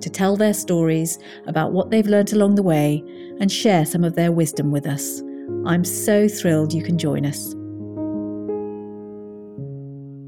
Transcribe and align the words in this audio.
to 0.00 0.10
tell 0.10 0.36
their 0.36 0.54
stories 0.54 1.18
about 1.46 1.72
what 1.72 1.90
they've 1.90 2.06
learnt 2.06 2.32
along 2.32 2.54
the 2.54 2.62
way 2.62 3.02
and 3.40 3.50
share 3.50 3.86
some 3.86 4.04
of 4.04 4.14
their 4.14 4.32
wisdom 4.32 4.70
with 4.70 4.86
us. 4.86 5.22
I'm 5.66 5.84
so 5.84 6.28
thrilled 6.28 6.72
you 6.72 6.82
can 6.82 6.98
join 6.98 7.24
us. 7.24 7.54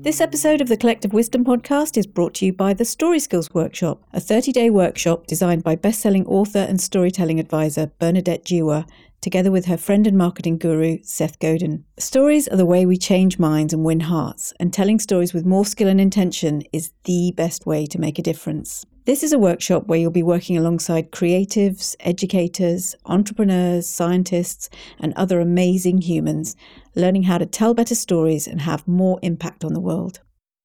This 0.02 0.22
episode 0.22 0.62
of 0.62 0.68
the 0.68 0.78
Collective 0.78 1.12
Wisdom 1.12 1.44
podcast 1.44 1.98
is 1.98 2.06
brought 2.06 2.32
to 2.36 2.46
you 2.46 2.54
by 2.54 2.72
the 2.72 2.86
Story 2.86 3.20
Skills 3.20 3.50
Workshop, 3.52 4.02
a 4.14 4.20
30 4.20 4.50
day 4.50 4.70
workshop 4.70 5.26
designed 5.26 5.62
by 5.62 5.76
best 5.76 6.00
selling 6.00 6.24
author 6.26 6.60
and 6.60 6.80
storytelling 6.80 7.38
advisor 7.38 7.92
Bernadette 7.98 8.46
Jiwa, 8.46 8.88
together 9.20 9.50
with 9.50 9.66
her 9.66 9.76
friend 9.76 10.06
and 10.06 10.16
marketing 10.16 10.56
guru, 10.56 11.00
Seth 11.02 11.38
Godin. 11.38 11.84
Stories 11.98 12.48
are 12.48 12.56
the 12.56 12.64
way 12.64 12.86
we 12.86 12.96
change 12.96 13.38
minds 13.38 13.74
and 13.74 13.84
win 13.84 14.00
hearts, 14.00 14.54
and 14.58 14.72
telling 14.72 14.98
stories 14.98 15.34
with 15.34 15.44
more 15.44 15.66
skill 15.66 15.88
and 15.88 16.00
intention 16.00 16.62
is 16.72 16.92
the 17.04 17.34
best 17.36 17.66
way 17.66 17.84
to 17.84 18.00
make 18.00 18.18
a 18.18 18.22
difference. 18.22 18.86
This 19.10 19.24
is 19.24 19.32
a 19.32 19.40
workshop 19.40 19.88
where 19.88 19.98
you'll 19.98 20.12
be 20.12 20.22
working 20.22 20.56
alongside 20.56 21.10
creatives, 21.10 21.96
educators, 21.98 22.94
entrepreneurs, 23.06 23.88
scientists, 23.88 24.70
and 25.00 25.12
other 25.14 25.40
amazing 25.40 26.02
humans, 26.02 26.54
learning 26.94 27.24
how 27.24 27.36
to 27.38 27.44
tell 27.44 27.74
better 27.74 27.96
stories 27.96 28.46
and 28.46 28.60
have 28.60 28.86
more 28.86 29.18
impact 29.20 29.64
on 29.64 29.74
the 29.74 29.80
world. 29.80 30.20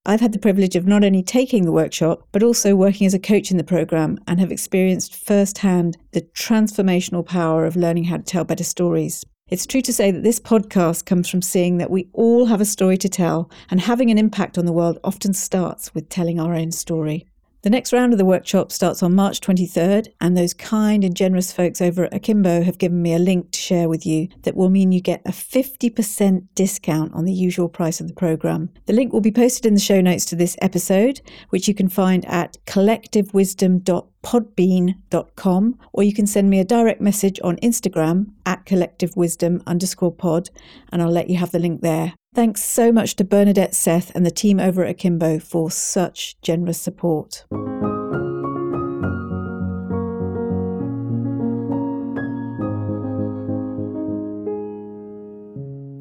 I've 0.05 0.19
had 0.21 0.31
the 0.31 0.37
privilege 0.37 0.75
of 0.75 0.85
not 0.85 1.03
only 1.03 1.23
taking 1.23 1.65
the 1.65 1.71
workshop, 1.71 2.27
but 2.31 2.43
also 2.43 2.75
working 2.75 3.07
as 3.07 3.15
a 3.15 3.19
coach 3.19 3.49
in 3.49 3.57
the 3.57 3.63
program 3.63 4.19
and 4.27 4.39
have 4.39 4.51
experienced 4.51 5.15
firsthand 5.15 5.97
the 6.11 6.21
transformational 6.21 7.25
power 7.25 7.65
of 7.65 7.75
learning 7.75 8.03
how 8.03 8.17
to 8.17 8.23
tell 8.23 8.43
better 8.43 8.63
stories. 8.63 9.25
It's 9.49 9.65
true 9.65 9.81
to 9.81 9.91
say 9.91 10.11
that 10.11 10.21
this 10.21 10.39
podcast 10.39 11.05
comes 11.05 11.27
from 11.27 11.41
seeing 11.41 11.79
that 11.79 11.89
we 11.89 12.09
all 12.13 12.45
have 12.45 12.61
a 12.61 12.65
story 12.65 12.99
to 12.99 13.09
tell, 13.09 13.49
and 13.71 13.81
having 13.81 14.11
an 14.11 14.19
impact 14.19 14.59
on 14.59 14.67
the 14.67 14.71
world 14.71 14.99
often 15.03 15.33
starts 15.33 15.95
with 15.95 16.09
telling 16.09 16.39
our 16.39 16.53
own 16.53 16.71
story. 16.71 17.25
The 17.65 17.71
next 17.71 17.93
round 17.93 18.13
of 18.13 18.19
the 18.19 18.25
workshop 18.25 18.71
starts 18.71 19.01
on 19.01 19.15
March 19.15 19.41
23rd, 19.41 20.09
and 20.21 20.37
those 20.37 20.53
kind 20.53 21.03
and 21.03 21.15
generous 21.15 21.51
folks 21.51 21.81
over 21.81 22.03
at 22.03 22.13
Akimbo 22.13 22.61
have 22.61 22.77
given 22.77 23.01
me 23.01 23.15
a 23.15 23.17
link 23.17 23.49
to 23.53 23.59
share 23.59 23.89
with 23.89 24.05
you 24.05 24.27
that 24.43 24.55
will 24.55 24.69
mean 24.69 24.91
you 24.91 25.01
get 25.01 25.23
a 25.25 25.31
50% 25.31 26.43
discount 26.53 27.11
on 27.15 27.25
the 27.25 27.33
usual 27.33 27.67
price 27.67 27.99
of 27.99 28.07
the 28.07 28.13
program. 28.13 28.69
The 28.85 28.93
link 28.93 29.11
will 29.11 29.19
be 29.19 29.31
posted 29.31 29.65
in 29.65 29.73
the 29.73 29.79
show 29.79 29.99
notes 29.99 30.25
to 30.25 30.35
this 30.35 30.55
episode, 30.61 31.21
which 31.49 31.67
you 31.67 31.73
can 31.73 31.89
find 31.89 32.23
at 32.25 32.55
collectivewisdom.com 32.67 34.11
podbean.com, 34.25 35.79
or 35.93 36.01
you 36.01 36.11
can 36.11 36.25
send 36.25 36.49
me 36.49 36.59
a 36.59 36.65
direct 36.65 36.99
message 36.99 37.39
on 37.43 37.57
Instagram 37.57 38.25
at 38.43 38.65
collectivewisdom 38.65 39.61
underscore 39.67 40.11
pod, 40.11 40.49
and 40.91 40.99
I'll 40.99 41.11
let 41.11 41.29
you 41.29 41.37
have 41.37 41.51
the 41.51 41.59
link 41.59 41.81
there. 41.81 42.15
Thanks 42.35 42.65
so 42.65 42.91
much 42.91 43.15
to 43.15 43.23
Bernadette 43.23 43.73
Seth 43.73 44.13
and 44.13 44.25
the 44.25 44.29
team 44.29 44.59
over 44.59 44.83
at 44.83 44.89
Akimbo 44.89 45.39
for 45.39 45.71
such 45.71 46.35
generous 46.41 46.77
support. 46.77 47.45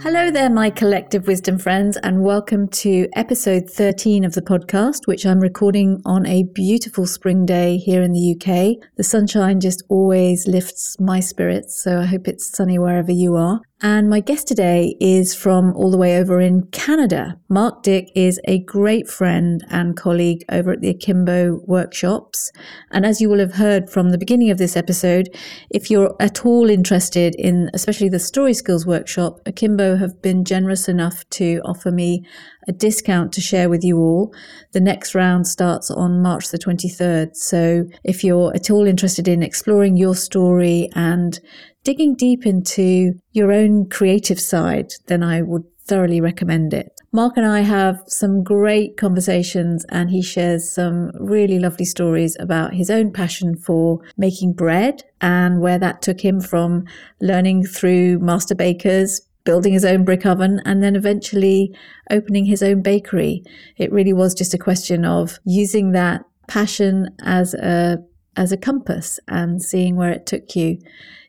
Hello 0.02 0.32
there, 0.32 0.50
my 0.50 0.70
collective 0.70 1.28
wisdom 1.28 1.56
friends, 1.56 1.96
and 1.98 2.24
welcome 2.24 2.66
to 2.68 3.08
episode 3.14 3.70
13 3.70 4.24
of 4.24 4.34
the 4.34 4.42
podcast, 4.42 5.06
which 5.06 5.24
I'm 5.24 5.38
recording 5.38 6.00
on 6.04 6.26
a 6.26 6.42
beautiful 6.52 7.06
spring 7.06 7.46
day 7.46 7.76
here 7.76 8.02
in 8.02 8.12
the 8.12 8.34
UK. 8.34 8.88
The 8.96 9.04
sunshine 9.04 9.60
just 9.60 9.84
always 9.88 10.48
lifts 10.48 10.98
my 10.98 11.20
spirits, 11.20 11.80
so 11.80 12.00
I 12.00 12.06
hope 12.06 12.26
it's 12.26 12.54
sunny 12.54 12.78
wherever 12.78 13.12
you 13.12 13.36
are. 13.36 13.60
And 13.82 14.08
my 14.08 14.20
guest 14.20 14.46
today 14.46 14.96
is 15.00 15.34
from 15.34 15.74
all 15.74 15.90
the 15.90 15.98
way 15.98 16.16
over 16.16 16.40
in 16.40 16.62
Canada. 16.68 17.38
Mark 17.48 17.82
Dyck 17.82 18.08
is 18.14 18.40
a 18.44 18.60
great 18.60 19.08
friend 19.08 19.64
and 19.68 19.96
colleague 19.96 20.44
over 20.50 20.72
at 20.72 20.80
the 20.80 20.90
Akimbo 20.90 21.60
workshops. 21.66 22.52
And 22.92 23.04
as 23.04 23.20
you 23.20 23.28
will 23.28 23.40
have 23.40 23.54
heard 23.54 23.90
from 23.90 24.10
the 24.10 24.18
beginning 24.18 24.50
of 24.50 24.58
this 24.58 24.76
episode, 24.76 25.28
if 25.70 25.90
you're 25.90 26.14
at 26.20 26.46
all 26.46 26.70
interested 26.70 27.34
in 27.34 27.68
especially 27.74 28.08
the 28.08 28.20
Story 28.20 28.54
Skills 28.54 28.86
workshop, 28.86 29.40
Akimbo 29.44 29.96
have 29.96 30.22
been 30.22 30.44
generous 30.44 30.88
enough 30.88 31.28
to 31.30 31.60
offer 31.64 31.90
me 31.90 32.24
a 32.68 32.72
discount 32.72 33.32
to 33.32 33.40
share 33.40 33.68
with 33.68 33.84
you 33.84 33.98
all. 33.98 34.32
The 34.72 34.80
next 34.80 35.14
round 35.14 35.46
starts 35.46 35.90
on 35.90 36.22
March 36.22 36.48
the 36.48 36.58
23rd. 36.58 37.34
So 37.34 37.84
if 38.04 38.24
you're 38.24 38.54
at 38.54 38.70
all 38.70 38.86
interested 38.86 39.28
in 39.28 39.42
exploring 39.42 39.96
your 39.96 40.14
story 40.14 40.88
and 40.94 41.38
digging 41.84 42.14
deep 42.14 42.46
into 42.46 43.12
your 43.32 43.52
own 43.52 43.88
creative 43.88 44.40
side, 44.40 44.92
then 45.06 45.22
I 45.22 45.42
would 45.42 45.64
thoroughly 45.86 46.20
recommend 46.20 46.72
it. 46.72 46.90
Mark 47.12 47.36
and 47.36 47.46
I 47.46 47.60
have 47.60 48.02
some 48.08 48.42
great 48.42 48.96
conversations, 48.96 49.84
and 49.90 50.10
he 50.10 50.20
shares 50.20 50.68
some 50.68 51.12
really 51.20 51.60
lovely 51.60 51.84
stories 51.84 52.36
about 52.40 52.74
his 52.74 52.90
own 52.90 53.12
passion 53.12 53.54
for 53.56 54.00
making 54.16 54.54
bread 54.54 55.04
and 55.20 55.60
where 55.60 55.78
that 55.78 56.02
took 56.02 56.22
him 56.22 56.40
from 56.40 56.86
learning 57.20 57.66
through 57.66 58.18
master 58.18 58.56
bakers, 58.56 59.20
building 59.44 59.74
his 59.74 59.84
own 59.84 60.04
brick 60.04 60.26
oven, 60.26 60.60
and 60.64 60.82
then 60.82 60.96
eventually 60.96 61.72
opening 62.10 62.46
his 62.46 62.62
own 62.62 62.82
bakery. 62.82 63.44
It 63.76 63.92
really 63.92 64.12
was 64.12 64.34
just 64.34 64.54
a 64.54 64.58
question 64.58 65.04
of 65.04 65.38
using 65.44 65.92
that 65.92 66.24
passion 66.48 67.10
as 67.22 67.54
a 67.54 67.98
as 68.36 68.50
a 68.50 68.56
compass 68.56 69.20
and 69.28 69.62
seeing 69.62 69.94
where 69.94 70.10
it 70.10 70.26
took 70.26 70.56
you. 70.56 70.78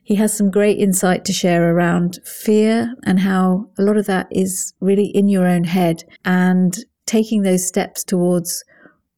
He 0.06 0.14
has 0.14 0.32
some 0.32 0.52
great 0.52 0.78
insight 0.78 1.24
to 1.24 1.32
share 1.32 1.74
around 1.74 2.20
fear 2.24 2.94
and 3.02 3.18
how 3.18 3.70
a 3.76 3.82
lot 3.82 3.96
of 3.96 4.06
that 4.06 4.28
is 4.30 4.72
really 4.78 5.06
in 5.06 5.26
your 5.26 5.48
own 5.48 5.64
head 5.64 6.04
and 6.24 6.72
taking 7.06 7.42
those 7.42 7.66
steps 7.66 8.04
towards 8.04 8.62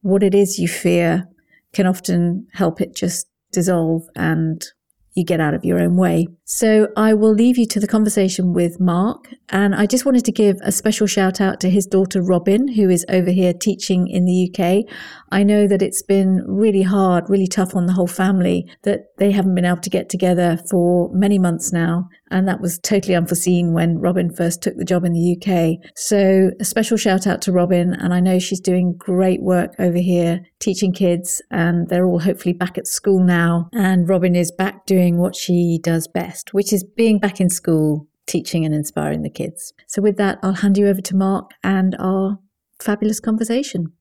what 0.01 0.23
it 0.23 0.33
is 0.33 0.57
you 0.57 0.67
fear 0.67 1.29
can 1.73 1.85
often 1.85 2.47
help 2.53 2.81
it 2.81 2.95
just 2.95 3.27
dissolve 3.51 4.07
and 4.15 4.65
you 5.13 5.23
get 5.23 5.39
out 5.39 5.53
of 5.53 5.63
your 5.63 5.79
own 5.79 5.95
way. 5.95 6.27
So 6.51 6.87
I 6.97 7.13
will 7.13 7.31
leave 7.31 7.59
you 7.59 7.67
to 7.67 7.79
the 7.79 7.87
conversation 7.87 8.53
with 8.53 8.79
Mark. 8.79 9.35
And 9.49 9.75
I 9.75 9.85
just 9.85 10.03
wanted 10.03 10.25
to 10.25 10.31
give 10.31 10.57
a 10.63 10.71
special 10.71 11.05
shout 11.05 11.39
out 11.39 11.59
to 11.59 11.69
his 11.69 11.85
daughter 11.85 12.23
Robin, 12.23 12.69
who 12.69 12.89
is 12.89 13.05
over 13.07 13.29
here 13.29 13.53
teaching 13.53 14.07
in 14.07 14.25
the 14.25 14.49
UK. 14.49 14.91
I 15.31 15.43
know 15.43 15.67
that 15.67 15.83
it's 15.83 16.01
been 16.01 16.43
really 16.47 16.81
hard, 16.81 17.29
really 17.29 17.45
tough 17.45 17.75
on 17.75 17.85
the 17.85 17.93
whole 17.93 18.07
family 18.07 18.67
that 18.81 19.15
they 19.19 19.31
haven't 19.31 19.53
been 19.53 19.65
able 19.65 19.81
to 19.81 19.89
get 19.91 20.09
together 20.09 20.59
for 20.71 21.11
many 21.13 21.37
months 21.37 21.71
now. 21.71 22.09
And 22.31 22.47
that 22.47 22.61
was 22.61 22.79
totally 22.79 23.15
unforeseen 23.15 23.73
when 23.73 23.99
Robin 23.99 24.33
first 24.33 24.61
took 24.61 24.75
the 24.75 24.85
job 24.85 25.03
in 25.03 25.13
the 25.13 25.35
UK. 25.35 25.91
So 25.95 26.51
a 26.59 26.65
special 26.65 26.97
shout 26.97 27.25
out 27.25 27.41
to 27.43 27.51
Robin. 27.51 27.93
And 27.93 28.13
I 28.13 28.19
know 28.19 28.39
she's 28.39 28.59
doing 28.59 28.95
great 28.97 29.41
work 29.41 29.73
over 29.79 29.97
here 29.97 30.41
teaching 30.59 30.91
kids 30.91 31.41
and 31.49 31.87
they're 31.89 32.05
all 32.05 32.19
hopefully 32.19 32.53
back 32.53 32.77
at 32.77 32.85
school 32.85 33.23
now. 33.23 33.69
And 33.73 34.07
Robin 34.07 34.35
is 34.35 34.51
back 34.51 34.85
doing 34.85 35.17
what 35.17 35.35
she 35.35 35.79
does 35.81 36.07
best, 36.07 36.38
which 36.51 36.73
is 36.73 36.83
being 36.83 37.19
back 37.19 37.39
in 37.39 37.49
school, 37.49 38.07
teaching 38.27 38.65
and 38.65 38.73
inspiring 38.73 39.21
the 39.23 39.29
kids. 39.29 39.73
So 39.87 40.01
with 40.01 40.17
that, 40.17 40.39
I'll 40.43 40.53
hand 40.53 40.77
you 40.77 40.87
over 40.87 41.01
to 41.01 41.15
Mark 41.15 41.51
and 41.63 41.95
our 41.99 42.39
fabulous 42.79 43.19
conversation. 43.19 43.91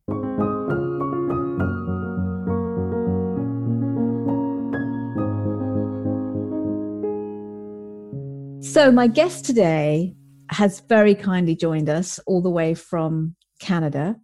So, 8.61 8.93
my 8.93 9.07
guest 9.07 9.45
today 9.45 10.15
has 10.51 10.81
very 10.89 11.15
kindly 11.15 11.57
joined 11.57 11.89
us 11.89 12.19
all 12.27 12.43
the 12.43 12.51
way 12.51 12.75
from 12.75 13.35
Canada. 13.61 14.17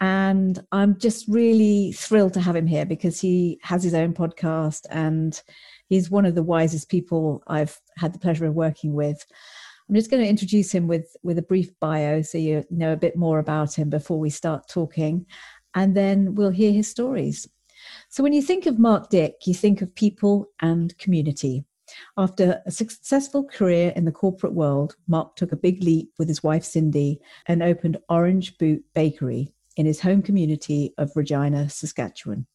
And 0.00 0.60
I'm 0.72 0.98
just 0.98 1.26
really 1.28 1.92
thrilled 1.92 2.34
to 2.34 2.40
have 2.40 2.54
him 2.54 2.66
here 2.66 2.86
because 2.86 3.20
he 3.20 3.58
has 3.62 3.82
his 3.82 3.94
own 3.94 4.14
podcast 4.14 4.82
and 4.90 5.40
he's 5.88 6.10
one 6.10 6.26
of 6.26 6.34
the 6.34 6.42
wisest 6.42 6.88
people 6.88 7.42
I've 7.46 7.80
had 7.96 8.12
the 8.12 8.18
pleasure 8.18 8.46
of 8.46 8.54
working 8.54 8.92
with. 8.92 9.24
I'm 9.88 9.94
just 9.94 10.10
going 10.10 10.22
to 10.22 10.28
introduce 10.28 10.70
him 10.70 10.86
with, 10.86 11.16
with 11.22 11.38
a 11.38 11.42
brief 11.42 11.70
bio 11.80 12.22
so 12.22 12.38
you 12.38 12.64
know 12.70 12.92
a 12.92 12.96
bit 12.96 13.16
more 13.16 13.38
about 13.38 13.74
him 13.74 13.88
before 13.88 14.18
we 14.18 14.30
start 14.30 14.68
talking, 14.68 15.26
and 15.74 15.96
then 15.96 16.34
we'll 16.34 16.50
hear 16.50 16.72
his 16.72 16.88
stories. 16.88 17.48
So, 18.08 18.22
when 18.22 18.32
you 18.32 18.42
think 18.42 18.66
of 18.66 18.78
Mark 18.78 19.08
Dyck, 19.10 19.46
you 19.46 19.54
think 19.54 19.82
of 19.82 19.94
people 19.94 20.46
and 20.60 20.96
community. 20.98 21.64
After 22.18 22.60
a 22.66 22.70
successful 22.70 23.44
career 23.44 23.94
in 23.96 24.04
the 24.04 24.12
corporate 24.12 24.52
world, 24.52 24.96
Mark 25.06 25.36
took 25.36 25.52
a 25.52 25.56
big 25.56 25.82
leap 25.82 26.12
with 26.18 26.28
his 26.28 26.42
wife 26.42 26.64
Cindy 26.64 27.18
and 27.46 27.62
opened 27.62 27.96
Orange 28.10 28.58
Boot 28.58 28.84
Bakery 28.94 29.54
in 29.76 29.86
his 29.86 30.00
home 30.00 30.20
community 30.20 30.92
of 30.98 31.12
Regina, 31.14 31.70
Saskatchewan. 31.70 32.46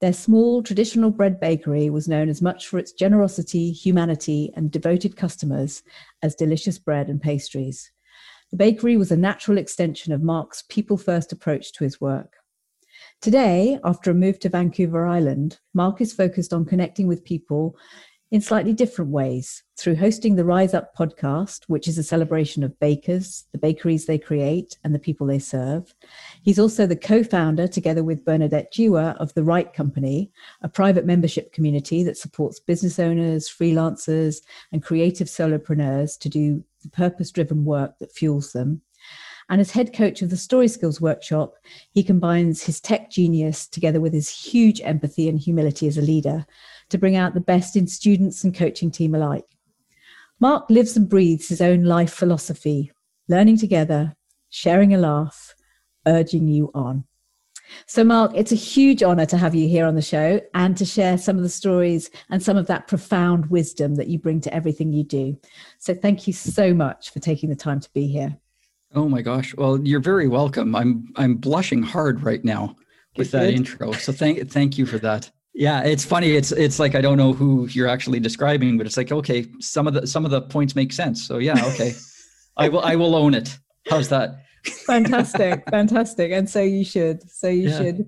Their 0.00 0.12
small 0.12 0.62
traditional 0.62 1.10
bread 1.10 1.40
bakery 1.40 1.90
was 1.90 2.08
known 2.08 2.28
as 2.28 2.40
much 2.40 2.68
for 2.68 2.78
its 2.78 2.92
generosity, 2.92 3.72
humanity, 3.72 4.52
and 4.54 4.70
devoted 4.70 5.16
customers 5.16 5.82
as 6.22 6.34
delicious 6.34 6.78
bread 6.78 7.08
and 7.08 7.20
pastries. 7.20 7.90
The 8.50 8.56
bakery 8.56 8.96
was 8.96 9.10
a 9.10 9.16
natural 9.16 9.58
extension 9.58 10.12
of 10.12 10.22
Mark's 10.22 10.62
people 10.68 10.96
first 10.96 11.32
approach 11.32 11.72
to 11.72 11.84
his 11.84 12.00
work. 12.00 12.34
Today, 13.20 13.78
after 13.84 14.10
a 14.10 14.14
move 14.14 14.38
to 14.40 14.48
Vancouver 14.48 15.06
Island, 15.06 15.58
Mark 15.74 16.00
is 16.00 16.12
focused 16.12 16.52
on 16.52 16.64
connecting 16.64 17.06
with 17.06 17.24
people 17.24 17.76
in 18.30 18.40
slightly 18.40 18.74
different 18.74 19.10
ways 19.10 19.62
through 19.78 19.96
hosting 19.96 20.36
the 20.36 20.44
Rise 20.44 20.74
Up 20.74 20.94
podcast, 20.94 21.64
which 21.66 21.88
is 21.88 21.96
a 21.96 22.02
celebration 22.02 22.62
of 22.62 22.78
bakers, 22.78 23.44
the 23.52 23.58
bakeries 23.58 24.04
they 24.04 24.18
create, 24.18 24.76
and 24.84 24.94
the 24.94 24.98
people 24.98 25.26
they 25.26 25.38
serve. 25.38 25.94
He's 26.42 26.58
also 26.58 26.86
the 26.86 26.96
co 26.96 27.22
founder, 27.22 27.66
together 27.66 28.04
with 28.04 28.24
Bernadette 28.24 28.72
Jiwa, 28.72 29.16
of 29.16 29.32
The 29.34 29.44
Right 29.44 29.72
Company, 29.72 30.30
a 30.62 30.68
private 30.68 31.06
membership 31.06 31.52
community 31.52 32.02
that 32.04 32.18
supports 32.18 32.60
business 32.60 32.98
owners, 32.98 33.48
freelancers, 33.48 34.42
and 34.72 34.82
creative 34.82 35.28
solopreneurs 35.28 36.18
to 36.20 36.28
do 36.28 36.62
the 36.82 36.90
purpose 36.90 37.30
driven 37.30 37.64
work 37.64 37.98
that 37.98 38.12
fuels 38.12 38.52
them. 38.52 38.82
And 39.50 39.62
as 39.62 39.70
head 39.70 39.94
coach 39.94 40.20
of 40.20 40.28
the 40.28 40.36
Story 40.36 40.68
Skills 40.68 41.00
Workshop, 41.00 41.54
he 41.92 42.02
combines 42.02 42.62
his 42.62 42.80
tech 42.80 43.10
genius 43.10 43.66
together 43.66 44.00
with 44.00 44.12
his 44.12 44.28
huge 44.28 44.82
empathy 44.82 45.26
and 45.26 45.38
humility 45.38 45.86
as 45.86 45.96
a 45.96 46.02
leader 46.02 46.44
to 46.90 46.98
bring 46.98 47.16
out 47.16 47.34
the 47.34 47.40
best 47.40 47.76
in 47.76 47.86
students 47.86 48.44
and 48.44 48.54
coaching 48.54 48.90
team 48.90 49.14
alike. 49.14 49.44
Mark 50.40 50.68
lives 50.70 50.96
and 50.96 51.08
breathes 51.08 51.48
his 51.48 51.60
own 51.60 51.84
life 51.84 52.12
philosophy, 52.12 52.92
learning 53.28 53.58
together, 53.58 54.14
sharing 54.50 54.94
a 54.94 54.98
laugh, 54.98 55.54
urging 56.06 56.48
you 56.48 56.70
on. 56.74 57.04
So, 57.86 58.02
Mark, 58.02 58.32
it's 58.34 58.52
a 58.52 58.56
huge 58.56 59.02
honor 59.02 59.26
to 59.26 59.36
have 59.36 59.54
you 59.54 59.68
here 59.68 59.86
on 59.86 59.94
the 59.94 60.02
show 60.02 60.40
and 60.54 60.76
to 60.76 60.84
share 60.84 61.18
some 61.18 61.36
of 61.36 61.42
the 61.42 61.48
stories 61.48 62.10
and 62.30 62.42
some 62.42 62.56
of 62.56 62.66
that 62.68 62.86
profound 62.88 63.50
wisdom 63.50 63.96
that 63.96 64.08
you 64.08 64.18
bring 64.18 64.40
to 64.42 64.54
everything 64.54 64.92
you 64.92 65.04
do. 65.04 65.38
So, 65.78 65.94
thank 65.94 66.26
you 66.26 66.32
so 66.32 66.72
much 66.72 67.10
for 67.10 67.20
taking 67.20 67.50
the 67.50 67.56
time 67.56 67.80
to 67.80 67.90
be 67.92 68.06
here. 68.06 68.36
Oh 68.94 69.08
my 69.08 69.20
gosh! 69.20 69.54
Well, 69.54 69.78
you're 69.86 70.00
very 70.00 70.28
welcome. 70.28 70.74
I'm 70.74 71.08
I'm 71.16 71.34
blushing 71.36 71.82
hard 71.82 72.22
right 72.22 72.42
now 72.42 72.76
with 73.16 73.32
that 73.32 73.50
intro. 73.50 73.92
So 73.92 74.12
thank 74.12 74.50
thank 74.50 74.78
you 74.78 74.86
for 74.86 74.98
that. 75.00 75.30
Yeah, 75.58 75.82
it's 75.82 76.04
funny. 76.04 76.36
It's 76.36 76.52
it's 76.52 76.78
like 76.78 76.94
I 76.94 77.00
don't 77.00 77.18
know 77.18 77.32
who 77.32 77.66
you're 77.72 77.88
actually 77.88 78.20
describing, 78.20 78.78
but 78.78 78.86
it's 78.86 78.96
like 78.96 79.10
okay, 79.10 79.44
some 79.58 79.88
of 79.88 79.94
the 79.94 80.06
some 80.06 80.24
of 80.24 80.30
the 80.30 80.40
points 80.40 80.76
make 80.76 80.92
sense. 80.92 81.26
So 81.26 81.38
yeah, 81.38 81.60
okay, 81.72 81.94
I 82.56 82.68
will 82.68 82.80
I 82.80 82.94
will 82.94 83.16
own 83.16 83.34
it. 83.34 83.58
How's 83.90 84.08
that? 84.10 84.36
fantastic, 84.86 85.64
fantastic, 85.70 86.30
and 86.30 86.48
so 86.48 86.62
you 86.62 86.84
should. 86.84 87.28
So 87.28 87.48
you 87.48 87.70
yeah. 87.70 87.76
should. 87.76 88.06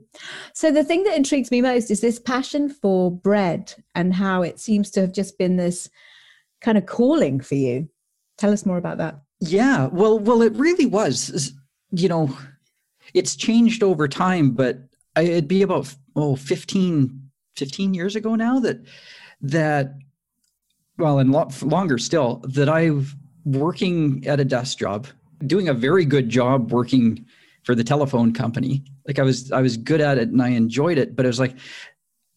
So 0.55 0.71
the 0.71 0.85
thing 0.85 1.03
that 1.03 1.17
intrigues 1.17 1.51
me 1.51 1.61
most 1.61 1.91
is 1.91 2.01
this 2.01 2.21
passion 2.21 2.69
for 2.69 3.11
bread 3.11 3.75
and 3.97 4.15
how 4.15 4.43
it 4.43 4.61
seems 4.61 4.89
to 4.93 5.01
have 5.01 5.13
just 5.13 5.37
been 5.37 5.57
this 5.57 5.91
kind 6.61 6.79
of 6.79 6.87
calling 6.87 7.41
for 7.41 7.57
you. 7.57 7.89
Tell 8.39 8.53
us 8.53 8.65
more 8.65 8.79
about 8.79 8.99
that. 8.99 9.23
Yeah, 9.41 9.87
well, 9.87 10.21
well, 10.21 10.43
it 10.43 10.53
really 10.53 10.87
was. 10.87 11.53
You 11.91 12.11
know, 12.11 12.39
it's 13.13 13.35
changed 13.35 13.83
over 13.83 14.07
time, 14.07 14.53
but 14.53 14.79
it'd 15.17 15.49
be 15.49 15.63
about 15.63 15.93
oh 16.15 16.37
15 16.37 17.30
15 17.61 17.93
years 17.93 18.17
ago 18.17 18.35
now 18.35 18.59
that 18.59 18.81
that 19.43 19.95
well 20.97 21.19
and 21.19 21.31
lo- 21.31 21.51
longer 21.63 21.99
still 21.99 22.43
that 22.49 22.71
I've 22.71 23.15
working 23.45 24.27
at 24.27 24.41
a 24.41 24.47
desk 24.47 24.79
job 24.79 25.07
doing 25.47 25.69
a 25.69 25.75
very 25.75 26.07
good 26.07 26.31
job 26.31 26.73
working 26.73 27.27
for 27.65 27.75
the 27.75 27.85
telephone 27.85 28.33
company 28.33 28.83
like 29.07 29.19
I 29.19 29.23
was 29.23 29.53
I 29.53 29.61
was 29.61 29.77
good 29.77 30.01
at 30.01 30.17
it 30.17 30.31
and 30.31 30.41
I 30.41 30.49
enjoyed 30.49 30.97
it 30.97 31.15
but 31.15 31.27
it 31.27 31.29
was 31.29 31.39
like 31.39 31.55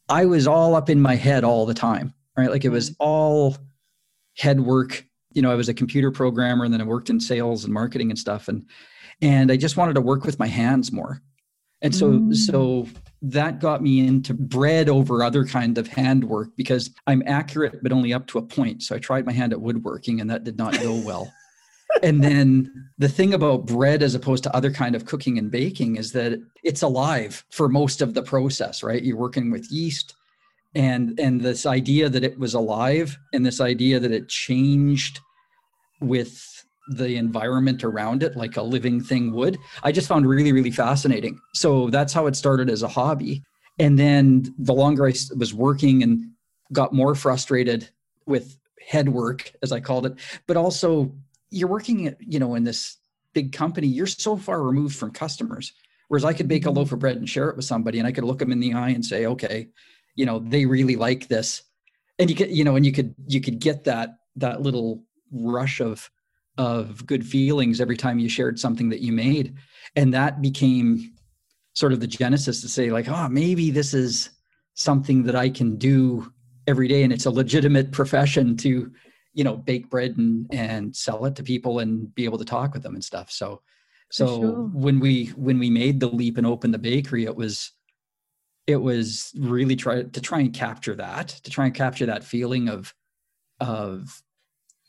I 0.09 0.25
was 0.25 0.45
all 0.45 0.75
up 0.75 0.89
in 0.89 1.01
my 1.01 1.15
head 1.15 1.45
all 1.45 1.65
the 1.65 1.73
time 1.73 2.13
right 2.37 2.49
like 2.49 2.65
it 2.65 2.69
was 2.69 2.89
mm-hmm. 2.89 3.03
all 3.03 3.57
head 4.37 4.59
work 4.59 5.05
you 5.31 5.41
know 5.41 5.51
I 5.51 5.55
was 5.55 5.69
a 5.69 5.73
computer 5.73 6.11
programmer 6.11 6.65
and 6.65 6.73
then 6.73 6.81
I 6.81 6.85
worked 6.85 7.09
in 7.09 7.21
sales 7.21 7.63
and 7.63 7.73
marketing 7.73 8.09
and 8.09 8.19
stuff 8.19 8.49
and 8.49 8.65
and 9.21 9.53
I 9.53 9.55
just 9.55 9.77
wanted 9.77 9.93
to 9.93 10.01
work 10.01 10.25
with 10.25 10.37
my 10.37 10.47
hands 10.47 10.91
more 10.91 11.21
and 11.81 11.95
so 11.95 12.11
mm. 12.11 12.35
so 12.35 12.87
that 13.23 13.59
got 13.59 13.81
me 13.81 14.05
into 14.05 14.33
bread 14.33 14.89
over 14.89 15.23
other 15.23 15.45
kind 15.45 15.77
of 15.77 15.87
handwork 15.87 16.55
because 16.57 16.91
I'm 17.07 17.23
accurate, 17.25 17.81
but 17.81 17.93
only 17.93 18.13
up 18.13 18.27
to 18.27 18.37
a 18.37 18.41
point. 18.41 18.83
So 18.83 18.95
I 18.95 18.99
tried 18.99 19.25
my 19.25 19.31
hand 19.31 19.53
at 19.53 19.61
woodworking 19.61 20.19
and 20.19 20.29
that 20.29 20.43
did 20.43 20.57
not 20.57 20.79
go 20.81 20.93
well. 21.05 21.33
and 22.03 22.21
then 22.21 22.89
the 22.97 23.07
thing 23.07 23.33
about 23.33 23.65
bread 23.65 24.03
as 24.03 24.13
opposed 24.13 24.43
to 24.43 24.55
other 24.55 24.71
kind 24.71 24.93
of 24.93 25.05
cooking 25.05 25.37
and 25.37 25.49
baking 25.49 25.95
is 25.95 26.11
that 26.11 26.37
it's 26.63 26.81
alive 26.81 27.45
for 27.49 27.69
most 27.69 28.01
of 28.01 28.13
the 28.13 28.23
process, 28.23 28.83
right? 28.83 29.03
You're 29.03 29.17
working 29.17 29.51
with 29.51 29.71
yeast 29.71 30.15
and 30.75 31.17
and 31.19 31.39
this 31.39 31.65
idea 31.65 32.09
that 32.09 32.23
it 32.23 32.37
was 32.37 32.55
alive 32.55 33.17
and 33.31 33.45
this 33.45 33.61
idea 33.61 33.99
that 33.99 34.11
it 34.11 34.27
changed 34.27 35.19
with 36.01 36.52
the 36.89 37.15
environment 37.15 37.83
around 37.83 38.23
it 38.23 38.35
like 38.35 38.57
a 38.57 38.61
living 38.61 39.01
thing 39.01 39.31
would. 39.33 39.57
I 39.83 39.91
just 39.91 40.07
found 40.07 40.27
really 40.27 40.51
really 40.51 40.71
fascinating. 40.71 41.39
So 41.53 41.89
that's 41.89 42.13
how 42.13 42.27
it 42.27 42.35
started 42.35 42.69
as 42.69 42.83
a 42.83 42.87
hobby. 42.87 43.43
And 43.79 43.97
then 43.97 44.53
the 44.57 44.73
longer 44.73 45.07
i 45.07 45.13
was 45.37 45.53
working 45.53 46.03
and 46.03 46.29
got 46.71 46.93
more 46.93 47.15
frustrated 47.15 47.89
with 48.25 48.57
head 48.87 49.09
work 49.09 49.51
as 49.61 49.71
i 49.71 49.79
called 49.79 50.05
it 50.05 50.13
but 50.45 50.57
also 50.57 51.13
you're 51.51 51.69
working 51.69 52.13
you 52.19 52.37
know 52.37 52.55
in 52.55 52.63
this 52.63 52.97
big 53.33 53.51
company 53.53 53.87
you're 53.87 54.07
so 54.07 54.35
far 54.37 54.61
removed 54.61 54.95
from 54.95 55.11
customers. 55.11 55.73
Whereas 56.09 56.25
i 56.25 56.33
could 56.33 56.47
bake 56.47 56.65
a 56.65 56.69
mm-hmm. 56.69 56.77
loaf 56.77 56.91
of 56.91 56.99
bread 56.99 57.17
and 57.17 57.27
share 57.27 57.49
it 57.49 57.55
with 57.55 57.65
somebody 57.65 57.97
and 57.99 58.07
i 58.07 58.11
could 58.11 58.23
look 58.23 58.39
them 58.39 58.51
in 58.51 58.59
the 58.59 58.73
eye 58.73 58.89
and 58.89 59.03
say 59.03 59.25
okay 59.25 59.69
you 60.15 60.25
know 60.25 60.39
they 60.39 60.65
really 60.65 60.95
like 60.95 61.27
this. 61.27 61.63
And 62.19 62.29
you 62.29 62.35
could 62.35 62.55
you 62.55 62.63
know 62.63 62.75
and 62.75 62.85
you 62.85 62.91
could 62.91 63.13
you 63.27 63.41
could 63.41 63.59
get 63.59 63.83
that 63.85 64.17
that 64.35 64.61
little 64.61 65.03
rush 65.31 65.79
of 65.79 66.09
of 66.57 67.05
good 67.05 67.25
feelings 67.25 67.81
every 67.81 67.97
time 67.97 68.19
you 68.19 68.29
shared 68.29 68.59
something 68.59 68.89
that 68.89 69.01
you 69.01 69.11
made. 69.11 69.55
And 69.95 70.13
that 70.13 70.41
became 70.41 71.13
sort 71.73 71.93
of 71.93 71.99
the 71.99 72.07
genesis 72.07 72.61
to 72.61 72.69
say 72.69 72.91
like 72.91 73.07
oh 73.07 73.27
maybe 73.27 73.71
this 73.71 73.95
is 73.95 74.29
something 74.75 75.23
that 75.23 75.35
i 75.35 75.49
can 75.49 75.75
do 75.75 76.31
every 76.67 76.87
day. 76.87 77.03
And 77.03 77.11
it's 77.11 77.25
a 77.25 77.31
legitimate 77.31 77.91
profession 77.91 78.55
to 78.57 78.91
you 79.33 79.43
know 79.43 79.57
bake 79.57 79.89
bread 79.89 80.17
and 80.17 80.47
and 80.53 80.95
sell 80.95 81.25
it 81.25 81.35
to 81.35 81.43
people 81.43 81.79
and 81.79 82.13
be 82.15 82.25
able 82.25 82.37
to 82.37 82.45
talk 82.45 82.73
with 82.73 82.83
them 82.83 82.95
and 82.95 83.03
stuff. 83.03 83.31
So 83.31 83.61
so 84.11 84.39
sure. 84.39 84.51
when 84.73 84.99
we 84.99 85.27
when 85.35 85.59
we 85.59 85.69
made 85.69 85.99
the 85.99 86.07
leap 86.07 86.37
and 86.37 86.45
opened 86.45 86.73
the 86.73 86.79
bakery 86.79 87.25
it 87.25 87.35
was 87.35 87.71
it 88.67 88.77
was 88.77 89.31
really 89.37 89.75
try 89.75 90.03
to 90.03 90.21
try 90.21 90.39
and 90.39 90.53
capture 90.53 90.95
that 90.95 91.29
to 91.29 91.49
try 91.49 91.65
and 91.65 91.73
capture 91.73 92.05
that 92.05 92.23
feeling 92.23 92.69
of 92.69 92.93
of 93.59 94.21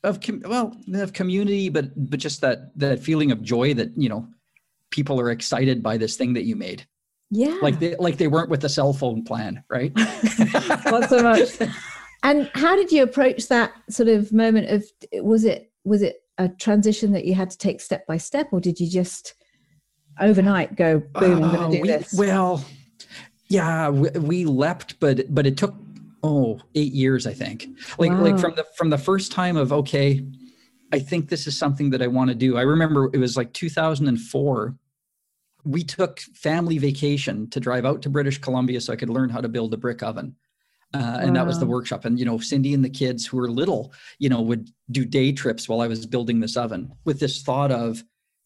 of 0.04 0.20
com- 0.20 0.42
well 0.44 0.76
of 0.94 1.12
community 1.12 1.68
but 1.68 1.86
but 1.96 2.20
just 2.20 2.40
that 2.40 2.78
that 2.78 3.00
feeling 3.00 3.32
of 3.32 3.42
joy 3.42 3.74
that 3.74 3.90
you 3.96 4.08
know 4.08 4.28
people 4.90 5.20
are 5.20 5.30
excited 5.30 5.82
by 5.82 5.96
this 5.96 6.16
thing 6.16 6.32
that 6.34 6.44
you 6.44 6.54
made. 6.54 6.86
Yeah. 7.30 7.58
Like 7.60 7.80
they 7.80 7.96
like 7.96 8.16
they 8.16 8.28
weren't 8.28 8.48
with 8.48 8.60
the 8.60 8.68
cell 8.68 8.92
phone 8.92 9.24
plan 9.24 9.64
right? 9.68 9.92
Not 10.84 11.08
so 11.08 11.22
much. 11.22 11.50
And 12.22 12.48
how 12.54 12.76
did 12.76 12.92
you 12.92 13.02
approach 13.02 13.48
that 13.48 13.72
sort 13.90 14.08
of 14.08 14.32
moment 14.32 14.70
of 14.70 14.84
was 15.24 15.44
it 15.44 15.72
was 15.84 16.00
it 16.02 16.20
a 16.38 16.48
transition 16.48 17.12
that 17.12 17.24
you 17.24 17.34
had 17.34 17.50
to 17.50 17.58
take 17.58 17.80
step 17.80 18.06
by 18.06 18.16
step 18.16 18.48
or 18.52 18.60
did 18.60 18.78
you 18.78 18.88
just 18.88 19.34
overnight 20.20 20.74
go 20.76 21.00
boom 21.14 21.44
i'm 21.44 21.54
going 21.54 21.70
to 21.70 21.76
do 21.76 21.78
uh, 21.78 21.82
we, 21.82 21.88
this 21.88 22.14
well 22.14 22.64
yeah 23.48 23.88
we, 23.88 24.08
we 24.10 24.44
leapt 24.44 24.98
but 25.00 25.32
but 25.32 25.46
it 25.46 25.56
took 25.56 25.74
oh 26.24 26.58
eight 26.74 26.92
years 26.92 27.26
i 27.26 27.32
think. 27.32 27.68
Like 27.98 28.10
wow. 28.10 28.22
like 28.22 28.38
from 28.38 28.54
the 28.56 28.66
from 28.76 28.90
the 28.90 28.98
first 28.98 29.30
time 29.30 29.56
of 29.56 29.72
okay 29.72 30.26
i 30.92 30.98
think 30.98 31.28
this 31.28 31.46
is 31.46 31.56
something 31.56 31.90
that 31.90 32.02
i 32.02 32.06
want 32.06 32.28
to 32.30 32.34
do. 32.34 32.56
I 32.56 32.62
remember 32.62 33.10
it 33.12 33.18
was 33.18 33.36
like 33.36 33.52
2004 33.52 34.74
we 35.66 35.82
took 35.82 36.20
family 36.20 36.76
vacation 36.76 37.48
to 37.48 37.58
drive 37.58 37.86
out 37.86 38.02
to 38.02 38.10
british 38.10 38.38
columbia 38.38 38.78
so 38.80 38.92
i 38.92 38.96
could 38.96 39.08
learn 39.08 39.30
how 39.30 39.40
to 39.40 39.48
build 39.48 39.72
a 39.74 39.76
brick 39.76 40.02
oven. 40.02 40.34
Uh, 40.92 41.18
and 41.22 41.30
wow. 41.30 41.34
that 41.34 41.46
was 41.46 41.58
the 41.58 41.66
workshop. 41.66 42.04
And 42.04 42.18
you 42.18 42.24
know 42.24 42.38
cindy 42.38 42.72
and 42.72 42.84
the 42.84 42.90
kids 42.90 43.26
who 43.26 43.36
were 43.36 43.50
little 43.50 43.92
you 44.18 44.28
know 44.28 44.40
would 44.40 44.70
do 44.90 45.04
day 45.04 45.32
trips 45.32 45.68
while 45.68 45.80
i 45.80 45.86
was 45.86 46.06
building 46.06 46.40
this 46.40 46.56
oven 46.56 46.92
with 47.04 47.20
this 47.20 47.42
thought 47.42 47.72
of 47.72 48.02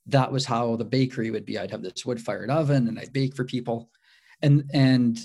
that 0.07 0.33
was 0.33 0.47
how 0.47 0.75
the 0.77 0.85
bakery 0.85 1.31
would 1.31 1.45
be. 1.45 1.59
I'd 1.59 1.71
have 1.71 1.83
this 1.83 2.05
wood 2.07 2.21
fired 2.21 2.51
oven 2.51 2.89
and 2.89 2.99
i'd 2.99 3.13
bake 3.13 3.37
for 3.37 3.45
people. 3.45 3.91
And 4.43 4.65
and 4.73 5.19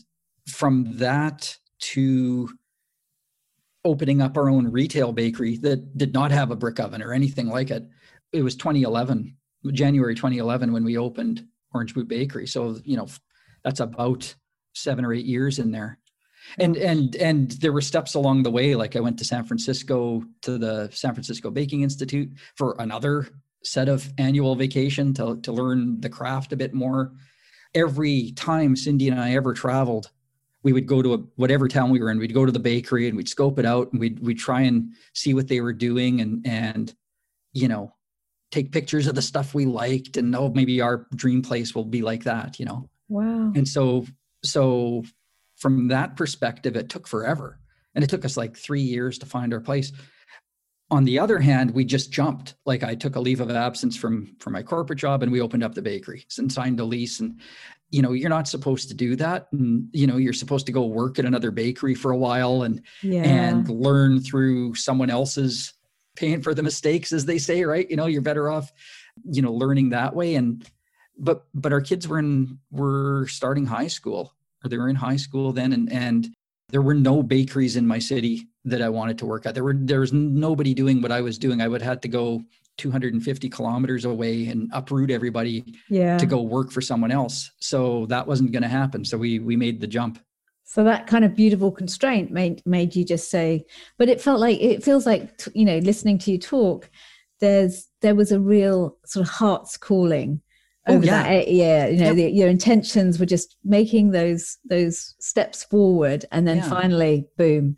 from 0.48 0.98
that 0.98 1.56
to 1.92 2.50
opening 3.86 4.22
up 4.22 4.38
our 4.38 4.50
own 4.50 4.72
retail 4.72 5.12
bakery 5.12 5.58
that 5.58 5.98
did 5.98 6.14
not 6.14 6.32
have 6.32 6.52
a 6.52 6.56
brick 6.56 6.80
oven 6.80 7.02
or 7.02 7.14
anything 7.14 7.48
like 7.48 7.70
it. 7.70 7.88
It 8.32 8.44
was 8.44 8.56
2011, 8.56 9.36
January 9.72 10.16
2011, 10.16 10.72
when 10.72 10.84
we 10.84 10.98
opened 10.98 11.46
Orange 11.74 11.94
Boot 11.94 12.08
Bakery. 12.08 12.48
So, 12.48 12.80
you 12.84 12.96
know, 12.96 13.08
that's 13.64 13.80
about 13.80 14.34
seven 14.74 15.06
or 15.06 15.14
eight 15.14 15.26
years 15.26 15.60
in 15.60 15.72
there. 15.72 16.00
And 16.58 16.76
and 16.76 17.16
and 17.16 17.52
there 17.52 17.72
were 17.72 17.82
steps 17.82 18.16
along 18.16 18.44
the 18.44 18.52
way. 18.52 18.76
Like 18.76 18.98
I 18.98 19.00
went 19.00 19.18
to 19.20 19.26
San 19.26 19.46
Francisco 19.46 20.24
to 20.42 20.58
the 20.58 20.90
San 20.92 21.14
Francisco 21.14 21.50
Baking 21.50 21.84
Institute 21.84 22.32
for 22.58 22.76
another 22.80 23.30
set 23.64 23.88
of 23.88 24.12
annual 24.18 24.56
vacation 24.56 25.14
to, 25.14 25.40
to 25.42 25.52
learn 25.52 26.02
the 26.02 26.10
craft 26.10 26.52
a 26.52 26.58
bit 26.58 26.74
more. 26.74 27.14
Every 27.74 28.32
time 28.32 28.76
Cindy 28.76 29.08
and 29.08 29.20
I 29.20 29.34
ever 29.36 29.54
traveled, 29.54 30.12
we 30.64 30.74
would 30.74 30.88
go 30.88 31.02
to 31.02 31.14
a, 31.14 31.18
whatever 31.36 31.68
town 31.68 31.90
we 31.90 32.00
were 32.00 32.10
in 32.10 32.18
we'd 32.18 32.34
go 32.34 32.46
to 32.46 32.52
the 32.52 32.60
bakery 32.60 33.08
and 33.08 33.16
we'd 33.16 33.30
scope 33.30 33.60
it 33.60 33.66
out 33.66 33.92
and 33.92 34.00
we'd 34.00 34.20
we'd 34.20 34.40
try 34.40 34.62
and 34.62 34.94
see 35.14 35.34
what 35.34 35.48
they 35.48 35.62
were 35.62 35.74
doing 35.74 36.22
and 36.22 36.46
and 36.46 36.96
you 37.54 37.68
know 37.68 37.94
take 38.54 38.72
pictures 38.72 39.08
of 39.08 39.16
the 39.16 39.22
stuff 39.22 39.56
we 39.56 39.66
liked 39.66 40.16
and 40.16 40.36
oh 40.36 40.52
maybe 40.54 40.80
our 40.80 41.08
dream 41.16 41.42
place 41.42 41.74
will 41.74 41.84
be 41.84 42.04
like 42.04 42.24
that 42.24 42.60
you 42.60 42.66
know? 42.66 42.88
Wow. 43.10 43.52
And 43.56 43.68
so 43.68 44.06
so 44.44 45.04
from 45.56 45.88
that 45.88 46.16
perspective 46.16 46.76
it 46.76 46.88
took 46.90 47.08
forever. 47.08 47.60
And 47.96 48.04
it 48.04 48.10
took 48.10 48.26
us 48.26 48.38
like 48.38 48.56
three 48.56 48.82
years 48.82 49.18
to 49.20 49.26
find 49.26 49.54
our 49.54 49.60
place. 49.60 49.92
On 50.92 51.04
the 51.04 51.18
other 51.18 51.40
hand 51.40 51.72
we 51.72 51.84
just 51.84 52.12
jumped. 52.12 52.54
Like 52.64 52.84
i 52.84 52.94
took 52.94 53.16
a 53.16 53.20
leave 53.20 53.42
of 53.42 53.50
absence 53.50 53.98
from 53.98 54.36
from 54.40 54.54
my 54.54 54.62
corporate 54.62 55.00
job 55.00 55.24
and 55.24 55.32
we 55.32 55.42
opened 55.42 55.64
up 55.64 55.74
the 55.74 55.82
bakery 55.82 56.24
and 56.38 56.52
signed 56.52 56.80
a 56.80 56.86
lease 56.86 57.22
and 57.22 57.40
you 57.94 58.02
know 58.02 58.12
you're 58.12 58.30
not 58.30 58.48
supposed 58.48 58.90
to 58.90 58.96
do 58.96 59.16
that 59.16 59.48
and 59.52 59.88
you 59.92 60.08
know 60.08 60.18
you're 60.18 60.34
supposed 60.34 60.66
to 60.66 60.72
go 60.72 60.86
work 60.86 61.20
at 61.20 61.26
another 61.26 61.52
bakery 61.52 61.94
for 61.94 62.12
a 62.12 62.18
while 62.18 62.64
and 62.64 62.82
yeah. 63.04 63.22
and 63.22 63.70
learn 63.70 64.20
through 64.20 64.74
someone 64.74 65.12
else's 65.12 65.74
paying 66.16 66.42
for 66.42 66.56
the 66.56 66.64
mistakes 66.64 67.14
as 67.14 67.26
they 67.26 67.38
say 67.38 67.64
right 67.64 67.90
you 67.92 67.96
know 67.96 68.08
you're 68.08 68.22
better 68.22 68.50
off 68.50 68.74
you 69.30 69.44
know 69.44 69.54
learning 69.54 69.90
that 69.90 70.16
way 70.16 70.34
and 70.34 70.68
but 71.20 71.46
but 71.54 71.72
our 71.72 71.82
kids 71.82 72.08
were 72.08 72.18
in 72.18 72.58
were 72.72 73.28
starting 73.28 73.66
high 73.66 73.88
school 73.88 74.34
or 74.66 74.70
they 74.70 74.78
were 74.78 74.90
in 74.90 74.96
high 74.96 75.16
school 75.16 75.54
then 75.54 75.72
and 75.72 75.92
and 75.92 76.34
there 76.70 76.82
were 76.82 76.96
no 76.96 77.22
bakeries 77.22 77.76
in 77.76 77.86
my 77.86 78.00
city 78.00 78.48
that 78.66 78.82
I 78.82 78.90
wanted 78.90 79.20
to 79.20 79.28
work 79.28 79.46
at. 79.46 79.54
There 79.54 79.64
were 79.64 79.76
there 79.78 80.00
was 80.00 80.12
nobody 80.12 80.74
doing 80.74 81.04
what 81.04 81.12
I 81.12 81.22
was 81.22 81.38
doing. 81.38 81.62
I 81.62 81.68
would 81.68 81.84
have 81.84 82.02
to 82.02 82.08
go 82.08 82.42
250 82.78 83.50
kilometers 83.50 84.06
away 84.06 84.48
and 84.48 84.70
uproot 84.74 85.12
everybody 85.12 85.64
yeah. 85.90 86.18
to 86.18 86.26
go 86.26 86.42
work 86.42 86.72
for 86.72 86.82
someone 86.82 87.12
else. 87.12 87.52
So 87.60 88.06
that 88.08 88.26
wasn't 88.28 88.52
going 88.52 88.64
to 88.64 88.70
happen. 88.70 89.06
So 89.06 89.18
we 89.18 89.40
we 89.40 89.56
made 89.56 89.80
the 89.80 89.88
jump. 89.88 90.20
So 90.66 90.84
that 90.86 91.06
kind 91.08 91.24
of 91.24 91.36
beautiful 91.36 91.72
constraint 91.72 92.32
made 92.32 92.62
made 92.66 92.96
you 92.96 93.06
just 93.06 93.30
say, 93.30 93.66
but 93.98 94.10
it 94.10 94.22
felt 94.22 94.40
like 94.40 94.60
it 94.60 94.84
feels 94.84 95.06
like 95.06 95.42
you 95.54 95.66
know 95.66 95.78
listening 95.80 96.18
to 96.20 96.32
you 96.32 96.40
talk. 96.40 96.90
There's 97.40 97.90
there 98.02 98.16
was 98.16 98.32
a 98.32 98.40
real 98.40 98.98
sort 99.06 99.26
of 99.28 99.32
heart's 99.34 99.78
calling 99.78 100.42
Oh, 100.86 100.96
over 100.96 101.06
yeah. 101.06 101.24
that 101.24 101.48
yeah 101.48 101.88
you 101.88 102.00
know 102.00 102.08
Yep. 102.08 102.16
the, 102.18 102.30
your 102.32 102.50
intentions 102.50 103.18
were 103.18 103.26
just 103.26 103.56
making 103.64 104.12
those 104.12 104.58
those 104.70 105.16
steps 105.20 105.64
forward 105.64 106.26
and 106.30 106.46
then 106.46 106.58
Yeah. 106.58 106.70
finally 106.70 107.26
boom 107.38 107.78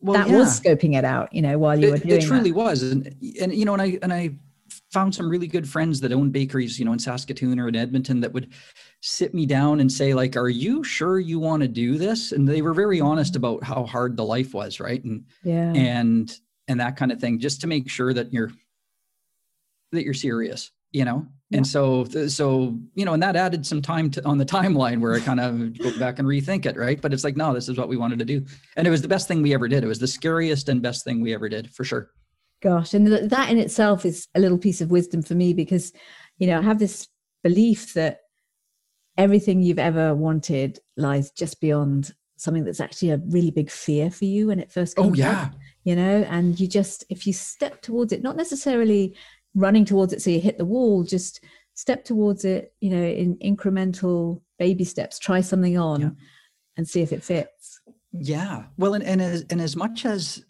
Well, 0.00 0.14
that 0.14 0.28
yeah. 0.28 0.38
was 0.38 0.60
scoping 0.60 0.96
it 0.96 1.04
out 1.04 1.32
you 1.32 1.42
know 1.42 1.58
while 1.58 1.78
you 1.78 1.90
were 1.90 1.96
it, 1.96 2.02
doing 2.04 2.22
it 2.22 2.24
truly 2.24 2.50
that. 2.50 2.56
was 2.56 2.82
and 2.82 3.14
and 3.40 3.52
you 3.52 3.64
know 3.64 3.72
and 3.72 3.82
i 3.82 3.98
and 4.02 4.12
i 4.12 4.30
found 4.92 5.14
some 5.14 5.28
really 5.28 5.46
good 5.46 5.68
friends 5.68 6.00
that 6.00 6.12
own 6.12 6.30
bakeries 6.30 6.78
you 6.78 6.84
know 6.84 6.92
in 6.92 6.98
saskatoon 6.98 7.58
or 7.58 7.68
in 7.68 7.74
edmonton 7.76 8.20
that 8.20 8.32
would 8.32 8.52
sit 9.00 9.34
me 9.34 9.44
down 9.44 9.80
and 9.80 9.90
say 9.90 10.14
like 10.14 10.36
are 10.36 10.48
you 10.48 10.84
sure 10.84 11.18
you 11.18 11.38
want 11.40 11.62
to 11.62 11.68
do 11.68 11.98
this 11.98 12.32
and 12.32 12.48
they 12.48 12.62
were 12.62 12.74
very 12.74 13.00
honest 13.00 13.34
Mm-hmm. 13.34 13.44
about 13.44 13.64
how 13.64 13.84
hard 13.84 14.16
the 14.16 14.24
life 14.24 14.54
was 14.54 14.78
right 14.80 15.02
and 15.04 15.24
yeah 15.42 15.72
and 15.74 16.32
and 16.68 16.80
that 16.80 16.96
kind 16.96 17.10
of 17.10 17.20
thing 17.20 17.38
just 17.40 17.60
to 17.62 17.66
make 17.66 17.90
sure 17.90 18.14
that 18.14 18.32
you're 18.32 18.52
that 19.92 20.04
you're 20.04 20.14
serious 20.14 20.70
you 20.92 21.04
know? 21.04 21.26
Yeah. 21.50 21.58
and 21.58 21.66
so 21.66 22.04
so 22.04 22.78
you 22.94 23.06
know 23.06 23.14
and 23.14 23.22
that 23.22 23.34
added 23.34 23.64
some 23.64 23.80
time 23.80 24.10
to 24.10 24.24
on 24.26 24.36
the 24.36 24.44
timeline 24.58 25.00
where 25.00 25.14
i 25.14 25.20
kind 25.20 25.40
of 25.40 25.78
go 25.78 25.98
back 25.98 26.18
and 26.18 26.28
rethink 26.28 26.66
it 26.66 26.76
right? 26.76 27.00
But 27.00 27.14
it's 27.14 27.24
like 27.24 27.38
no 27.38 27.54
this 27.54 27.70
is 27.70 27.78
what 27.78 27.88
we 27.88 27.96
wanted 27.96 28.18
to 28.18 28.26
do. 28.26 28.44
And 28.76 28.86
it 28.86 28.90
was 28.90 29.00
the 29.00 29.08
best 29.08 29.28
thing 29.28 29.40
we 29.40 29.54
ever 29.54 29.66
did. 29.66 29.82
It 29.82 29.86
was 29.86 29.98
the 29.98 30.06
scariest 30.06 30.68
and 30.68 30.82
best 30.82 31.04
thing 31.04 31.22
we 31.22 31.32
ever 31.32 31.48
did 31.48 31.70
for 31.74 31.84
sure. 31.84 32.10
Gosh, 32.60 32.92
and 32.92 33.06
that 33.06 33.50
in 33.50 33.58
itself 33.58 34.04
is 34.04 34.26
a 34.34 34.40
little 34.40 34.58
piece 34.58 34.80
of 34.80 34.90
wisdom 34.90 35.22
for 35.22 35.34
me 35.34 35.54
because, 35.54 35.92
you 36.38 36.48
know, 36.48 36.58
I 36.58 36.62
have 36.62 36.80
this 36.80 37.06
belief 37.44 37.94
that 37.94 38.18
everything 39.16 39.62
you've 39.62 39.78
ever 39.78 40.12
wanted 40.14 40.80
lies 40.96 41.30
just 41.30 41.60
beyond 41.60 42.12
something 42.36 42.64
that's 42.64 42.80
actually 42.80 43.10
a 43.10 43.20
really 43.28 43.52
big 43.52 43.70
fear 43.70 44.10
for 44.10 44.24
you 44.24 44.48
when 44.48 44.58
it 44.58 44.72
first 44.72 44.98
oh, 44.98 45.04
comes 45.04 45.20
oh 45.20 45.24
up, 45.24 45.52
yeah. 45.52 45.58
you 45.84 45.94
know, 45.94 46.26
and 46.28 46.58
you 46.58 46.66
just, 46.66 47.04
if 47.10 47.28
you 47.28 47.32
step 47.32 47.80
towards 47.80 48.12
it, 48.12 48.22
not 48.22 48.36
necessarily 48.36 49.14
running 49.58 49.84
towards 49.84 50.12
it 50.12 50.22
so 50.22 50.30
you 50.30 50.40
hit 50.40 50.58
the 50.58 50.64
wall, 50.64 51.02
just 51.02 51.44
step 51.74 52.04
towards 52.04 52.44
it, 52.44 52.72
you 52.80 52.90
know, 52.90 53.02
in 53.02 53.36
incremental 53.38 54.40
baby 54.58 54.84
steps, 54.84 55.18
try 55.18 55.40
something 55.40 55.76
on 55.78 56.00
Yeah. 56.00 56.10
and 56.76 56.88
see 56.88 57.02
if 57.02 57.12
it 57.12 57.22
fits. 57.22 57.80
Yeah. 58.12 58.64
Well, 58.78 58.94
and 58.94 59.04
and 59.04 59.20
as, 59.20 59.44
and 59.50 59.60
as 59.60 59.76
much 59.76 60.04
as 60.06 60.42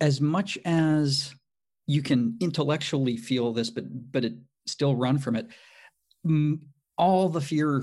as 0.00 0.20
much 0.20 0.58
as 0.64 1.34
you 1.86 2.02
can 2.02 2.36
intellectually 2.40 3.16
feel 3.16 3.52
this, 3.52 3.70
but 3.70 3.84
but 4.12 4.24
it 4.24 4.34
still 4.66 4.94
run 4.94 5.18
from 5.18 5.36
it. 5.36 5.46
All 6.96 7.28
the 7.28 7.40
fear, 7.40 7.82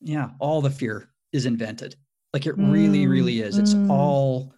yeah, 0.00 0.30
all 0.38 0.60
the 0.60 0.70
fear 0.70 1.08
is 1.32 1.46
invented. 1.46 1.96
Like 2.32 2.46
it 2.46 2.56
really, 2.58 3.04
Mm, 3.06 3.10
really 3.10 3.40
is. 3.40 3.56
It's 3.58 3.74
mm. 3.74 3.90
all 3.90 4.52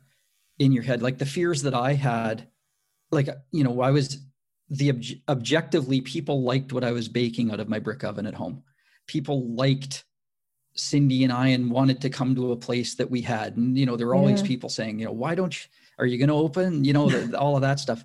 in 0.59 0.73
your 0.73 0.83
head. 0.83 1.01
Like 1.01 1.19
the 1.19 1.27
fears 1.27 1.63
that 1.63 1.75
I 1.75 1.93
had, 1.95 2.49
like 3.13 3.29
you 3.53 3.63
know, 3.65 3.81
I 3.81 3.93
was 3.93 4.19
the 4.71 4.91
obj- 4.91 5.21
objectively 5.29 6.01
people 6.01 6.43
liked 6.43 6.73
what 6.73 6.85
I 6.85 6.93
was 6.93 7.09
baking 7.09 7.51
out 7.51 7.61
of 7.61 7.69
my 7.69 7.79
brick 7.79 8.05
oven 8.05 8.27
at 8.27 8.35
home. 8.35 8.63
People 9.07 9.55
liked 9.55 10.05
Cindy 10.75 11.25
and 11.25 11.33
I 11.33 11.49
and 11.49 11.71
wanted 11.71 12.01
to 12.03 12.11
come 12.11 12.35
to 12.35 12.53
a 12.53 12.57
place 12.57 12.95
that 12.97 13.11
we 13.11 13.21
had. 13.21 13.57
And, 13.57 13.77
you 13.77 13.87
know, 13.87 13.97
there 13.97 14.07
were 14.07 14.15
all 14.15 14.27
these 14.27 14.43
people 14.43 14.69
saying, 14.69 14.99
you 14.99 15.07
know, 15.07 15.13
why 15.13 15.35
don't 15.35 15.55
you, 15.55 15.69
are 15.99 16.07
you 16.07 16.19
going 16.19 16.29
to 16.29 16.35
open? 16.35 16.85
You 16.85 16.93
know, 16.93 17.09
the, 17.09 17.39
all 17.39 17.57
of 17.57 17.63
that 17.63 17.81
stuff. 17.81 18.05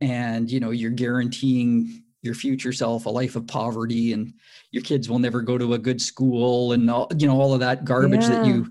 And, 0.00 0.50
you 0.50 0.58
know, 0.58 0.70
you're 0.70 0.90
guaranteeing 0.90 2.02
your 2.22 2.34
future 2.34 2.72
self 2.72 3.06
a 3.06 3.10
life 3.10 3.36
of 3.36 3.46
poverty 3.46 4.12
and 4.12 4.32
your 4.70 4.82
kids 4.82 5.08
will 5.08 5.18
never 5.18 5.42
go 5.42 5.58
to 5.58 5.74
a 5.74 5.78
good 5.78 6.00
school 6.00 6.72
and 6.72 6.90
all, 6.90 7.08
you 7.16 7.26
know, 7.26 7.40
all 7.40 7.54
of 7.54 7.60
that 7.60 7.84
garbage 7.84 8.26
that 8.26 8.46
you, 8.46 8.68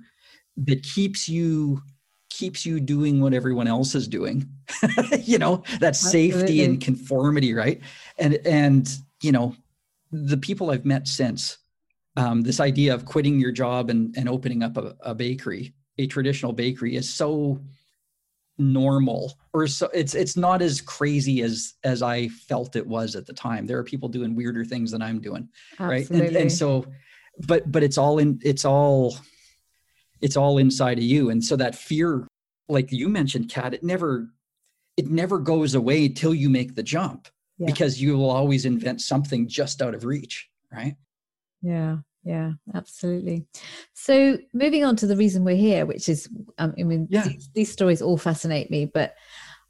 that 0.58 0.84
keeps 0.84 1.30
you, 1.30 1.82
keeps 2.32 2.66
you 2.66 2.80
doing 2.80 3.22
what 3.22 3.34
everyone 3.34 3.68
else 3.68 3.94
is 3.94 4.08
doing. 4.08 4.48
you 5.20 5.38
know, 5.38 5.64
that 5.80 5.96
safety 5.96 6.64
and 6.64 6.82
conformity. 6.82 7.54
Right. 7.54 7.82
And, 8.18 8.36
and, 8.46 8.90
you 9.22 9.32
know, 9.32 9.56
the 10.12 10.38
people 10.38 10.72
I've 10.72 10.86
met 10.86 11.08
since, 11.08 11.58
um, 12.18 12.42
this 12.42 12.60
idea 12.60 12.94
of 12.94 13.06
quitting 13.06 13.40
your 13.40 13.52
job 13.52 13.90
and, 13.90 14.16
and 14.18 14.28
opening 14.28 14.64
up 14.64 14.78
a, 14.78 14.96
a 15.02 15.16
bakery, 15.16 15.74
a 15.98 16.08
traditional 16.08 16.54
bakery, 16.54 16.96
is 16.96 17.10
so 17.10 17.62
normal, 18.58 19.34
or 19.54 19.66
so 19.68 19.90
it's 19.94 20.14
it's 20.14 20.36
not 20.36 20.62
as 20.62 20.82
crazy 20.82 21.42
as 21.42 21.76
as 21.84 22.02
I 22.02 22.28
felt 22.28 22.76
it 22.76 22.86
was 22.86 23.16
at 23.16 23.26
the 23.26 23.34
time. 23.34 23.66
There 23.66 23.78
are 23.78 23.84
people 23.84 24.10
doing 24.10 24.36
weirder 24.36 24.66
things 24.66 24.92
than 24.92 25.02
I'm 25.02 25.22
doing, 25.22 25.48
right? 25.80 26.10
And, 26.10 26.36
and 26.36 26.52
so, 26.52 26.86
but 27.48 27.72
but 27.72 27.82
it's 27.82 27.98
all 27.98 28.20
in 28.20 28.40
it's 28.44 28.66
all 28.66 29.16
it's 30.22 30.38
all 30.38 30.58
inside 30.58 30.98
of 30.98 31.04
you, 31.04 31.30
and 31.30 31.44
so 31.44 31.56
that 31.56 31.76
fear, 31.76 32.28
like 32.70 32.92
you 32.92 33.10
mentioned, 33.10 33.50
Kat, 33.50 33.74
it 33.74 33.84
never 33.84 34.30
it 34.98 35.10
never 35.10 35.40
goes 35.40 35.74
away 35.74 36.10
till 36.10 36.34
you 36.34 36.50
make 36.50 36.76
the 36.76 36.84
jump 36.84 37.28
Yeah. 37.58 37.68
because 37.68 38.02
you 38.02 38.18
will 38.18 38.30
always 38.30 38.66
invent 38.66 39.02
something 39.02 39.48
just 39.48 39.82
out 39.82 39.96
of 39.96 40.04
reach, 40.04 40.50
right? 40.72 40.96
Yeah, 41.62 41.98
yeah, 42.24 42.52
absolutely. 42.76 43.46
So 43.94 44.38
moving 44.54 44.84
on 44.84 44.96
to 44.98 45.08
the 45.08 45.16
reason 45.16 45.44
we're 45.46 45.56
here, 45.56 45.86
which 45.86 46.10
is, 46.10 46.28
um, 46.58 46.74
I 46.78 46.84
mean, 46.84 47.08
Yeah. 47.10 47.24
these, 47.28 47.50
these 47.56 47.72
stories 47.72 48.02
all 48.02 48.18
fascinate 48.18 48.70
me, 48.70 48.86
but 48.86 49.16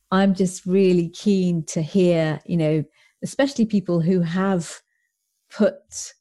I'm 0.10 0.34
just 0.34 0.65
really 0.65 1.10
keen 1.10 1.63
to 1.67 1.81
hear, 1.81 2.41
you 2.46 2.58
know, 2.58 2.84
especially 3.24 3.65
people 3.65 4.01
who 4.01 4.22
have 4.22 4.81
put 5.51 6.13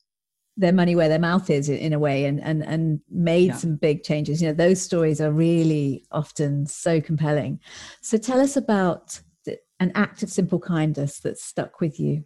their 0.61 0.73
money 0.73 0.95
where 0.95 1.09
their 1.09 1.19
mouth 1.19 1.49
is 1.49 1.69
in, 1.69 1.93
a 1.93 1.99
way 1.99 2.27
and 2.27 2.41
and 2.43 2.63
and 2.65 3.01
made 3.11 3.49
Yeah. 3.49 3.57
some 3.57 3.77
big 3.77 4.03
changes. 4.03 4.41
You 4.41 4.49
know 4.49 4.55
those 4.55 4.81
stories 4.81 5.21
are 5.21 5.33
really 5.33 6.05
often 6.13 6.67
so 6.67 7.01
compelling. 7.01 7.61
So 8.03 8.19
tell 8.19 8.41
us 8.41 8.57
about 8.57 9.21
the, 9.45 9.59
an 9.81 9.91
act 9.95 10.23
of 10.23 10.31
simple 10.31 10.61
kindness 10.61 11.21
that 11.21 11.39
stuck 11.39 11.81
with 11.81 11.99
you. 11.99 12.25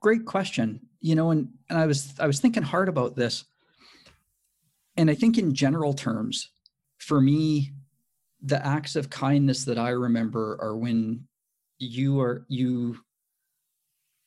Great 0.00 0.24
question. 0.24 0.80
You 1.00 1.14
know 1.16 1.30
and, 1.30 1.48
and 1.68 1.78
i 1.78 1.86
was 1.86 2.14
i 2.18 2.26
was 2.26 2.40
thinking 2.40 2.62
hard 2.62 2.88
about 2.88 3.16
this. 3.16 3.44
And 4.96 5.10
i 5.10 5.14
think 5.14 5.38
in 5.38 5.54
general 5.54 5.92
terms 5.92 6.50
for 6.98 7.20
me 7.20 7.72
the 8.42 8.64
acts 8.64 8.96
of 8.96 9.10
kindness 9.10 9.64
that 9.64 9.78
i 9.78 9.90
remember 9.90 10.56
are 10.60 10.76
when 10.76 11.26
you 11.78 12.20
are 12.20 12.44
you 12.48 12.96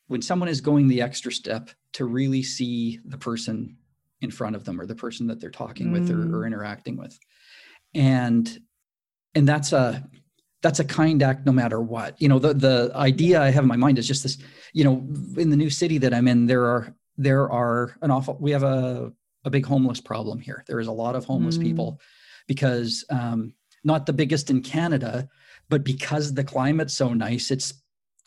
when 0.09 0.21
someone 0.21 0.49
is 0.49 0.59
going 0.59 0.87
the 0.87 1.01
extra 1.01 1.31
step 1.31 1.69
to 1.93 2.03
really 2.05 2.43
see 2.43 2.99
the 3.05 3.17
person 3.17 3.77
in 4.21 4.31
front 4.31 4.55
of 4.55 4.65
them 4.65 4.81
or 4.81 4.85
the 4.85 4.95
person 4.95 5.27
that 5.27 5.39
they're 5.39 5.49
talking 5.51 5.91
with 5.91 6.09
or, 6.11 6.35
or 6.35 6.45
interacting 6.45 6.97
with. 6.97 7.17
And 7.95 8.59
and 9.35 9.47
that's 9.47 9.71
a 9.71 10.03
that's 10.61 10.79
a 10.79 10.83
kind 10.83 11.23
act 11.23 11.45
no 11.45 11.51
matter 11.51 11.79
what. 11.79 12.19
You 12.21 12.27
know 12.27 12.39
the 12.39 12.53
the 12.53 12.91
idea 12.95 13.41
i 13.41 13.49
have 13.49 13.63
in 13.63 13.67
my 13.67 13.77
mind 13.77 13.97
is 13.99 14.07
just 14.07 14.23
this 14.23 14.37
you 14.73 14.83
know 14.83 14.95
in 15.37 15.49
the 15.51 15.55
new 15.55 15.69
city 15.69 15.97
that 15.99 16.13
i'm 16.13 16.27
in 16.27 16.47
there 16.47 16.65
are 16.65 16.93
there 17.17 17.49
are 17.51 17.95
an 18.01 18.11
awful 18.11 18.35
we 18.39 18.51
have 18.51 18.63
a 18.63 19.13
a 19.45 19.49
big 19.49 19.65
homeless 19.65 20.01
problem 20.01 20.37
here. 20.39 20.65
There 20.67 20.81
is 20.81 20.87
a 20.87 20.91
lot 20.91 21.15
of 21.15 21.23
homeless 21.23 21.57
Mm. 21.57 21.61
people 21.61 22.01
because 22.47 23.05
um 23.09 23.53
not 23.83 24.05
the 24.05 24.13
biggest 24.21 24.49
in 24.49 24.61
canada 24.61 25.29
but 25.69 25.83
because 25.83 26.33
the 26.33 26.43
climate's 26.43 26.95
so 26.95 27.13
nice 27.13 27.51
it's 27.51 27.73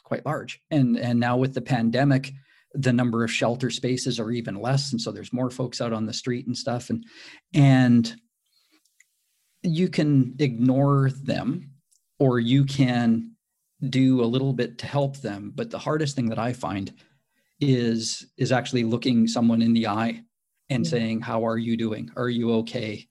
quite 0.05 0.27
large. 0.27 0.61
And 0.71 0.99
and 0.99 1.19
now 1.19 1.37
with 1.37 1.55
the 1.55 1.63
pandemic 1.63 2.33
the 2.75 2.93
number 2.93 3.25
of 3.25 3.31
shelter 3.31 3.71
spaces 3.71 4.19
are 4.19 4.31
even 4.31 4.57
less. 4.57 4.93
And 4.93 5.01
so 5.01 5.13
there's 5.13 5.33
more 5.33 5.51
folks 5.51 5.81
out 5.81 5.93
on 5.93 6.07
the 6.07 6.13
street 6.13 6.47
and 6.47 6.57
stuff. 6.57 6.91
And 6.91 7.05
and 7.55 8.15
you 9.63 9.89
can 9.89 10.35
ignore 10.39 11.11
them 11.11 11.71
or 12.19 12.41
you 12.41 12.65
can 12.65 13.33
do 13.89 14.23
a 14.23 14.27
little 14.27 14.53
bit 14.53 14.79
to 14.79 14.87
help 14.87 15.19
them. 15.19 15.53
But 15.55 15.71
the 15.71 15.79
hardest 15.79 16.17
thing 16.17 16.29
that 16.29 16.39
i 16.39 16.53
find 16.53 16.93
is 17.61 18.27
is 18.37 18.53
actually 18.53 18.85
looking 18.85 19.27
someone 19.27 19.63
in 19.63 19.73
the 19.73 19.87
eye 19.87 20.23
and 20.69 20.85
yeah. 20.85 20.91
saying 20.91 21.21
how 21.21 21.47
are 21.47 21.59
you 21.59 21.77
doing? 21.77 22.11
Are 22.17 22.29
you 22.29 22.53
okay? 22.55 23.07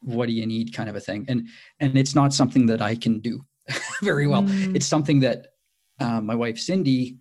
What 0.00 0.26
do 0.26 0.32
you 0.32 0.46
need? 0.46 0.72
kind 0.72 0.88
of 0.88 0.96
a 0.96 1.00
thing. 1.00 1.26
And 1.28 1.48
and 1.80 1.98
it's 1.98 2.14
not 2.14 2.32
something 2.32 2.66
that 2.66 2.80
i 2.80 2.94
can 2.94 3.20
do 3.20 3.44
very 4.02 4.26
well. 4.26 4.42
Mm. 4.42 4.76
it's 4.76 4.86
something 4.86 5.20
that 5.20 5.48
uh, 6.00 6.20
my 6.20 6.34
wife 6.34 6.58
cindy 6.58 7.18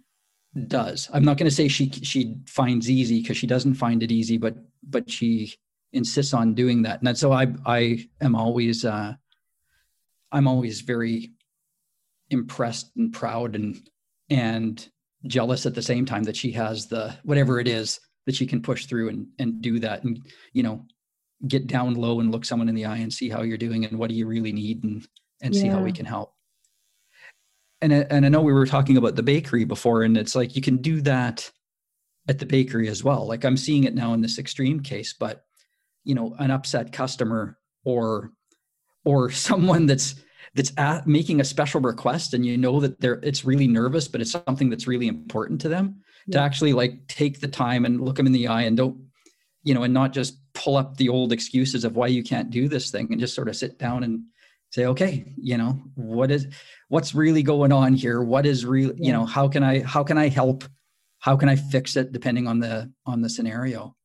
does. 0.68 1.10
I'm 1.14 1.24
not 1.24 1.38
going 1.38 1.50
to 1.50 1.56
say 1.56 1.68
she 1.68 1.90
she 1.90 2.36
finds 2.48 2.90
easy 2.90 3.22
because 3.22 3.38
she 3.38 3.48
doesn't 3.48 3.76
find 3.76 4.02
it 4.02 4.12
easy 4.12 4.38
but 4.38 4.56
but 4.84 5.10
she 5.10 5.54
insists 5.94 6.34
on 6.34 6.54
doing 6.54 6.82
that. 6.84 7.02
And 7.02 7.18
so 7.18 7.32
i 7.32 7.48
i 7.66 8.08
am 8.22 8.36
always 8.36 8.86
uh 8.86 9.14
i'm 10.32 10.48
always 10.48 10.82
very 10.82 11.32
impressed 12.30 12.92
and 12.98 13.14
proud 13.14 13.56
and 13.56 13.90
and 14.30 14.90
jealous 15.26 15.66
at 15.66 15.76
the 15.76 15.82
same 15.82 16.06
time 16.06 16.24
that 16.24 16.36
she 16.36 16.52
has 16.52 16.88
the 16.88 17.16
whatever 17.24 17.60
it 17.60 17.68
is 17.68 18.00
that 18.26 18.36
she 18.36 18.46
can 18.46 18.62
push 18.62 18.86
through 18.86 19.10
and 19.10 19.28
and 19.40 19.62
do 19.62 19.80
that 19.80 20.04
and 20.04 20.26
you 20.54 20.64
know 20.64 20.86
get 21.48 21.68
down 21.68 21.96
low 21.96 22.20
and 22.20 22.32
look 22.32 22.46
someone 22.46 22.70
in 22.70 22.76
the 22.76 22.86
eye 22.86 22.98
and 22.98 23.14
see 23.14 23.30
how 23.30 23.42
you're 23.44 23.58
doing 23.58 23.86
and 23.86 23.98
what 23.98 24.10
do 24.10 24.16
you 24.16 24.28
really 24.28 24.52
need 24.52 24.84
and 24.84 25.08
and 25.42 25.54
yeah. 25.54 25.62
see 25.62 25.68
how 25.68 25.82
we 25.82 25.92
can 25.92 26.06
help 26.06 26.34
and 27.82 27.94
and 27.94 28.26
I 28.26 28.30
know 28.30 28.42
we 28.42 28.54
were 28.54 28.66
talking 28.66 28.98
about 28.98 29.16
the 29.16 29.24
bakery 29.24 29.66
before 29.66 30.04
and 30.04 30.18
it's 30.18 30.36
like 30.36 30.56
you 30.56 30.62
can 30.62 30.78
do 30.78 31.02
that 31.02 31.50
at 32.28 32.40
the 32.40 32.46
bakery 32.46 32.88
as 32.90 33.04
well 33.04 33.28
like 33.28 33.46
I'm 33.46 33.58
seeing 33.58 33.84
it 33.84 33.96
now 33.96 34.14
in 34.14 34.22
this 34.22 34.40
extreme 34.40 34.80
case 34.82 35.14
but 35.14 35.44
you 36.04 36.16
know 36.16 36.36
an 36.40 36.52
upset 36.52 36.92
customer 36.92 37.58
or 37.84 38.32
or 39.06 39.30
someone 39.32 39.86
that's 39.86 40.16
that's 40.56 40.72
at, 40.78 41.06
making 41.06 41.40
a 41.40 41.46
special 41.46 41.82
request 41.82 42.34
and 42.34 42.46
you 42.46 42.58
know 42.58 42.80
that 42.80 43.00
they're 43.00 43.20
it's 43.24 43.46
really 43.46 43.68
nervous 43.68 44.08
but 44.08 44.22
it's 44.22 44.32
something 44.32 44.70
that's 44.70 44.88
really 44.88 45.08
important 45.08 45.62
to 45.62 45.70
them 45.70 46.02
yeah. 46.26 46.38
to 46.38 46.44
actually 46.44 46.74
like 46.74 47.08
take 47.08 47.40
the 47.40 47.48
time 47.48 47.86
and 47.86 48.02
look 48.02 48.16
them 48.16 48.26
in 48.26 48.32
the 48.32 48.48
eye 48.48 48.64
and 48.64 48.78
don't 48.78 48.98
you 49.64 49.74
know 49.74 49.84
and 49.84 49.94
not 49.94 50.14
just 50.14 50.40
pull 50.54 50.78
up 50.78 50.98
the 50.98 51.10
old 51.10 51.32
excuses 51.32 51.84
of 51.84 51.96
why 51.96 52.08
you 52.08 52.24
can't 52.24 52.50
do 52.50 52.68
this 52.68 52.90
thing 52.90 53.08
and 53.12 53.20
just 53.20 53.36
sort 53.36 53.50
of 53.50 53.56
sit 53.56 53.78
down 53.78 54.04
and 54.04 54.22
say 54.70 54.86
okay 54.86 55.34
you 55.38 55.58
know 55.58 55.82
what 55.96 56.30
is 56.30 56.48
what's 56.90 57.14
really 57.14 57.44
going 57.44 57.72
on 57.72 57.94
here? 57.94 58.22
What 58.22 58.46
is 58.46 58.66
real 58.66 58.94
you 58.96 59.12
know 59.12 59.26
how 59.26 59.48
can 59.48 59.64
i 59.64 59.82
how 59.82 60.04
can 60.04 60.18
i 60.18 60.28
help? 60.28 60.64
How 61.20 61.36
can 61.36 61.50
i 61.50 61.56
fix 61.56 61.96
it 61.96 62.12
depending 62.12 62.48
on 62.48 62.60
the 62.60 62.92
on 63.06 63.22
the 63.22 63.30
scenario? 63.30 63.96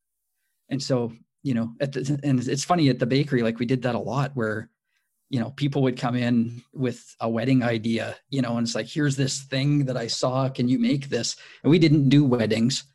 And 0.69 0.81
so 0.81 1.13
you 1.43 1.53
know 1.53 1.73
at 1.79 1.91
the, 1.93 2.19
and 2.23 2.45
it's 2.47 2.63
funny 2.63 2.89
at 2.89 2.99
the 2.99 3.05
bakery 3.05 3.43
like 3.43 3.59
we 3.59 3.65
did 3.65 3.81
that 3.83 3.95
a 3.95 3.99
lot 3.99 4.31
where 4.33 4.69
you 5.29 5.39
know 5.39 5.51
people 5.51 5.81
would 5.81 5.97
come 5.97 6.15
in 6.15 6.61
with 6.73 7.15
a 7.19 7.29
wedding 7.29 7.63
idea 7.63 8.15
you 8.29 8.41
know 8.41 8.57
and 8.57 8.65
it's 8.65 8.75
like 8.75 8.87
here's 8.87 9.15
this 9.15 9.43
thing 9.43 9.85
that 9.85 9.97
i 9.97 10.07
saw. 10.07 10.49
Can 10.49 10.67
you 10.67 10.79
make 10.79 11.09
this? 11.09 11.35
And 11.63 11.71
we 11.71 11.79
didn't 11.79 12.09
do 12.09 12.25
weddings. 12.25 12.83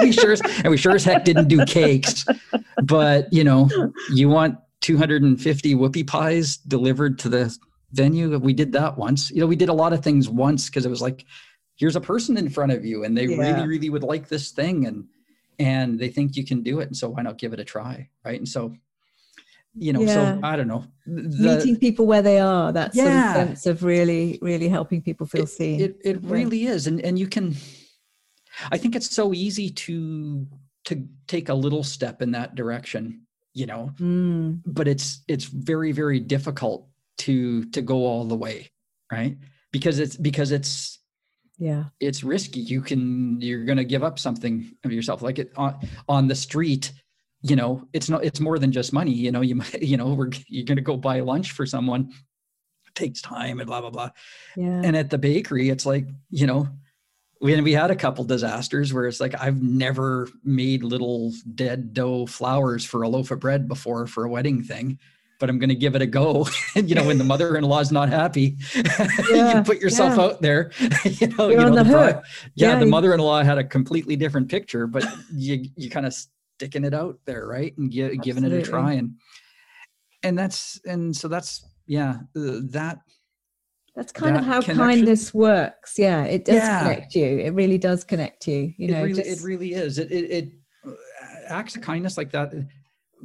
We 0.00 0.12
sure 0.12 0.32
as, 0.32 0.40
and 0.40 0.68
we 0.68 0.76
sure 0.76 0.94
as 0.94 1.04
heck 1.04 1.24
didn't 1.24 1.48
do 1.48 1.64
cakes. 1.64 2.24
But 2.84 3.32
you 3.32 3.44
know 3.44 3.68
you 4.12 4.28
want 4.28 4.58
250 4.82 5.74
whoopie 5.74 6.06
pies 6.06 6.58
delivered 6.58 7.18
to 7.20 7.28
the 7.28 7.56
venue. 7.92 8.36
We 8.38 8.52
did 8.52 8.72
that 8.72 8.98
once. 8.98 9.30
You 9.30 9.40
know 9.40 9.46
we 9.46 9.56
did 9.56 9.68
a 9.68 9.74
lot 9.74 9.92
of 9.92 10.02
things 10.02 10.28
once 10.28 10.68
because 10.68 10.84
it 10.84 10.90
was 10.90 11.00
like 11.00 11.24
here's 11.76 11.96
a 11.96 12.00
person 12.00 12.36
in 12.36 12.50
front 12.50 12.72
of 12.72 12.84
you 12.84 13.04
and 13.04 13.16
they 13.16 13.26
yeah. 13.26 13.36
really 13.36 13.66
really 13.66 13.90
would 13.90 14.02
like 14.02 14.28
this 14.28 14.50
thing 14.50 14.86
and 14.86 15.06
and 15.58 15.98
they 15.98 16.08
think 16.08 16.36
you 16.36 16.44
can 16.44 16.62
do 16.62 16.80
it 16.80 16.88
and 16.88 16.96
so 16.96 17.08
why 17.08 17.22
not 17.22 17.38
give 17.38 17.52
it 17.52 17.60
a 17.60 17.64
try 17.64 18.08
right? 18.24 18.38
And 18.38 18.48
so 18.48 18.74
you 19.74 19.92
know 19.92 20.02
yeah. 20.02 20.14
so 20.14 20.40
i 20.42 20.54
don't 20.54 20.68
know. 20.68 20.84
The, 21.06 21.56
meeting 21.56 21.78
people 21.78 22.06
where 22.06 22.20
they 22.20 22.38
are 22.38 22.72
that 22.72 22.94
yeah. 22.94 23.32
sort 23.32 23.42
of 23.42 23.48
sense 23.48 23.66
of 23.66 23.82
really 23.82 24.38
really 24.42 24.68
helping 24.68 25.00
people 25.00 25.26
feel 25.26 25.44
it, 25.44 25.48
seen. 25.48 25.80
it, 25.80 25.96
it 26.04 26.22
really 26.24 26.66
is 26.66 26.86
and 26.86 27.00
and 27.00 27.18
you 27.18 27.26
can 27.26 27.56
i 28.70 28.76
think 28.76 28.94
it's 28.94 29.10
so 29.10 29.32
easy 29.32 29.70
to 29.70 30.46
to 30.84 31.08
take 31.26 31.48
a 31.48 31.54
little 31.54 31.82
step 31.82 32.20
in 32.20 32.32
that 32.32 32.54
direction 32.54 33.22
you 33.54 33.66
know 33.66 33.90
mm. 33.98 34.60
but 34.64 34.88
it's 34.88 35.22
it's 35.28 35.44
very 35.44 35.92
very 35.92 36.20
difficult 36.20 36.88
to 37.18 37.64
to 37.66 37.82
go 37.82 38.06
all 38.06 38.24
the 38.24 38.34
way 38.34 38.68
right? 39.12 39.36
Because 39.70 39.98
it's 39.98 40.16
because 40.16 40.50
it's 40.50 40.98
yeah. 41.58 41.84
it's 42.00 42.24
risky. 42.24 42.60
You 42.60 42.80
can 42.80 43.40
you're 43.40 43.64
going 43.64 43.78
to 43.78 43.84
give 43.84 44.02
up 44.02 44.18
something 44.18 44.72
of 44.84 44.92
yourself. 44.92 45.22
Like 45.22 45.38
it 45.38 45.52
on 45.56 45.78
on 46.08 46.26
the 46.26 46.34
street 46.34 46.92
you 47.44 47.56
know 47.56 47.84
it's 47.92 48.08
not 48.08 48.24
it's 48.24 48.38
more 48.38 48.56
than 48.56 48.70
just 48.70 48.92
money 48.92 49.10
you 49.10 49.32
know 49.32 49.40
you 49.40 49.54
might 49.62 49.82
you 49.82 49.96
know 49.96 50.14
we're 50.14 50.30
you're 50.46 50.64
going 50.64 50.76
to 50.76 50.82
go 50.82 50.96
buy 50.96 51.20
lunch 51.20 51.52
for 51.52 51.66
someone. 51.66 52.10
It 52.86 52.94
takes 52.94 53.20
time 53.20 53.60
and 53.60 53.66
blah 53.66 53.80
blah 53.82 53.90
blah. 53.90 54.10
Yeah. 54.56 54.82
and 54.82 54.96
at 54.96 55.10
the 55.10 55.18
bakery 55.18 55.68
it's 55.68 55.86
like 55.86 56.08
you 56.30 56.46
know 56.46 56.68
we, 57.42 57.60
we 57.60 57.72
had 57.72 57.90
a 57.90 57.96
couple 57.96 58.24
disasters 58.24 58.94
where 58.94 59.06
it's 59.06 59.20
like 59.20 59.34
I've 59.38 59.60
never 59.62 60.28
made 60.44 60.82
little 60.82 61.32
dead 61.54 61.92
dough 61.92 62.26
flowers 62.26 62.84
for 62.84 63.02
a 63.02 63.08
loaf 63.08 63.30
of 63.30 63.40
bread 63.40 63.68
before 63.68 64.06
for 64.06 64.24
a 64.24 64.28
wedding 64.28 64.62
thing, 64.62 64.98
but 65.40 65.50
I'm 65.50 65.58
going 65.58 65.68
to 65.68 65.74
give 65.74 65.96
it 65.96 66.02
a 66.02 66.06
go. 66.06 66.46
you 66.76 66.94
know, 66.94 67.04
when 67.04 67.18
the 67.18 67.24
mother-in-law 67.24 67.80
is 67.80 67.92
not 67.92 68.08
happy, 68.08 68.56
yeah, 69.30 69.58
you 69.58 69.64
put 69.64 69.80
yourself 69.80 70.16
yeah. 70.16 70.22
out 70.22 70.40
there. 70.40 70.70
you 71.04 71.26
know, 71.26 71.48
You're 71.48 71.64
you 71.64 71.70
know, 71.70 71.76
the, 71.76 71.84
the 71.84 72.22
yeah, 72.54 72.72
yeah, 72.72 72.78
the 72.78 72.86
mother-in-law 72.86 73.42
had 73.42 73.58
a 73.58 73.64
completely 73.64 74.16
different 74.16 74.48
picture, 74.48 74.86
but 74.86 75.04
you 75.32 75.66
you 75.76 75.90
kind 75.90 76.06
of 76.06 76.14
sticking 76.62 76.84
it 76.84 76.94
out 76.94 77.18
there, 77.24 77.46
right? 77.46 77.76
And 77.76 77.90
gi- 77.90 78.18
giving 78.18 78.44
it 78.44 78.52
a 78.52 78.62
try. 78.62 78.92
And, 78.92 79.16
and 80.22 80.38
that's, 80.38 80.80
and 80.84 81.16
so 81.16 81.26
that's, 81.26 81.64
yeah, 81.86 82.18
uh, 82.36 82.60
that. 82.70 82.98
That's 83.94 84.12
kind 84.12 84.36
that 84.36 84.40
of 84.40 84.46
how 84.46 84.60
connection. 84.62 84.76
kindness 84.76 85.34
works. 85.34 85.98
Yeah. 85.98 86.24
It 86.24 86.44
does 86.44 86.56
yeah. 86.56 86.82
connect 86.82 87.14
you. 87.14 87.38
It 87.38 87.50
really 87.50 87.78
does 87.78 88.04
connect 88.04 88.48
you. 88.48 88.72
You 88.76 88.88
know, 88.88 89.00
it 89.00 89.02
really, 89.02 89.22
just... 89.22 89.42
it 89.42 89.46
really 89.46 89.72
is. 89.74 89.98
It, 89.98 90.10
it, 90.10 90.30
it 90.30 90.48
uh, 90.86 90.92
acts 91.48 91.76
of 91.76 91.82
kindness 91.82 92.16
like 92.16 92.30
that 92.30 92.52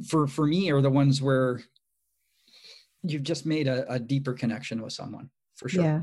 for, 0.06 0.26
for 0.26 0.46
me 0.46 0.70
are 0.70 0.82
the 0.82 0.90
ones 0.90 1.22
where 1.22 1.60
you've 3.02 3.22
just 3.22 3.46
made 3.46 3.66
a, 3.66 3.90
a 3.90 3.98
deeper 3.98 4.34
connection 4.34 4.82
with 4.82 4.92
someone 4.92 5.30
for 5.56 5.68
sure. 5.68 5.84
Yeah 5.84 6.00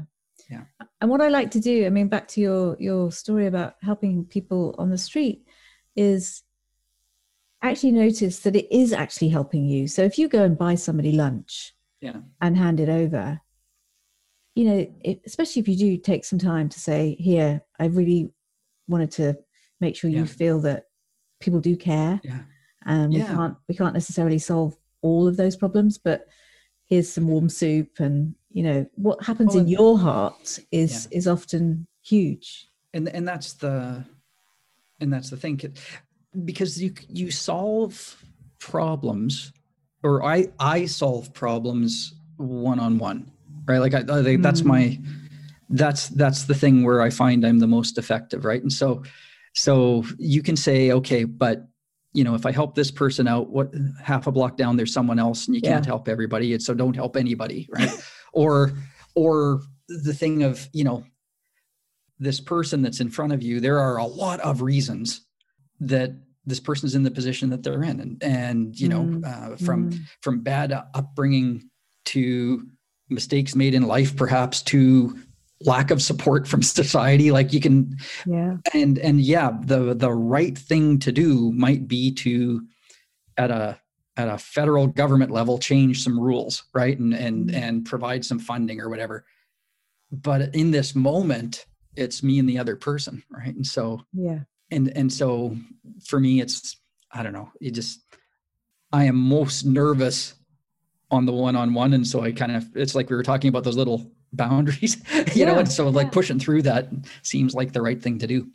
yeah 0.49 0.61
and 1.01 1.09
what 1.09 1.21
i 1.21 1.27
like 1.27 1.49
to 1.49 1.59
do 1.59 1.87
i 1.87 1.89
mean 1.89 2.07
back 2.07 2.27
to 2.27 2.39
your 2.39 2.77
your 2.77 3.11
story 3.11 3.47
about 3.47 3.73
helping 3.81 4.23
people 4.25 4.75
on 4.77 4.91
the 4.91 4.97
street 4.97 5.43
is 5.95 6.43
actually 7.65 7.91
notice 7.91 8.39
that 8.39 8.55
it 8.55 8.73
is 8.73 8.93
actually 8.93 9.29
helping 9.29 9.65
you. 9.65 9.87
So 9.87 10.03
if 10.03 10.17
you 10.17 10.27
go 10.27 10.43
and 10.43 10.57
buy 10.57 10.75
somebody 10.75 11.11
lunch 11.11 11.73
yeah. 12.01 12.17
and 12.41 12.57
hand 12.57 12.79
it 12.79 12.89
over, 12.89 13.39
you 14.55 14.65
know, 14.65 14.87
it, 15.03 15.21
especially 15.25 15.61
if 15.61 15.67
you 15.67 15.77
do 15.77 15.97
take 15.97 16.25
some 16.25 16.39
time 16.39 16.69
to 16.69 16.79
say, 16.79 17.15
here, 17.19 17.61
I 17.79 17.85
really 17.85 18.31
wanted 18.87 19.11
to 19.11 19.37
make 19.79 19.95
sure 19.95 20.09
yeah. 20.09 20.19
you 20.19 20.25
feel 20.25 20.59
that 20.61 20.85
people 21.39 21.59
do 21.59 21.75
care. 21.75 22.19
Yeah. 22.23 22.39
And 22.85 23.13
we 23.13 23.19
yeah. 23.19 23.27
can't 23.27 23.57
we 23.67 23.75
can't 23.75 23.93
necessarily 23.93 24.39
solve 24.39 24.75
all 25.01 25.27
of 25.27 25.37
those 25.37 25.55
problems, 25.55 25.97
but 25.97 26.27
here's 26.85 27.11
some 27.11 27.27
warm 27.27 27.49
soup 27.49 27.99
and 27.99 28.35
you 28.51 28.63
know 28.63 28.85
what 28.95 29.23
happens 29.23 29.53
well, 29.53 29.63
in 29.63 29.67
your 29.67 29.99
heart 29.99 30.59
is 30.71 31.07
yeah. 31.11 31.17
is 31.17 31.27
often 31.27 31.87
huge 32.01 32.69
and 32.93 33.09
and 33.09 33.27
that's 33.27 33.53
the 33.53 34.03
and 35.01 35.11
that's 35.11 35.29
the 35.29 35.37
thing 35.37 35.59
because 36.45 36.81
you 36.81 36.93
you 37.09 37.31
solve 37.31 38.23
problems 38.59 39.51
or 40.03 40.23
i 40.23 40.47
i 40.59 40.85
solve 40.85 41.33
problems 41.33 42.13
one 42.37 42.79
on 42.79 42.97
one 42.97 43.29
right 43.67 43.79
like 43.79 43.93
i, 43.93 43.99
I 43.99 44.23
think 44.23 44.41
that's 44.41 44.63
my 44.63 44.81
mm. 44.81 45.05
that's 45.69 46.09
that's 46.09 46.43
the 46.43 46.55
thing 46.55 46.83
where 46.83 47.01
i 47.01 47.09
find 47.09 47.45
i'm 47.45 47.59
the 47.59 47.67
most 47.67 47.97
effective 47.97 48.45
right 48.45 48.61
and 48.61 48.71
so 48.71 49.03
so 49.53 50.03
you 50.17 50.41
can 50.41 50.55
say 50.55 50.91
okay 50.91 51.23
but 51.23 51.67
you 52.13 52.23
know 52.23 52.35
if 52.35 52.45
i 52.45 52.51
help 52.51 52.75
this 52.75 52.91
person 52.91 53.27
out 53.27 53.49
what 53.49 53.71
half 54.01 54.27
a 54.27 54.31
block 54.31 54.57
down 54.57 54.77
there's 54.77 54.93
someone 54.93 55.19
else 55.19 55.47
and 55.47 55.55
you 55.55 55.61
can't 55.61 55.85
help 55.85 56.07
everybody 56.07 56.53
and 56.53 56.61
so 56.61 56.73
don't 56.73 56.95
help 56.95 57.15
anybody 57.17 57.67
right 57.71 57.89
or 58.33 58.73
or 59.15 59.61
the 59.87 60.13
thing 60.13 60.43
of 60.43 60.67
you 60.73 60.83
know 60.83 61.03
this 62.19 62.39
person 62.39 62.81
that's 62.81 62.99
in 62.99 63.09
front 63.09 63.33
of 63.33 63.43
you 63.43 63.59
there 63.59 63.79
are 63.79 63.97
a 63.97 64.05
lot 64.05 64.39
of 64.39 64.61
reasons 64.61 65.25
that 65.79 66.11
this 66.45 66.59
person's 66.59 66.95
in 66.95 67.03
the 67.03 67.11
position 67.11 67.49
that 67.49 67.63
they're 67.63 67.83
in 67.83 67.99
and 67.99 68.23
and 68.23 68.79
you 68.79 68.87
know 68.87 69.03
mm. 69.03 69.25
uh, 69.25 69.55
from 69.57 69.91
mm. 69.91 69.99
from 70.21 70.41
bad 70.41 70.71
upbringing 70.93 71.69
to 72.05 72.65
mistakes 73.09 73.55
made 73.55 73.73
in 73.73 73.83
life 73.83 74.15
perhaps 74.15 74.61
to 74.63 75.17
lack 75.61 75.91
of 75.91 76.01
support 76.01 76.47
from 76.47 76.61
society. 76.63 77.31
Like 77.31 77.53
you 77.53 77.61
can 77.61 77.97
yeah. 78.25 78.57
and 78.73 78.97
and 78.99 79.21
yeah 79.21 79.51
the 79.61 79.93
the 79.93 80.11
right 80.11 80.57
thing 80.57 80.99
to 80.99 81.11
do 81.11 81.51
might 81.51 81.87
be 81.87 82.13
to 82.15 82.65
at 83.37 83.51
a 83.51 83.79
at 84.17 84.29
a 84.29 84.37
federal 84.37 84.87
government 84.87 85.29
level 85.29 85.57
change 85.57 86.03
some 86.03 86.19
rules 86.19 86.63
right? 86.73 86.97
And 86.97 87.13
and 87.13 87.49
mm. 87.49 87.55
and 87.55 87.85
provide 87.85 88.25
some 88.25 88.39
funding 88.39 88.79
or 88.79 88.89
whatever. 88.89 89.25
But 90.11 90.55
in 90.55 90.71
this 90.71 90.95
moment 90.95 91.65
it's 91.95 92.21
me 92.21 92.39
and 92.39 92.49
the 92.49 92.59
other 92.59 92.75
person 92.75 93.23
right? 93.29 93.55
And 93.55 93.65
so 93.65 94.01
yeah. 94.13 94.39
and 94.71 94.95
and 94.95 95.11
so 95.11 95.55
for 96.05 96.19
me 96.19 96.41
it's 96.41 96.77
i 97.11 97.23
don't 97.23 97.33
know 97.33 97.49
it 97.61 97.71
just 97.71 98.01
i 98.91 99.05
am 99.05 99.15
most 99.15 99.65
nervous 99.65 100.33
on 101.11 101.25
the 101.25 101.31
one-on-one 101.31 101.93
and 101.93 102.07
so 102.07 102.21
i 102.21 102.31
kind 102.31 102.51
of 102.51 102.65
it's 102.75 102.95
like 102.95 103.09
we 103.09 103.15
were 103.15 103.23
talking 103.23 103.49
about 103.49 103.63
those 103.63 103.77
little 103.77 104.11
boundaries 104.33 104.97
you 105.13 105.25
yeah, 105.35 105.45
know 105.45 105.59
and 105.59 105.71
so 105.71 105.87
like 105.89 106.07
yeah. 106.07 106.11
pushing 106.11 106.39
through 106.39 106.61
that 106.61 106.89
seems 107.21 107.53
like 107.53 107.73
the 107.73 107.81
right 107.81 108.01
thing 108.01 108.17
to 108.17 108.27
do 108.27 108.47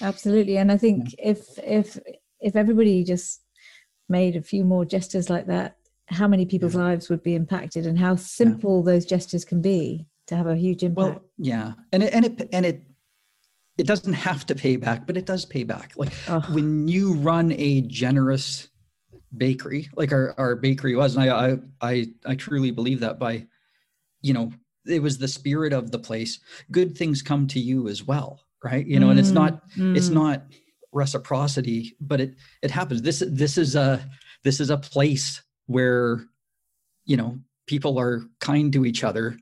absolutely 0.00 0.56
and 0.56 0.70
i 0.70 0.76
think 0.76 1.14
yeah. 1.18 1.30
if 1.30 1.58
if 1.58 1.98
if 2.40 2.56
everybody 2.56 3.02
just 3.02 3.42
made 4.08 4.36
a 4.36 4.42
few 4.42 4.64
more 4.64 4.84
gestures 4.84 5.28
like 5.28 5.46
that 5.46 5.76
how 6.08 6.28
many 6.28 6.46
people's 6.46 6.76
lives 6.76 7.08
would 7.10 7.22
be 7.22 7.34
impacted 7.34 7.86
and 7.86 7.98
how 7.98 8.14
simple 8.14 8.82
those 8.82 9.04
gestures 9.04 9.44
can 9.44 9.60
be 9.60 10.06
to 10.26 10.36
have 10.36 10.46
a 10.46 10.56
huge 10.56 10.84
impact 10.84 11.14
well 11.14 11.22
yeah 11.38 11.72
and 11.92 12.02
it 12.02 12.14
and 12.14 12.24
it 12.24 12.48
and 12.52 12.64
it 12.64 12.82
it 13.78 13.86
doesn't 13.86 14.14
have 14.14 14.46
to 14.46 14.54
pay 14.54 14.76
back, 14.76 15.06
but 15.06 15.16
it 15.16 15.26
does 15.26 15.44
pay 15.44 15.64
back. 15.64 15.92
Like 15.96 16.12
oh. 16.28 16.40
when 16.50 16.88
you 16.88 17.14
run 17.14 17.52
a 17.52 17.82
generous 17.82 18.68
bakery, 19.36 19.88
like 19.96 20.12
our, 20.12 20.34
our 20.38 20.56
bakery 20.56 20.96
was, 20.96 21.16
and 21.16 21.30
I, 21.30 21.46
I, 21.46 21.58
I, 21.80 22.06
I 22.26 22.34
truly 22.34 22.70
believe 22.70 23.00
that 23.00 23.18
by, 23.18 23.46
you 24.22 24.34
know, 24.34 24.52
it 24.86 25.02
was 25.02 25.18
the 25.18 25.28
spirit 25.28 25.72
of 25.72 25.90
the 25.90 25.98
place. 25.98 26.40
Good 26.70 26.96
things 26.96 27.22
come 27.22 27.46
to 27.48 27.60
you 27.60 27.88
as 27.88 28.04
well, 28.04 28.40
right? 28.62 28.86
You 28.86 29.00
know, 29.00 29.08
mm, 29.08 29.10
and 29.12 29.18
it's 29.20 29.30
not, 29.30 29.68
mm. 29.70 29.96
it's 29.96 30.08
not 30.08 30.44
reciprocity, 30.92 31.96
but 32.00 32.20
it, 32.20 32.34
it 32.62 32.70
happens. 32.70 33.02
This, 33.02 33.22
this 33.26 33.58
is 33.58 33.74
a, 33.74 34.08
this 34.44 34.60
is 34.60 34.70
a 34.70 34.76
place 34.76 35.42
where, 35.66 36.24
you 37.04 37.16
know, 37.16 37.38
people 37.66 37.98
are 37.98 38.22
kind 38.40 38.72
to 38.72 38.84
each 38.84 39.02
other. 39.02 39.36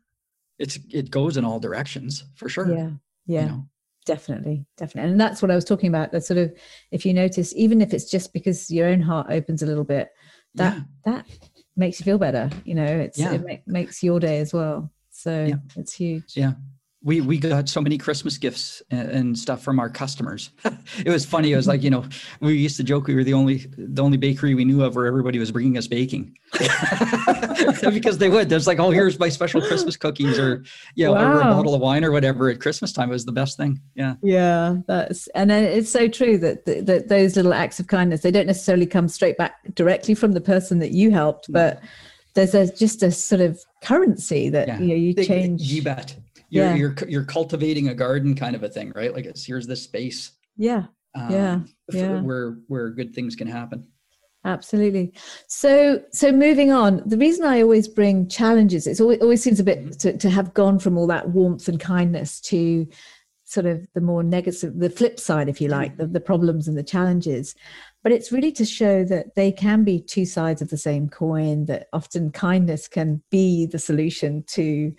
It's, 0.58 0.78
it 0.90 1.10
goes 1.10 1.36
in 1.36 1.44
all 1.44 1.60
directions 1.60 2.24
for 2.36 2.48
sure. 2.48 2.72
Yeah. 2.72 2.90
Yeah. 3.26 3.40
You 3.42 3.48
know? 3.48 3.68
Definitely 4.04 4.66
definitely 4.76 5.10
and 5.10 5.20
that's 5.20 5.40
what 5.40 5.50
i 5.50 5.54
was 5.54 5.64
talking 5.64 5.88
about 5.88 6.12
that 6.12 6.24
sort 6.24 6.38
of 6.38 6.52
if 6.90 7.06
you 7.06 7.14
notice 7.14 7.54
even 7.56 7.80
if 7.80 7.92
it's 7.94 8.10
just 8.10 8.32
because 8.32 8.70
your 8.70 8.88
own 8.88 9.00
heart 9.00 9.26
opens 9.30 9.62
a 9.62 9.66
little 9.66 9.84
bit 9.84 10.10
that 10.54 10.76
yeah. 10.76 10.82
that 11.04 11.26
makes 11.76 11.98
you 11.98 12.04
feel 12.04 12.18
better 12.18 12.50
you 12.64 12.74
know 12.74 12.84
it's 12.84 13.18
yeah. 13.18 13.32
it 13.32 13.44
make, 13.44 13.66
makes 13.66 14.02
your 14.02 14.20
day 14.20 14.38
as 14.38 14.52
well 14.52 14.90
so 15.10 15.44
yeah. 15.44 15.56
it's 15.76 15.92
huge 15.92 16.36
yeah 16.36 16.52
we 17.04 17.20
we 17.20 17.38
got 17.38 17.68
so 17.68 17.82
many 17.82 17.98
Christmas 17.98 18.38
gifts 18.38 18.82
and, 18.90 19.38
stuff 19.38 19.62
from 19.62 19.78
our 19.78 19.90
customers. 19.90 20.50
it 21.04 21.10
was 21.10 21.26
funny. 21.26 21.52
It 21.52 21.56
was 21.56 21.68
like 21.68 21.82
you 21.82 21.90
know 21.90 22.04
we 22.40 22.54
used 22.54 22.76
to 22.78 22.84
joke 22.84 23.06
we 23.06 23.14
were 23.14 23.24
the 23.24 23.34
only 23.34 23.66
the 23.76 24.02
only 24.02 24.16
bakery 24.16 24.54
we 24.54 24.64
knew 24.64 24.82
of 24.82 24.96
where 24.96 25.06
everybody 25.06 25.38
was 25.38 25.52
bringing 25.52 25.76
us 25.76 25.86
baking 25.86 26.36
because 27.92 28.18
they 28.18 28.30
would. 28.30 28.48
There's 28.48 28.66
like 28.66 28.78
oh 28.78 28.90
here's 28.90 29.18
my 29.18 29.28
special 29.28 29.60
Christmas 29.60 29.96
cookies 29.96 30.38
or 30.38 30.64
you 30.94 31.04
know 31.04 31.12
wow. 31.12 31.32
or 31.32 31.40
a 31.40 31.44
bottle 31.44 31.74
of 31.74 31.80
wine 31.82 32.04
or 32.04 32.10
whatever 32.10 32.48
at 32.48 32.60
Christmas 32.60 32.92
time. 32.92 33.10
It 33.10 33.12
was 33.12 33.26
the 33.26 33.32
best 33.32 33.58
thing. 33.58 33.80
Yeah. 33.94 34.14
Yeah, 34.22 34.76
that's 34.86 35.28
and 35.28 35.52
it's 35.52 35.90
so 35.90 36.08
true 36.08 36.38
that, 36.38 36.64
that 36.64 36.86
that 36.86 37.08
those 37.08 37.36
little 37.36 37.52
acts 37.52 37.78
of 37.78 37.86
kindness 37.86 38.22
they 38.22 38.30
don't 38.30 38.46
necessarily 38.46 38.86
come 38.86 39.08
straight 39.08 39.36
back 39.36 39.56
directly 39.74 40.14
from 40.14 40.32
the 40.32 40.40
person 40.40 40.78
that 40.78 40.92
you 40.92 41.10
helped, 41.10 41.52
but 41.52 41.82
there's 42.32 42.54
a 42.54 42.72
just 42.72 43.02
a 43.02 43.10
sort 43.10 43.42
of 43.42 43.62
currency 43.82 44.48
that 44.48 44.68
yeah. 44.68 44.78
you 44.78 44.86
know 44.86 44.94
you 44.94 45.14
change. 45.14 45.60
You 45.62 45.82
bet 45.82 46.16
you're 46.54 46.64
yeah. 46.66 46.74
you're 46.74 46.94
you're 47.08 47.24
cultivating 47.24 47.88
a 47.88 47.94
garden 47.94 48.34
kind 48.34 48.54
of 48.54 48.62
a 48.62 48.68
thing 48.68 48.92
right? 48.94 49.12
Like 49.12 49.26
it's 49.26 49.44
here's 49.44 49.66
this 49.66 49.82
space. 49.82 50.32
Yeah. 50.56 50.84
Um, 51.16 51.30
yeah 51.30 51.60
yeah. 51.92 52.20
where 52.20 52.58
where 52.68 52.90
good 52.90 53.14
things 53.14 53.36
can 53.36 53.48
happen. 53.48 53.88
Absolutely. 54.44 55.14
So 55.48 56.02
so 56.12 56.30
moving 56.30 56.70
on 56.70 57.02
the 57.06 57.16
reason 57.16 57.46
i 57.46 57.62
always 57.62 57.88
bring 57.88 58.28
challenges 58.28 58.86
it 58.86 59.00
always, 59.00 59.20
always 59.20 59.42
seems 59.42 59.58
a 59.58 59.64
bit 59.64 59.80
mm-hmm. 59.80 59.90
to, 59.92 60.18
to 60.18 60.30
have 60.30 60.52
gone 60.52 60.78
from 60.78 60.98
all 60.98 61.06
that 61.06 61.30
warmth 61.30 61.66
and 61.66 61.80
kindness 61.80 62.40
to 62.42 62.86
sort 63.44 63.66
of 63.66 63.86
the 63.94 64.00
more 64.00 64.22
negative 64.22 64.78
the 64.78 64.90
flip 64.90 65.18
side 65.18 65.48
if 65.48 65.60
you 65.60 65.68
like 65.68 65.92
mm-hmm. 65.92 66.02
the, 66.02 66.06
the 66.08 66.20
problems 66.20 66.68
and 66.68 66.76
the 66.76 66.82
challenges. 66.82 67.54
But 68.02 68.12
it's 68.12 68.32
really 68.32 68.52
to 68.52 68.66
show 68.66 69.04
that 69.04 69.34
they 69.34 69.50
can 69.50 69.82
be 69.82 70.00
two 70.00 70.26
sides 70.26 70.60
of 70.60 70.68
the 70.68 70.76
same 70.76 71.08
coin 71.08 71.64
that 71.66 71.86
often 71.94 72.32
kindness 72.32 72.86
can 72.86 73.22
be 73.30 73.66
the 73.66 73.78
solution 73.78 74.44
to 74.48 74.92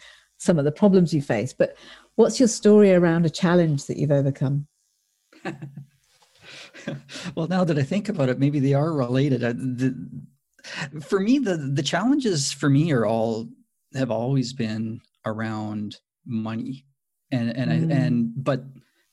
some 0.46 0.60
of 0.60 0.66
the 0.66 0.72
problems 0.72 1.14
you 1.14 1.22
face. 1.22 1.54
But 1.54 1.76
what's 2.16 2.40
your 2.40 2.48
story 2.48 2.94
around 2.94 3.26
a 3.26 3.30
challenge 3.30 3.86
that 3.86 3.98
you've 3.98 4.12
overcome? 4.12 4.68
well, 7.36 7.48
now 7.48 7.64
that 7.64 7.78
I 7.78 7.84
think 7.84 8.10
about 8.10 8.30
it, 8.30 8.40
maybe 8.40 8.60
they 8.60 8.74
are 8.74 8.94
related. 8.94 9.44
I, 9.44 9.54
the, 9.54 9.96
for 11.02 11.20
me, 11.20 11.40
the 11.40 11.58
the 11.58 11.84
challenges 11.84 12.52
for 12.52 12.70
me 12.70 12.92
are 12.92 13.06
all 13.06 13.48
have 13.94 14.12
always 14.12 14.54
been 14.54 15.02
around 15.26 15.98
money, 16.26 16.86
and 17.32 17.56
and 17.56 17.72
mm. 17.72 17.92
I, 17.92 17.96
and 17.96 18.34
but 18.36 18.64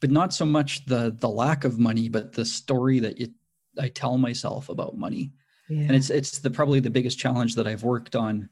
but 0.00 0.10
not 0.10 0.32
so 0.32 0.44
much 0.44 0.84
the 0.86 1.16
the 1.18 1.28
lack 1.28 1.64
of 1.64 1.78
money, 1.78 2.08
but 2.08 2.32
the 2.32 2.44
story 2.44 3.00
that 3.00 3.18
you, 3.18 3.28
I 3.78 3.88
tell 3.88 4.18
myself 4.18 4.68
about 4.68 4.96
money. 4.96 5.32
Yeah. 5.68 5.82
And 5.82 5.92
it's 5.92 6.10
it's 6.10 6.38
the 6.38 6.50
probably 6.50 6.80
the 6.80 6.90
biggest 6.90 7.18
challenge 7.18 7.54
that 7.56 7.66
I've 7.66 7.84
worked 7.84 8.16
on 8.16 8.48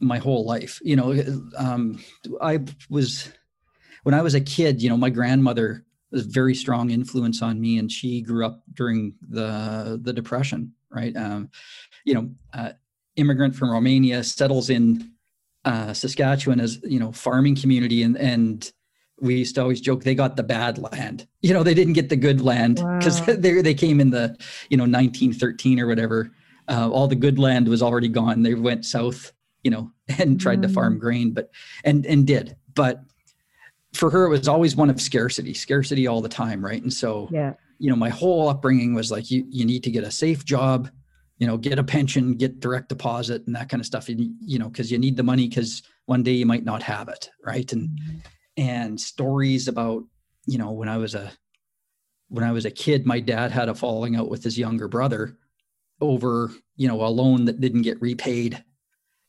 my 0.00 0.18
whole 0.18 0.44
life. 0.44 0.80
You 0.82 0.96
know, 0.96 1.12
um, 1.56 2.02
I 2.40 2.60
was 2.90 3.32
when 4.02 4.14
I 4.14 4.22
was 4.22 4.34
a 4.34 4.40
kid. 4.40 4.82
You 4.82 4.90
know, 4.90 4.96
my 4.96 5.10
grandmother 5.10 5.84
was 6.10 6.26
a 6.26 6.28
very 6.28 6.54
strong 6.54 6.90
influence 6.90 7.42
on 7.42 7.60
me, 7.60 7.78
and 7.78 7.90
she 7.90 8.20
grew 8.20 8.46
up 8.46 8.62
during 8.72 9.14
the 9.20 10.00
the 10.02 10.12
depression. 10.12 10.72
Right. 10.90 11.16
Um, 11.16 11.50
you 12.04 12.14
know, 12.14 12.30
uh, 12.52 12.72
immigrant 13.16 13.56
from 13.56 13.70
Romania 13.70 14.22
settles 14.22 14.70
in 14.70 15.12
uh, 15.64 15.92
Saskatchewan 15.92 16.60
as 16.60 16.78
you 16.84 17.00
know 17.00 17.12
farming 17.12 17.56
community, 17.56 18.02
and 18.02 18.16
and 18.16 18.70
we 19.20 19.36
used 19.36 19.54
to 19.54 19.62
always 19.62 19.80
joke 19.80 20.02
they 20.02 20.14
got 20.14 20.36
the 20.36 20.42
bad 20.42 20.78
land. 20.78 21.26
You 21.40 21.54
know, 21.54 21.62
they 21.62 21.74
didn't 21.74 21.94
get 21.94 22.08
the 22.08 22.16
good 22.16 22.40
land 22.40 22.76
because 22.98 23.20
wow. 23.20 23.34
they 23.38 23.62
they 23.62 23.74
came 23.74 24.00
in 24.00 24.10
the 24.10 24.36
you 24.68 24.76
know 24.76 24.84
1913 24.84 25.80
or 25.80 25.86
whatever. 25.86 26.30
Uh, 26.66 26.88
all 26.90 27.06
the 27.06 27.14
good 27.14 27.38
land 27.38 27.68
was 27.68 27.82
already 27.82 28.08
gone. 28.08 28.42
They 28.42 28.54
went 28.54 28.86
south 28.86 29.32
you 29.64 29.70
know, 29.70 29.90
and 30.18 30.40
tried 30.40 30.60
mm. 30.60 30.62
to 30.62 30.68
farm 30.68 30.96
mm. 30.96 31.00
grain, 31.00 31.32
but 31.32 31.50
and 31.82 32.06
and 32.06 32.26
did. 32.26 32.56
But 32.74 33.02
for 33.92 34.10
her, 34.10 34.26
it 34.26 34.30
was 34.30 34.48
always 34.48 34.76
one 34.76 34.90
of 34.90 35.00
scarcity, 35.00 35.54
scarcity 35.54 36.06
all 36.06 36.20
the 36.20 36.28
time, 36.28 36.64
right? 36.64 36.82
And 36.82 36.92
so, 36.92 37.28
yeah, 37.32 37.54
you 37.78 37.90
know, 37.90 37.96
my 37.96 38.10
whole 38.10 38.48
upbringing 38.48 38.94
was 38.94 39.10
like, 39.10 39.30
you 39.30 39.44
you 39.48 39.64
need 39.64 39.82
to 39.84 39.90
get 39.90 40.04
a 40.04 40.10
safe 40.10 40.44
job, 40.44 40.90
you 41.38 41.46
know, 41.46 41.56
get 41.56 41.78
a 41.78 41.84
pension, 41.84 42.34
get 42.34 42.60
direct 42.60 42.88
deposit, 42.88 43.46
and 43.46 43.56
that 43.56 43.68
kind 43.68 43.80
of 43.80 43.86
stuff. 43.86 44.08
You, 44.08 44.32
you 44.40 44.58
know, 44.58 44.68
because 44.68 44.92
you 44.92 44.98
need 44.98 45.16
the 45.16 45.22
money 45.22 45.48
because 45.48 45.82
one 46.06 46.22
day 46.22 46.32
you 46.32 46.46
might 46.46 46.64
not 46.64 46.82
have 46.82 47.08
it, 47.08 47.30
right? 47.44 47.72
And 47.72 47.88
mm. 47.88 48.20
and 48.56 49.00
stories 49.00 49.68
about, 49.68 50.04
you 50.46 50.58
know, 50.58 50.72
when 50.72 50.88
I 50.88 50.98
was 50.98 51.14
a 51.14 51.32
when 52.28 52.44
I 52.44 52.52
was 52.52 52.64
a 52.64 52.70
kid, 52.70 53.06
my 53.06 53.20
dad 53.20 53.52
had 53.52 53.68
a 53.68 53.74
falling 53.74 54.16
out 54.16 54.28
with 54.28 54.42
his 54.42 54.58
younger 54.58 54.88
brother 54.88 55.36
over, 56.00 56.50
you 56.76 56.88
know, 56.88 57.04
a 57.04 57.06
loan 57.06 57.44
that 57.44 57.60
didn't 57.60 57.82
get 57.82 58.00
repaid 58.00 58.62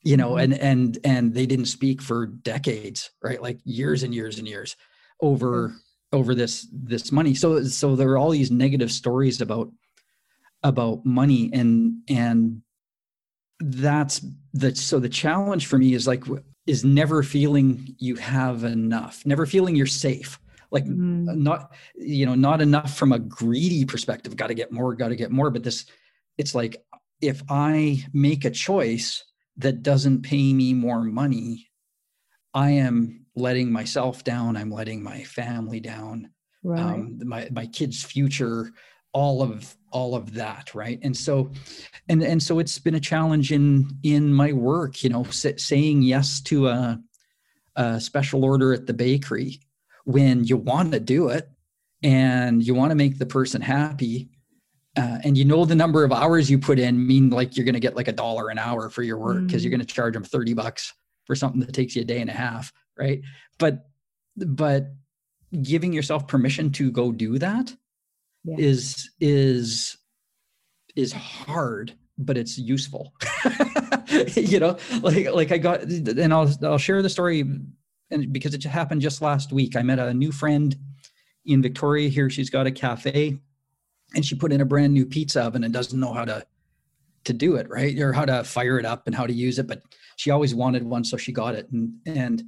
you 0.06 0.16
know 0.16 0.32
mm-hmm. 0.32 0.54
and 0.54 0.60
and 0.60 0.98
and 1.04 1.34
they 1.34 1.46
didn't 1.46 1.66
speak 1.66 2.02
for 2.02 2.28
decades 2.28 3.10
right? 3.22 3.42
Like 3.42 3.60
years 3.66 4.04
and 4.04 4.16
years 4.16 4.40
and 4.40 4.48
years 4.48 4.78
over 5.22 5.74
over 6.14 6.34
this 6.34 6.68
this 6.72 7.12
money. 7.12 7.34
So 7.34 7.64
so 7.64 7.96
there 7.96 8.10
are 8.12 8.18
all 8.18 8.30
these 8.30 8.52
negative 8.52 8.92
stories 8.92 9.42
about 9.42 9.70
about 10.64 11.06
money 11.06 11.50
and 11.52 12.02
and 12.08 12.62
that's 13.60 14.26
the 14.54 14.76
so 14.76 15.00
the 15.00 15.10
challenge 15.10 15.68
for 15.68 15.78
me 15.78 15.94
is 15.94 16.08
like 16.08 16.24
is 16.68 16.86
never 16.86 17.24
feeling 17.24 17.96
you 18.00 18.16
have 18.16 18.64
enough 18.64 19.26
never 19.26 19.46
feeling 19.46 19.76
you're 19.76 19.88
safe. 19.88 20.40
Like 20.72 20.86
mm. 20.86 21.36
not 21.36 21.72
you 21.96 22.28
know 22.28 22.36
not 22.36 22.62
enough 22.62 22.96
from 22.96 23.12
a 23.12 23.20
greedy 23.20 23.86
perspective 23.86 24.36
got 24.36 24.48
to 24.48 24.54
get 24.54 24.72
more 24.72 24.94
got 24.94 25.10
to 25.10 25.16
get 25.16 25.32
more. 25.32 25.50
But 25.50 25.64
this 25.64 25.86
it's 26.38 26.54
like 26.54 26.78
if 27.22 27.42
i 27.50 28.04
make 28.12 28.44
a 28.44 28.50
choice 28.52 29.24
that 29.58 29.84
doesn't 29.84 30.24
pay 30.24 30.54
me 30.54 30.74
more 30.74 31.04
money, 31.04 31.70
I 32.54 32.72
am 32.72 33.26
letting 33.36 33.72
myself 33.72 34.24
down. 34.24 34.58
I'm 34.58 34.72
letting 34.72 35.04
my 35.04 35.24
family 35.24 35.80
down. 35.80 36.30
Right. 36.64 36.82
Um, 36.82 37.20
my 37.24 37.48
my 37.52 37.68
kids' 37.68 38.04
future, 38.04 38.72
all 39.14 39.42
of 39.42 39.76
all 39.92 40.16
of 40.16 40.34
that, 40.34 40.74
right? 40.74 41.00
And 41.04 41.16
so, 41.16 41.52
and 42.10 42.24
and 42.24 42.42
so 42.42 42.60
it's 42.60 42.80
been 42.80 42.96
a 42.96 43.00
challenge 43.00 43.52
in 43.52 43.90
in 44.04 44.34
my 44.34 44.52
work. 44.52 45.04
You 45.04 45.10
know, 45.10 45.24
saying 45.24 46.02
yes 46.02 46.42
to 46.42 46.68
a, 46.68 47.00
a 47.76 48.02
special 48.02 48.44
order 48.44 48.74
at 48.74 48.88
the 48.88 48.94
bakery 48.94 49.60
when 50.06 50.44
you 50.44 50.58
want 50.58 50.92
to 50.94 51.00
do 51.00 51.30
it 51.30 51.50
and 52.04 52.66
you 52.66 52.74
want 52.74 52.92
to 52.92 52.96
make 52.96 53.18
the 53.18 53.26
person 53.26 53.62
happy 53.62 54.30
uh, 54.98 55.18
and 55.24 55.38
you 55.38 55.46
know 55.46 55.66
the 55.66 55.76
number 55.76 56.04
of 56.04 56.12
hours 56.12 56.50
you 56.50 56.58
put 56.58 56.80
in 56.80 57.06
mean 57.06 57.30
like 57.30 57.56
you're 57.56 57.66
going 57.66 57.74
to 57.74 57.80
get 57.80 57.96
like 57.96 58.08
a 58.08 58.14
dollar 58.14 58.50
an 58.50 58.58
hour 58.58 58.90
for 58.90 59.04
your 59.04 59.18
work 59.18 59.46
because 59.46 59.62
mm. 59.62 59.66
you're 59.66 59.72
going 59.72 59.86
to 59.86 59.94
charge 59.94 60.14
them 60.14 60.24
30 60.24 60.54
bucks 60.54 60.94
for 61.26 61.36
something 61.36 61.60
that 61.60 61.74
takes 61.74 61.96
you 61.96 62.02
a 62.02 62.06
day 62.06 62.22
and 62.22 62.30
a 62.30 62.34
half 62.34 62.72
right 62.98 63.22
but 63.58 63.88
but 64.38 64.94
giving 65.62 65.94
yourself 65.94 66.28
permission 66.28 66.72
to 66.72 66.92
go 66.92 67.12
do 67.12 67.38
that 67.40 67.74
yeah. 68.44 68.56
is 68.58 69.10
is 69.20 69.98
is 70.96 71.12
hard 71.12 71.94
but 72.18 72.38
it's 72.38 72.58
useful 72.58 73.14
you 74.36 74.60
know 74.60 74.78
like 75.02 75.30
like 75.34 75.52
i 75.52 75.58
got 75.58 75.82
and 75.84 76.34
i'll 76.34 76.50
i'll 76.64 76.78
share 76.78 77.02
the 77.02 77.10
story 77.10 77.44
and 78.12 78.32
because 78.32 78.54
it 78.54 78.64
happened 78.64 79.02
just 79.02 79.22
last 79.22 79.52
week 79.52 79.76
i 79.76 79.82
met 79.82 80.00
a 80.00 80.14
new 80.14 80.32
friend 80.32 80.78
in 81.46 81.62
Victoria 81.62 82.10
here. 82.10 82.30
She's 82.30 82.50
got 82.50 82.68
a 82.68 82.72
cafe 82.72 83.38
and 84.14 84.26
she 84.26 84.36
put 84.36 84.52
in 84.52 84.62
a 84.62 84.66
brand 84.66 84.94
new 84.94 85.06
pizza 85.06 85.42
oven 85.42 85.64
and 85.64 85.74
doesn't 85.74 86.00
know 86.00 86.14
how 86.14 86.26
to 86.26 86.46
to 87.24 87.34
do 87.34 87.56
it 87.56 87.68
right? 87.70 87.98
Or 88.00 88.14
how 88.14 88.26
to 88.26 88.44
fire 88.44 88.78
it 88.78 88.86
up 88.86 89.08
and 89.08 89.16
how 89.16 89.26
to 89.26 89.34
use 89.34 89.58
it 89.58 89.68
but 89.68 89.82
she 90.16 90.32
always 90.32 90.54
wanted 90.54 90.84
one 90.84 91.04
so 91.04 91.18
she 91.18 91.32
got 91.32 91.56
it. 91.56 91.70
And 91.72 91.94
and 92.06 92.44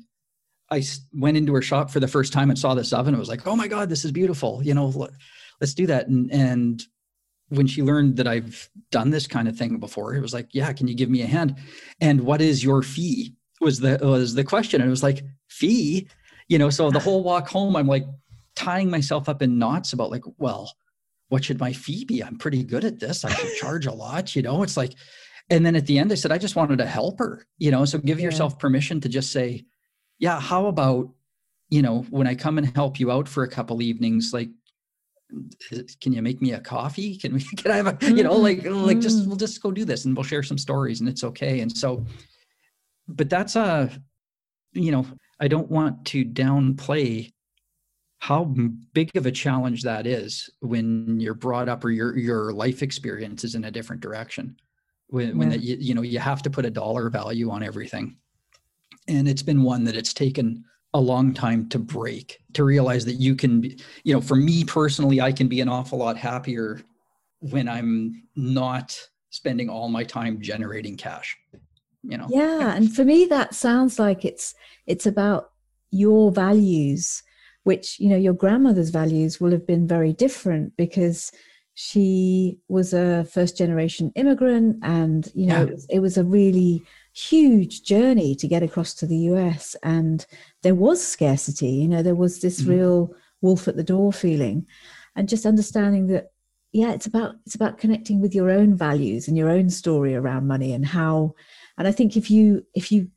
i 0.70 0.84
went 1.14 1.38
into 1.38 1.54
her 1.54 1.62
shop 1.62 1.90
for 1.90 2.00
the 2.00 2.08
first 2.08 2.34
time 2.34 2.50
and 2.50 2.60
saw 2.60 2.74
this 2.74 2.94
oven 2.94 3.16
it 3.16 3.20
was 3.20 3.30
like 3.30 3.48
oh 3.48 3.56
my 3.56 3.68
god 3.68 3.90
this 3.90 4.04
is 4.04 4.12
beautiful 4.12 4.62
you 4.64 4.74
know 4.74 5.10
let's 5.60 5.74
do 5.74 5.88
that. 5.88 6.08
And 6.08 6.32
and 6.32 6.84
when 7.50 7.66
she 7.66 7.82
learned 7.82 8.18
that 8.18 8.28
i've 8.28 8.70
done 8.92 9.10
this 9.10 9.26
kind 9.26 9.48
of 9.48 9.58
thing 9.58 9.78
before 9.80 10.14
it 10.14 10.22
was 10.22 10.34
like 10.34 10.50
yeah 10.54 10.72
can 10.74 10.88
you 10.88 10.96
give 10.96 11.10
me 11.10 11.22
a 11.22 11.28
hand? 11.28 11.58
And 12.02 12.22
what 12.22 12.42
is 12.42 12.64
your 12.64 12.84
fee? 12.84 13.34
Was 13.62 13.80
the 13.80 13.98
was 14.02 14.36
the 14.36 14.44
question. 14.44 14.82
And 14.82 14.90
it 14.90 14.92
was 14.92 15.04
like 15.04 15.24
fee? 15.50 16.08
You 16.50 16.60
know 16.60 16.70
so 16.70 16.92
the 16.92 17.00
whole 17.00 17.24
walk 17.24 17.50
home 17.50 17.76
i'm 17.76 17.88
like 17.88 18.06
tying 18.56 18.90
myself 18.90 19.30
up 19.30 19.42
in 19.42 19.60
knots 19.60 19.94
about 19.94 20.12
like 20.12 20.24
well 20.38 20.74
what 21.30 21.44
should 21.44 21.60
my 21.60 21.74
fee 21.74 22.06
be? 22.06 22.24
I'm 22.24 22.38
pretty 22.38 22.64
good 22.64 22.86
at 22.86 23.00
this. 23.00 23.26
I 23.26 23.30
should 23.30 23.56
charge 23.58 23.86
a 23.86 23.94
lot, 23.94 24.36
you 24.36 24.42
know? 24.42 24.64
It's 24.64 24.78
like, 24.78 24.94
and 25.50 25.66
then 25.66 25.76
at 25.76 25.86
the 25.86 26.00
end, 26.00 26.12
I 26.12 26.16
said, 26.16 26.32
I 26.32 26.38
just 26.38 26.56
wanted 26.56 26.78
to 26.78 26.86
help 26.86 27.20
her, 27.20 27.46
you 27.58 27.72
know? 27.72 27.86
So 27.86 27.98
give 27.98 28.20
yeah. 28.20 28.26
yourself 28.26 28.60
permission 28.60 29.02
to 29.02 29.10
just 29.10 29.32
say, 29.32 29.66
yeah, 30.20 30.40
how 30.40 30.68
about, 30.68 31.10
you 31.70 31.82
know, 31.82 32.04
when 32.10 32.28
I 32.28 32.36
come 32.36 32.58
and 32.58 32.74
help 32.76 33.00
you 33.00 33.12
out 33.12 33.28
for 33.28 33.44
a 33.44 33.50
couple 33.50 33.82
evenings, 33.82 34.32
like, 34.34 34.50
can 36.02 36.14
you 36.14 36.22
make 36.22 36.42
me 36.42 36.54
a 36.54 36.60
coffee? 36.62 37.18
Can 37.18 37.34
we, 37.34 37.42
can 37.58 37.72
I 37.72 37.76
have 37.76 37.88
a, 37.88 38.16
you 38.16 38.24
know, 38.24 38.36
like, 38.36 38.64
like 38.64 39.00
just, 39.00 39.20
mm-hmm. 39.20 39.28
we'll 39.28 39.38
just 39.38 39.62
go 39.62 39.72
do 39.72 39.84
this 39.84 40.06
and 40.06 40.16
we'll 40.16 40.24
share 40.24 40.44
some 40.44 40.58
stories 40.58 41.02
and 41.02 41.10
it's 41.10 41.26
okay. 41.26 41.60
And 41.60 41.76
so, 41.76 42.06
but 43.08 43.30
that's 43.30 43.56
a, 43.58 43.90
you 44.72 44.92
know, 44.92 45.06
I 45.40 45.48
don't 45.48 45.70
want 45.70 46.06
to 46.08 46.24
downplay 46.24 47.32
how 48.20 48.46
big 48.94 49.16
of 49.16 49.26
a 49.26 49.32
challenge 49.32 49.84
that 49.84 50.08
is 50.08 50.50
when 50.62 51.20
you're 51.20 51.34
brought 51.34 51.70
up 51.70 51.84
or 51.86 51.92
your 51.92 52.18
your 52.18 52.52
life 52.52 52.82
experience 52.82 53.44
is 53.44 53.56
in 53.56 53.66
a 53.66 53.72
different 53.72 54.02
direction. 54.02 54.56
When, 55.10 55.28
yeah. 55.30 55.34
when 55.36 55.50
that 55.50 55.62
you, 55.62 55.78
you 55.80 55.94
know 55.94 56.02
you 56.02 56.20
have 56.20 56.42
to 56.44 56.50
put 56.50 56.66
a 56.66 56.70
dollar 56.70 57.10
value 57.10 57.50
on 57.50 57.64
everything. 57.64 58.18
And 59.08 59.28
it's 59.28 59.44
been 59.44 59.64
one 59.64 59.84
that 59.86 59.96
it's 59.96 60.14
taken 60.14 60.66
a 60.94 61.00
long 61.00 61.34
time 61.34 61.70
to 61.70 61.80
break 61.80 62.40
to 62.54 62.64
realize 62.64 63.06
that 63.06 63.16
you 63.16 63.36
can 63.36 63.62
be 63.62 63.80
you 64.04 64.14
know 64.14 64.22
for 64.22 64.36
me 64.36 64.64
personally 64.64 65.20
i 65.20 65.32
can 65.32 65.48
be 65.48 65.60
an 65.60 65.68
awful 65.68 66.00
lot 66.00 66.18
happier 66.18 66.82
when 67.40 67.68
i'm 67.68 68.24
not 68.36 68.98
spending 69.30 69.70
all 69.70 69.90
my 69.90 70.04
time 70.04 70.42
generating 70.42 70.96
cash 70.96 71.38
you 72.04 72.18
know? 72.18 72.28
Yeah 72.30 72.74
and 72.74 72.94
for 72.96 73.04
me 73.04 73.26
that 73.26 73.54
sounds 73.54 74.00
like 74.00 74.24
it's 74.24 74.56
it's 74.86 75.06
about 75.06 75.52
your 75.92 76.32
values 76.32 77.22
which 77.68 78.00
you 78.00 78.08
know 78.08 78.16
your 78.16 78.34
grandmother's 78.34 78.92
values 78.92 79.42
will 79.42 79.52
have 79.52 79.68
been 79.68 79.86
very 79.86 80.14
different 80.14 80.76
because 80.78 81.34
she 81.74 82.58
was 82.70 82.94
a 82.94 83.26
first 83.26 83.58
generation 83.58 84.10
immigrant 84.16 84.78
and 84.84 85.30
you 85.36 85.46
know 85.46 85.58
yeah. 85.58 85.64
it, 85.64 85.72
was, 85.74 85.86
it, 85.90 86.00
was, 86.00 86.18
a 86.18 86.24
really 86.24 86.82
huge 87.12 87.84
journey 87.84 88.34
to 88.34 88.48
get 88.48 88.64
across 88.64 88.94
to 88.94 89.06
the 89.06 89.18
US 89.32 89.76
and 89.84 90.26
there 90.64 90.76
was 90.76 91.06
scarcity 91.06 91.74
you 91.82 91.90
know 91.90 92.02
there 92.02 92.16
was 92.16 92.40
this 92.40 92.62
mm-hmm. 92.62 92.72
real 92.72 93.14
wolf 93.42 93.68
at 93.68 93.76
the 93.76 93.84
door 93.84 94.14
feeling 94.14 94.66
and 95.18 95.28
just 95.28 95.46
understanding 95.46 96.08
that 96.08 96.32
yeah 96.72 96.94
it's 96.94 97.06
about 97.06 97.36
it's 97.46 97.56
about 97.56 97.78
connecting 97.78 98.22
with 98.22 98.34
your 98.34 98.50
own 98.50 98.76
values 98.76 99.28
and 99.28 99.36
your 99.38 99.50
own 99.50 99.70
story 99.70 100.16
around 100.16 100.48
money 100.48 100.72
and 100.72 100.86
how 100.86 101.36
and 101.78 101.86
i 101.86 101.92
think 101.92 102.16
if 102.16 102.32
you 102.32 102.66
if 102.76 102.94
you 102.94 103.10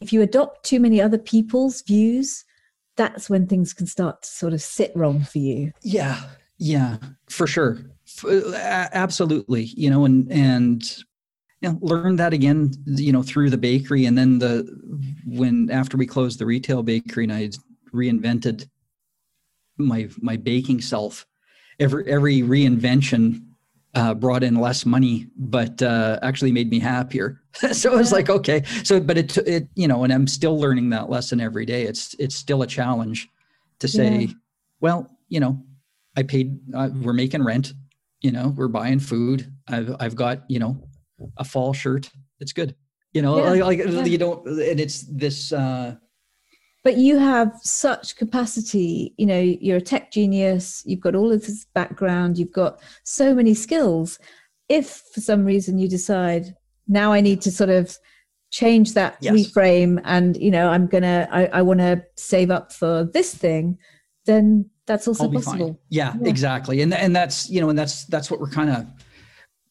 if 0.00 0.12
you 0.12 0.22
adopt 0.22 0.64
too 0.64 0.80
many 0.80 1.00
other 1.00 1.18
people's 1.18 1.82
views 1.82 2.44
that's 2.96 3.30
when 3.30 3.46
things 3.46 3.72
can 3.72 3.86
start 3.86 4.22
to 4.22 4.28
sort 4.28 4.52
of 4.52 4.62
sit 4.62 4.92
wrong 4.94 5.20
for 5.20 5.38
you. 5.38 5.72
Yeah, 5.82 6.20
yeah, 6.58 6.96
for 7.28 7.46
sure, 7.46 7.78
uh, 8.24 8.88
absolutely. 8.92 9.64
You 9.64 9.90
know, 9.90 10.04
and 10.04 10.30
and 10.32 10.82
you 11.60 11.70
know, 11.70 11.78
learn 11.80 12.16
that 12.16 12.32
again. 12.32 12.72
You 12.86 13.12
know, 13.12 13.22
through 13.22 13.50
the 13.50 13.58
bakery, 13.58 14.06
and 14.06 14.16
then 14.16 14.38
the 14.38 14.66
when 15.26 15.70
after 15.70 15.96
we 15.96 16.06
closed 16.06 16.38
the 16.38 16.46
retail 16.46 16.82
bakery, 16.82 17.24
and 17.24 17.32
I 17.32 17.50
reinvented 17.92 18.68
my 19.76 20.08
my 20.18 20.36
baking 20.36 20.80
self. 20.80 21.26
Every 21.78 22.10
every 22.10 22.40
reinvention 22.40 23.45
uh, 23.96 24.12
brought 24.12 24.44
in 24.44 24.54
less 24.54 24.84
money, 24.84 25.26
but 25.36 25.80
uh, 25.80 26.18
actually 26.22 26.52
made 26.52 26.70
me 26.70 26.78
happier. 26.78 27.40
so 27.72 27.92
it 27.94 27.96
was 27.96 28.12
like, 28.12 28.28
okay. 28.28 28.62
So, 28.84 29.00
but 29.00 29.16
it, 29.16 29.36
it, 29.38 29.68
you 29.74 29.88
know, 29.88 30.04
and 30.04 30.12
I'm 30.12 30.26
still 30.26 30.60
learning 30.60 30.90
that 30.90 31.08
lesson 31.08 31.40
every 31.40 31.64
day. 31.64 31.84
It's, 31.84 32.14
it's 32.18 32.36
still 32.36 32.62
a 32.62 32.66
challenge 32.66 33.28
to 33.78 33.88
say, 33.88 34.18
yeah. 34.18 34.32
well, 34.80 35.10
you 35.28 35.40
know, 35.40 35.62
I 36.14 36.22
paid, 36.24 36.58
uh, 36.74 36.90
we're 37.00 37.14
making 37.14 37.42
rent, 37.42 37.72
you 38.20 38.32
know, 38.32 38.52
we're 38.54 38.68
buying 38.68 39.00
food. 39.00 39.50
I've, 39.66 39.96
I've 39.98 40.14
got, 40.14 40.42
you 40.48 40.58
know, 40.58 40.86
a 41.38 41.44
fall 41.44 41.72
shirt. 41.72 42.10
It's 42.38 42.52
good. 42.52 42.74
You 43.14 43.22
know, 43.22 43.38
yeah. 43.38 43.64
like, 43.64 43.78
like 43.78 43.92
yeah. 43.92 44.04
you 44.04 44.18
don't, 44.18 44.46
and 44.46 44.78
it's 44.78 45.06
this, 45.10 45.54
uh, 45.54 45.96
but 46.86 46.96
you 46.96 47.18
have 47.18 47.52
such 47.62 48.14
capacity 48.14 49.12
you 49.16 49.26
know 49.26 49.40
you're 49.40 49.78
a 49.78 49.80
tech 49.80 50.12
genius 50.12 50.84
you've 50.86 51.00
got 51.00 51.16
all 51.16 51.32
of 51.32 51.40
this 51.40 51.64
background 51.74 52.38
you've 52.38 52.52
got 52.52 52.78
so 53.02 53.34
many 53.34 53.54
skills. 53.54 54.20
If 54.68 55.02
for 55.12 55.20
some 55.20 55.44
reason 55.44 55.78
you 55.78 55.88
decide 55.88 56.54
now 56.86 57.12
i 57.12 57.20
need 57.20 57.40
to 57.42 57.50
sort 57.50 57.70
of 57.70 57.98
change 58.50 58.94
that 58.94 59.16
yes. 59.20 59.34
reframe 59.34 60.00
and 60.04 60.36
you 60.36 60.50
know 60.50 60.68
i'm 60.68 60.86
gonna 60.86 61.28
i, 61.32 61.46
I 61.46 61.62
want 61.62 61.80
to 61.80 62.04
save 62.16 62.50
up 62.52 62.72
for 62.72 63.04
this 63.04 63.34
thing 63.34 63.78
then 64.26 64.70
that's 64.86 65.08
also 65.08 65.30
possible. 65.30 65.80
Yeah, 65.88 66.14
yeah, 66.20 66.28
exactly. 66.28 66.80
And 66.80 66.94
and 66.94 67.14
that's 67.14 67.50
you 67.50 67.60
know 67.60 67.68
and 67.68 67.78
that's 67.78 68.04
that's 68.04 68.30
what 68.30 68.38
we're 68.40 68.50
kind 68.50 68.70
of 68.70 68.86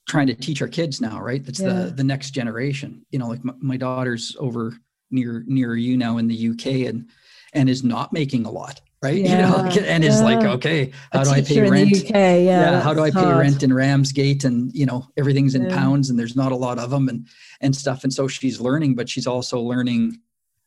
trying 0.07 0.27
to 0.27 0.35
teach 0.35 0.61
our 0.61 0.67
kids 0.67 0.99
now 1.01 1.21
right? 1.21 1.43
That's 1.43 1.61
yeah. 1.61 1.73
the 1.73 1.91
the 1.91 2.03
next 2.03 2.31
generation. 2.31 3.05
You 3.11 3.19
know 3.19 3.27
like 3.27 3.43
my, 3.43 3.53
my 3.59 3.77
daughter's 3.77 4.35
over 4.39 4.77
near 5.15 5.43
near 5.47 5.75
you 5.75 5.97
now 5.97 6.17
in 6.17 6.27
the 6.27 6.49
UK 6.49 6.87
and 6.89 7.09
and 7.53 7.69
is 7.69 7.83
not 7.83 8.13
making 8.13 8.45
a 8.45 8.51
lot 8.51 8.81
right? 9.01 9.17
Yeah, 9.17 9.69
you 9.71 9.81
know 9.81 9.87
and 9.87 10.03
yeah. 10.03 10.09
is 10.09 10.21
like 10.21 10.43
okay 10.43 10.91
how 11.11 11.23
do 11.23 11.29
i 11.29 11.41
pay 11.41 11.69
rent? 11.69 11.95
UK, 11.95 12.09
yeah, 12.09 12.37
yeah 12.37 12.81
how 12.81 12.93
do 12.93 13.01
i 13.01 13.11
pay 13.11 13.19
hard. 13.19 13.37
rent 13.37 13.63
in 13.63 13.73
ramsgate 13.73 14.43
and 14.43 14.73
you 14.73 14.85
know 14.85 15.07
everything's 15.17 15.55
in 15.55 15.63
yeah. 15.63 15.75
pounds 15.75 16.09
and 16.09 16.17
there's 16.17 16.35
not 16.35 16.51
a 16.51 16.55
lot 16.55 16.79
of 16.79 16.89
them 16.89 17.09
and 17.09 17.27
and 17.61 17.75
stuff. 17.75 18.03
And 18.03 18.13
so 18.13 18.27
she's 18.27 18.59
learning 18.59 18.95
but 18.95 19.07
she's 19.09 19.27
also 19.27 19.59
learning 19.59 20.19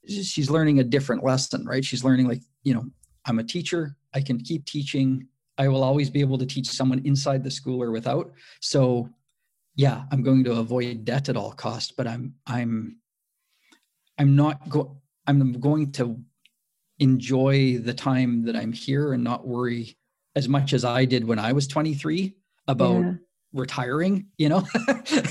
she's 0.07 0.51
learning 0.51 0.79
a 0.81 0.85
different 0.85 1.23
lesson 1.25 1.65
right? 1.67 1.85
She's 1.85 2.05
learning 2.05 2.29
like 2.29 2.43
you 2.63 2.75
know 2.75 2.85
i'm 3.27 3.39
a 3.39 3.45
teacher. 3.45 3.97
I 4.15 4.21
can 4.21 4.39
keep 4.41 4.65
teaching. 4.65 5.27
I 5.59 5.69
will 5.69 5.83
always 5.83 6.09
be 6.09 6.21
able 6.21 6.39
to 6.39 6.47
teach 6.47 6.69
someone 6.69 7.01
inside 7.05 7.43
the 7.45 7.51
school 7.51 7.83
or 7.83 7.91
without. 7.91 8.33
So 8.61 9.11
yeah 9.79 10.03
i'm 10.11 10.23
going 10.23 10.45
to 10.45 10.53
avoid 10.53 11.05
debt 11.05 11.29
at 11.31 11.37
all 11.37 11.53
cost 11.53 11.97
but 11.97 12.07
i'm 12.07 12.35
i'm 12.47 12.99
i'm 14.19 14.37
not 14.37 14.69
go 14.69 14.97
i'm 15.27 15.53
going 15.61 15.91
to 15.93 16.19
enjoy 16.99 17.79
the 17.79 17.95
time 17.95 18.45
that 18.45 18.57
i'm 18.57 18.73
here 18.73 19.13
and 19.13 19.23
not 19.23 19.47
worry 19.47 19.97
as 20.35 20.49
much 20.49 20.73
as 20.73 20.85
i 20.85 21.05
did 21.05 21.27
when 21.27 21.39
i 21.39 21.53
was 21.53 21.67
23 21.67 22.35
about 22.67 23.01
yeah. 23.01 23.13
retiring 23.53 24.27
you 24.37 24.49
know? 24.49 24.67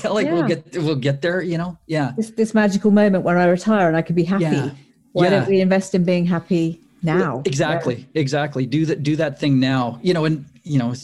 Like 0.04 0.26
yeah. 0.26 0.32
we'll 0.32 0.48
get 0.48 0.76
we'll 0.76 0.96
get 0.96 1.22
there 1.22 1.40
you 1.40 1.58
know? 1.58 1.78
Yeah. 1.86 2.12
This, 2.16 2.30
this 2.30 2.54
magical 2.54 2.90
moment 2.90 3.24
where 3.24 3.38
i 3.38 3.44
retire 3.44 3.88
and 3.88 3.96
i 3.96 4.02
can 4.02 4.16
be 4.16 4.24
happy. 4.24 4.44
Yeah. 4.44 4.70
why 5.12 5.30
don't 5.30 5.48
we 5.48 5.60
invest 5.60 5.94
in 5.94 6.04
being 6.04 6.26
happy 6.26 6.80
now? 7.02 7.42
Exactly 7.44 8.08
exactly. 8.14 8.66
Do 8.66 8.86
that 8.86 9.02
do 9.02 9.16
that 9.16 9.38
thing 9.38 9.60
now 9.60 10.00
you 10.02 10.14
know 10.14 10.24
and 10.24 10.44
you 10.68 10.78
know, 10.78 10.94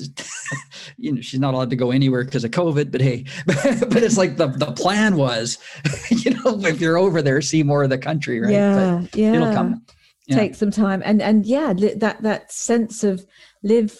you 0.98 1.12
know, 1.12 1.20
she's 1.20 1.40
not 1.40 1.54
allowed 1.54 1.70
to 1.70 1.76
go 1.76 1.90
anywhere 1.90 2.24
because 2.24 2.44
of 2.44 2.50
COVID. 2.50 2.90
But 2.90 3.00
hey, 3.00 3.24
but 3.46 4.02
it's 4.02 4.16
like 4.16 4.36
the 4.36 4.48
the 4.48 4.72
plan 4.72 5.16
was, 5.16 5.58
you 6.10 6.32
know, 6.32 6.64
if 6.64 6.80
you're 6.80 6.98
over 6.98 7.22
there, 7.22 7.40
see 7.40 7.62
more 7.62 7.82
of 7.82 7.90
the 7.90 7.98
country, 7.98 8.40
right? 8.40 8.52
Yeah, 8.52 9.00
but 9.02 9.16
yeah. 9.16 9.34
It'll 9.34 9.54
come. 9.54 9.84
Yeah. 10.26 10.36
Take 10.36 10.54
some 10.54 10.70
time, 10.70 11.02
and 11.04 11.20
and 11.20 11.44
yeah, 11.44 11.74
that 11.96 12.22
that 12.22 12.50
sense 12.50 13.04
of 13.04 13.26
live 13.62 13.98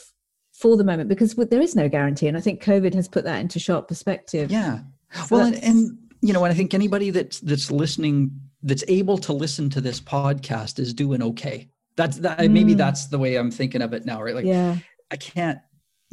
for 0.52 0.76
the 0.76 0.84
moment 0.84 1.08
because 1.08 1.34
there 1.34 1.60
is 1.60 1.76
no 1.76 1.88
guarantee, 1.88 2.28
and 2.28 2.36
I 2.36 2.40
think 2.40 2.62
COVID 2.62 2.94
has 2.94 3.08
put 3.08 3.24
that 3.24 3.40
into 3.40 3.58
sharp 3.58 3.88
perspective. 3.88 4.50
Yeah. 4.50 4.80
So 5.26 5.36
well, 5.36 5.46
and, 5.46 5.62
and 5.62 5.98
you 6.22 6.32
know, 6.32 6.44
and 6.44 6.52
I 6.52 6.56
think 6.56 6.72
anybody 6.72 7.10
that's 7.10 7.40
that's 7.40 7.70
listening, 7.70 8.30
that's 8.62 8.84
able 8.88 9.18
to 9.18 9.34
listen 9.34 9.68
to 9.70 9.82
this 9.82 10.00
podcast, 10.00 10.78
is 10.78 10.94
doing 10.94 11.22
okay 11.22 11.68
that's 11.96 12.16
that 12.16 12.40
mm. 12.40 12.50
maybe 12.50 12.74
that's 12.74 13.06
the 13.06 13.16
way 13.16 13.36
i'm 13.36 13.52
thinking 13.52 13.80
of 13.80 13.92
it 13.92 14.04
now 14.04 14.20
right 14.20 14.34
like 14.34 14.44
yeah 14.44 14.76
I 15.10 15.16
can't, 15.16 15.60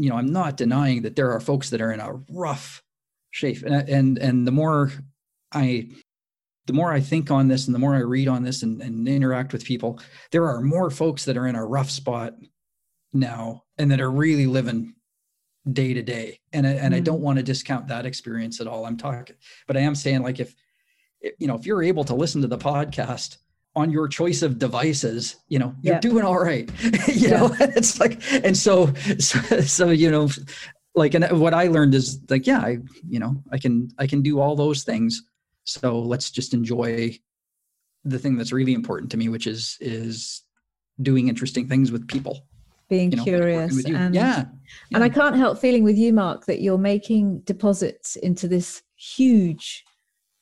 you 0.04 0.10
know, 0.10 0.18
I'm 0.18 0.32
not 0.32 0.58
denying 0.58 1.04
that 1.04 1.16
there 1.16 1.32
are 1.32 1.40
folks 1.40 1.70
that 1.70 1.82
are 1.82 1.92
in 1.92 2.00
a 2.00 2.14
rough 2.30 2.84
shape. 3.32 3.64
And 3.64 3.90
and 3.90 4.18
and 4.18 4.48
the 4.48 4.52
more 4.52 4.92
I 5.54 5.90
the 6.68 6.74
more 6.74 6.94
I 6.94 7.00
think 7.00 7.32
on 7.32 7.48
this 7.48 7.66
and 7.66 7.76
the 7.76 7.80
more 7.80 7.96
I 7.96 8.00
read 8.00 8.28
on 8.28 8.44
this 8.44 8.64
and, 8.64 8.82
and 8.82 9.08
interact 9.08 9.52
with 9.52 9.66
people, 9.66 10.00
there 10.32 10.48
are 10.48 10.62
more 10.62 10.90
folks 10.90 11.26
that 11.26 11.38
are 11.38 11.48
in 11.48 11.56
a 11.56 11.66
rough 11.66 11.90
spot 11.90 12.34
now 13.14 13.64
and 13.78 13.92
that 13.92 14.02
are 14.02 14.12
really 14.12 14.46
living 14.46 14.94
day 15.72 15.94
to 15.94 16.02
day. 16.02 16.40
And, 16.54 16.66
I, 16.66 16.72
and 16.72 16.80
mm-hmm. 16.80 16.94
I 16.96 17.00
don't 17.00 17.22
want 17.22 17.38
to 17.38 17.44
discount 17.44 17.88
that 17.88 18.06
experience 18.06 18.62
at 18.62 18.68
all. 18.68 18.86
I'm 18.86 18.98
talking, 18.98 19.36
but 19.68 19.76
I 19.76 19.82
am 19.82 19.96
saying 19.96 20.22
like 20.22 20.40
if, 20.40 20.56
you 21.40 21.48
know, 21.48 21.56
if 21.56 21.66
you're 21.66 21.84
able 21.84 22.04
to 22.06 22.16
listen 22.16 22.42
to 22.42 22.48
the 22.48 22.58
podcast 22.58 23.38
on 23.76 23.90
your 23.92 24.08
choice 24.08 24.42
of 24.42 24.60
devices, 24.60 25.38
you 25.48 25.58
know, 25.58 25.74
you're 25.82 25.96
Yeah. 25.96 26.00
doing 26.00 26.26
all 26.26 26.40
right. 26.44 26.70
you 27.08 27.30
Yeah. 27.30 27.38
know, 27.40 27.56
it's 27.60 28.00
like, 28.00 28.22
and 28.44 28.58
so, 28.58 28.94
so, 29.20 29.40
so, 29.62 29.90
you 29.90 30.12
know, 30.12 30.30
like, 30.94 31.14
and 31.14 31.26
what 31.40 31.54
I 31.54 31.68
learned 31.68 31.96
is 31.96 32.20
like, 32.30 32.46
yeah, 32.46 32.60
I, 32.60 32.80
you 33.08 33.20
know, 33.20 33.42
I 33.52 33.58
can, 33.58 33.90
I 33.98 34.08
can 34.08 34.22
do 34.22 34.40
all 34.42 34.56
those 34.58 34.84
things. 34.84 35.24
So 35.64 35.98
let's 36.00 36.32
just 36.32 36.54
enjoy 36.54 37.18
the 38.04 38.20
thing 38.20 38.36
that's 38.38 38.52
really 38.52 38.74
important 38.74 39.10
to 39.12 39.18
me, 39.18 39.30
which 39.30 39.48
is, 39.48 39.78
is 39.80 40.44
doing 41.02 41.30
interesting 41.30 41.68
things 41.68 41.92
with 41.94 42.08
people. 42.10 42.46
being 42.90 43.12
You 43.12 43.18
know, 43.18 43.24
curious 43.24 43.86
and 43.86 44.14
yeah. 44.14 44.46
and 44.94 45.02
I 45.02 45.08
can't 45.08 45.38
help 45.38 45.60
feeling 45.60 45.86
with 45.86 45.98
you, 45.98 46.12
Mark, 46.12 46.46
that 46.48 46.60
you're 46.62 46.78
making 46.78 47.40
deposits 47.46 48.18
into 48.18 48.50
this 48.50 48.82
huge 48.98 49.86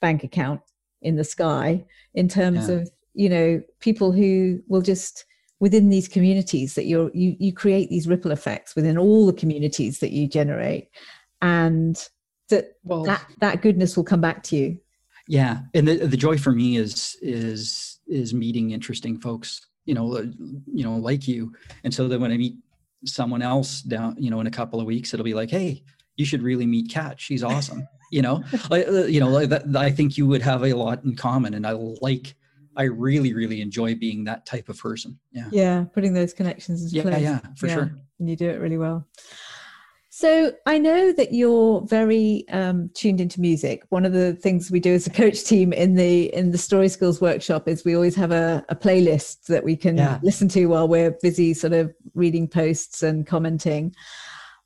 bank 0.01 0.23
account 0.23 0.61
in 1.03 1.15
the 1.15 1.23
sky 1.23 1.85
in 2.15 2.27
terms 2.27 2.69
Yeah. 2.69 2.77
of, 2.77 2.89
you 3.19 3.27
know, 3.27 3.61
people 3.81 4.13
who 4.13 4.61
will 4.69 4.81
just 4.81 5.25
within 5.59 5.89
these 5.89 6.07
communities 6.07 6.75
that 6.75 6.85
you're 6.85 7.11
you 7.13 7.35
you 7.37 7.51
create 7.51 7.89
these 7.89 8.07
ripple 8.07 8.31
effects 8.31 8.77
within 8.77 8.97
all 8.97 9.25
the 9.25 9.33
communities 9.33 9.99
that 9.99 10.11
you 10.11 10.25
generate. 10.25 10.87
And 11.41 12.01
that 12.47 12.77
Well, 12.85 13.03
that 13.03 13.21
that 13.41 13.61
goodness 13.61 13.97
will 13.97 14.05
come 14.05 14.21
back 14.21 14.41
to 14.43 14.55
you. 14.55 14.77
yeah. 15.27 15.59
And 15.73 15.85
the, 15.85 16.07
the 16.07 16.15
joy 16.15 16.37
for 16.37 16.53
me 16.53 16.77
is 16.77 17.17
is 17.21 17.99
is 18.07 18.33
meeting 18.33 18.71
interesting 18.71 19.19
folks 19.19 19.67
you 19.83 19.93
know 19.93 20.05
you 20.73 20.85
know 20.85 20.95
like 20.95 21.27
you. 21.27 21.51
And 21.83 21.93
so 21.93 22.07
that 22.07 22.21
when 22.21 22.31
i 22.31 22.37
meet 22.37 22.55
someone 23.03 23.41
else 23.41 23.81
down 23.81 24.15
you 24.17 24.29
know 24.31 24.39
in 24.39 24.47
a 24.47 24.51
couple 24.59 24.79
of 24.79 24.85
weeks 24.85 25.13
it'll 25.13 25.25
be 25.25 25.33
like 25.33 25.49
hey 25.49 25.83
you 26.15 26.25
should 26.25 26.41
really 26.41 26.65
meet 26.65 26.89
kat 26.89 27.19
she's 27.19 27.43
awesome. 27.43 27.85
You 28.11 28.21
know? 28.21 28.43
Like 28.69 28.87
uh, 28.87 29.07
you 29.13 29.19
know 29.19 29.29
like 29.29 29.49
that, 29.49 29.75
i 29.75 29.91
think 29.91 30.17
you 30.17 30.25
would 30.25 30.41
have 30.41 30.63
a 30.63 30.73
lot 30.73 31.03
in 31.03 31.17
common. 31.17 31.53
And 31.53 31.67
i 31.67 31.73
like 32.09 32.35
i 32.79 32.83
really 32.83 33.33
really 33.33 33.61
enjoy 33.61 33.93
being 33.93 34.23
that 34.23 34.45
type 34.47 34.67
of 34.69 34.77
person 34.79 35.19
yeah 35.31 35.49
Yeah, 35.51 35.85
putting 35.93 36.13
those 36.13 36.33
connections 36.33 36.77
into 36.83 36.95
yeah 36.95 37.03
place. 37.03 37.21
yeah 37.21 37.39
for 37.55 37.67
Yeah. 37.67 37.73
sure 37.75 37.91
and 38.19 38.29
you 38.29 38.35
do 38.35 38.49
it 38.49 38.59
really 38.59 38.77
well. 38.77 39.07
So 40.11 40.51
I 40.65 40.79
know 40.79 41.13
that 41.13 41.33
you're 41.33 41.85
very 41.87 42.43
um, 42.49 42.89
tuned 42.93 43.21
into 43.21 43.39
music. 43.39 43.83
One 43.89 44.05
of 44.05 44.11
the 44.11 44.33
things 44.33 44.69
we 44.71 44.79
do 44.79 44.93
as 44.95 45.07
a 45.07 45.09
coach 45.11 45.43
team 45.45 45.71
in 45.71 45.95
the 45.95 46.33
in 46.33 46.51
the 46.51 46.57
Story 46.57 46.89
Skills 46.89 47.21
workshop 47.21 47.67
is 47.67 47.85
we 47.85 47.95
always 47.95 48.15
have 48.15 48.31
a, 48.31 48.65
a 48.69 48.75
playlist 48.75 49.45
that 49.45 49.63
we 49.63 49.77
can 49.77 49.95
Yeah. 49.97 50.19
listen 50.23 50.49
to 50.49 50.65
while 50.65 50.87
we're 50.87 51.11
busy, 51.21 51.53
sort 51.53 51.73
of 51.73 51.93
reading 52.15 52.47
posts 52.47 53.03
and 53.03 53.25
commenting. 53.25 53.93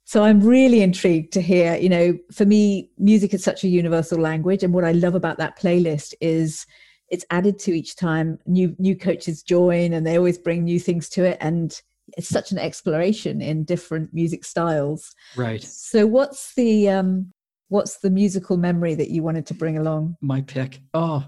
So 0.05 0.23
I'm 0.23 0.39
really 0.41 0.81
intrigued 0.81 1.33
to 1.33 1.41
hear. 1.41 1.75
You 1.75 1.89
know, 1.89 2.17
for 2.31 2.45
me, 2.45 2.89
music 2.97 3.33
is 3.33 3.43
such 3.43 3.63
a 3.63 3.67
universal 3.67 4.19
language, 4.19 4.63
and 4.63 4.73
what 4.73 4.85
I 4.85 4.93
love 4.93 5.13
about 5.13 5.37
that 5.37 5.59
playlist 5.59 6.13
is 6.21 6.65
it's 7.13 7.25
added 7.29 7.59
to 7.59 7.71
each 7.71 7.95
time 7.95 8.39
new 8.47 8.75
new 8.79 8.95
coaches 8.95 9.43
join 9.43 9.93
and 9.93 10.05
they 10.05 10.17
always 10.17 10.39
bring 10.39 10.63
new 10.63 10.79
things 10.79 11.07
to 11.09 11.23
it. 11.23 11.37
And 11.39 11.79
it's 12.17 12.27
such 12.27 12.51
an 12.51 12.57
exploration 12.57 13.39
in 13.39 13.65
different 13.65 14.11
music 14.13 14.43
styles. 14.43 15.13
Right. 15.35 15.63
So 15.63 16.07
what's 16.07 16.55
the 16.55 16.89
um 16.89 17.31
what's 17.69 17.99
the 17.99 18.09
musical 18.09 18.57
memory 18.57 18.95
that 18.95 19.11
you 19.11 19.21
wanted 19.21 19.45
to 19.45 19.53
bring 19.53 19.77
along? 19.77 20.17
My 20.21 20.41
pick. 20.41 20.81
Oh 20.95 21.23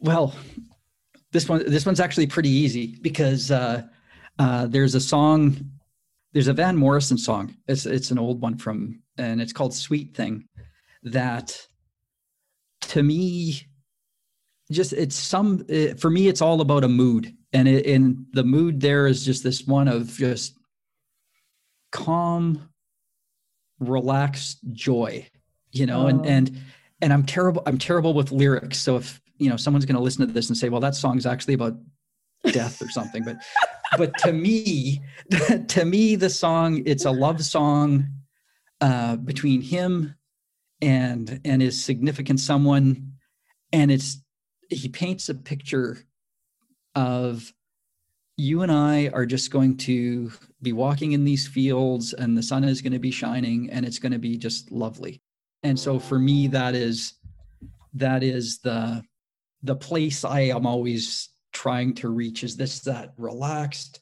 well 0.00 0.34
this 1.32 1.50
one 1.50 1.70
this 1.70 1.84
one's 1.84 2.00
actually 2.00 2.26
pretty 2.26 2.48
easy 2.48 2.96
because 3.02 3.50
uh 3.50 3.82
uh 4.38 4.66
there's 4.68 4.94
a 4.94 5.00
song 5.00 5.54
there's 6.32 6.48
a 6.48 6.54
van 6.54 6.76
morrison 6.76 7.18
song. 7.18 7.54
It's 7.66 7.84
it's 7.84 8.10
an 8.10 8.18
old 8.18 8.40
one 8.40 8.56
from 8.56 9.02
and 9.18 9.42
it's 9.42 9.52
called 9.52 9.74
sweet 9.74 10.16
thing 10.16 10.48
that 11.02 11.66
to 12.80 13.02
me 13.02 13.68
just 14.70 14.92
it's 14.92 15.16
some 15.16 15.64
uh, 15.70 15.94
for 15.94 16.10
me 16.10 16.28
it's 16.28 16.42
all 16.42 16.60
about 16.60 16.84
a 16.84 16.88
mood. 16.88 17.34
And 17.52 17.66
it, 17.66 17.86
and 17.86 18.26
the 18.32 18.44
mood 18.44 18.80
there 18.80 19.06
is 19.06 19.24
just 19.24 19.42
this 19.42 19.66
one 19.66 19.88
of 19.88 20.08
just 20.16 20.54
calm 21.92 22.68
relaxed 23.80 24.58
joy 24.72 25.26
you 25.72 25.86
know 25.86 26.06
and 26.08 26.20
Oh. 26.20 26.24
and 26.28 26.60
and 27.00 27.12
i'm 27.12 27.24
terrible 27.24 27.62
i'm 27.66 27.78
terrible 27.78 28.12
with 28.12 28.32
lyrics. 28.32 28.78
So 28.78 28.96
if 28.96 29.20
you 29.38 29.48
know 29.48 29.56
someone's 29.56 29.86
going 29.86 29.96
to 29.96 30.02
listen 30.02 30.26
to 30.26 30.32
this 30.32 30.48
and 30.48 30.56
say 30.56 30.68
well 30.68 30.80
that 30.80 30.94
song's 30.94 31.24
actually 31.26 31.54
about 31.54 31.78
death 32.52 32.82
or 32.82 32.88
something 32.90 33.24
but 33.24 33.36
but 33.96 34.16
to 34.18 34.32
me 34.32 35.00
to 35.68 35.84
me 35.84 36.16
the 36.16 36.28
song 36.30 36.82
it's 36.86 37.04
a 37.04 37.10
love 37.10 37.42
song 37.44 38.06
uh 38.80 39.16
between 39.16 39.60
him 39.62 40.14
and 40.80 41.40
and 41.44 41.62
his 41.62 41.82
significant 41.82 42.40
someone. 42.40 43.12
And 43.72 43.90
it's 43.90 44.22
he 44.68 44.88
paints 44.88 45.28
a 45.28 45.34
picture 45.34 45.98
of 46.94 47.52
you 48.36 48.62
and 48.62 48.70
I 48.70 49.08
are 49.08 49.26
just 49.26 49.50
going 49.50 49.76
to 49.78 50.30
be 50.62 50.72
walking 50.72 51.12
in 51.12 51.24
these 51.24 51.46
fields 51.46 52.12
and 52.12 52.36
the 52.36 52.42
sun 52.42 52.64
is 52.64 52.80
going 52.80 52.92
to 52.92 52.98
be 52.98 53.10
shining 53.10 53.70
and 53.70 53.84
it's 53.84 53.98
going 53.98 54.12
to 54.12 54.18
be 54.18 54.36
just 54.36 54.70
lovely. 54.70 55.20
And 55.62 55.78
so 55.78 55.98
for 55.98 56.18
me 56.18 56.46
that 56.48 56.74
is 56.74 57.14
that 57.94 58.22
is 58.22 58.60
the 58.60 59.02
the 59.62 59.74
place 59.74 60.24
I 60.24 60.40
am 60.40 60.66
always 60.66 61.30
trying 61.52 61.94
to 61.94 62.08
reach 62.08 62.44
is 62.44 62.56
this 62.56 62.80
that 62.80 63.12
relaxed 63.16 64.00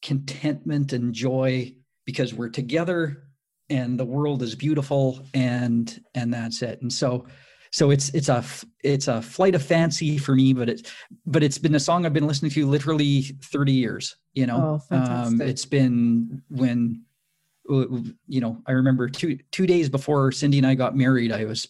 contentment 0.00 0.92
and 0.92 1.12
joy 1.12 1.74
because 2.06 2.32
we're 2.32 2.48
together 2.48 3.24
and 3.68 3.98
the 3.98 4.04
world 4.04 4.42
is 4.42 4.54
beautiful 4.54 5.26
and 5.34 6.00
and 6.14 6.32
that's 6.32 6.62
it. 6.62 6.80
And 6.80 6.92
so 6.92 7.26
so 7.74 7.90
it's 7.90 8.08
it's 8.10 8.28
a 8.28 8.44
it's 8.84 9.08
a 9.08 9.20
flight 9.20 9.56
of 9.56 9.62
fancy 9.62 10.16
for 10.16 10.36
me 10.36 10.52
but 10.52 10.68
it's 10.68 10.92
but 11.26 11.42
it's 11.42 11.58
been 11.58 11.74
a 11.74 11.80
song 11.80 12.06
i've 12.06 12.12
been 12.12 12.26
listening 12.26 12.50
to 12.50 12.66
literally 12.66 13.22
30 13.42 13.72
years 13.72 14.16
you 14.32 14.46
know? 14.46 14.80
Oh, 14.90 14.96
um, 14.96 15.06
fantastic. 15.06 15.48
it's 15.48 15.64
been 15.64 16.42
when 16.50 17.02
you 17.68 18.40
know 18.40 18.62
i 18.66 18.72
remember 18.72 19.08
two 19.08 19.38
two 19.50 19.66
days 19.66 19.88
before 19.88 20.30
cindy 20.30 20.58
and 20.58 20.66
i 20.66 20.74
got 20.76 20.96
married 20.96 21.32
i 21.32 21.44
was 21.44 21.66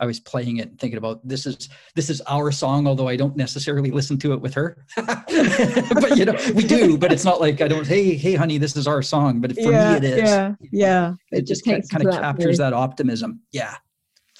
i 0.00 0.06
was 0.06 0.18
playing 0.18 0.56
it 0.56 0.70
and 0.70 0.80
thinking 0.80 0.98
about 0.98 1.26
this 1.26 1.46
is 1.46 1.68
this 1.94 2.10
is 2.10 2.20
our 2.22 2.50
song 2.50 2.88
although 2.88 3.06
i 3.06 3.14
don't 3.14 3.36
necessarily 3.36 3.92
listen 3.92 4.18
to 4.18 4.32
it 4.32 4.40
with 4.40 4.54
her. 4.54 4.84
But 4.96 6.16
you 6.16 6.24
know 6.24 6.36
we 6.54 6.64
do 6.64 6.98
but 6.98 7.12
it's 7.12 7.24
not 7.24 7.40
like 7.40 7.60
i 7.60 7.68
don't 7.68 7.86
hey 7.86 8.16
hey 8.16 8.34
honey 8.34 8.58
this 8.58 8.74
is 8.76 8.88
our 8.88 9.02
song 9.02 9.40
but 9.40 9.54
for 9.54 9.70
me 9.70 9.96
it 9.98 10.04
is. 10.04 10.30
yeah 10.30 10.54
yeah. 10.72 11.14
It, 11.30 11.46
just 11.46 11.64
kind 11.64 11.78
of 11.80 12.12
captures 12.12 12.58
that 12.58 12.72
optimism. 12.72 13.40
Yeah 13.52 13.76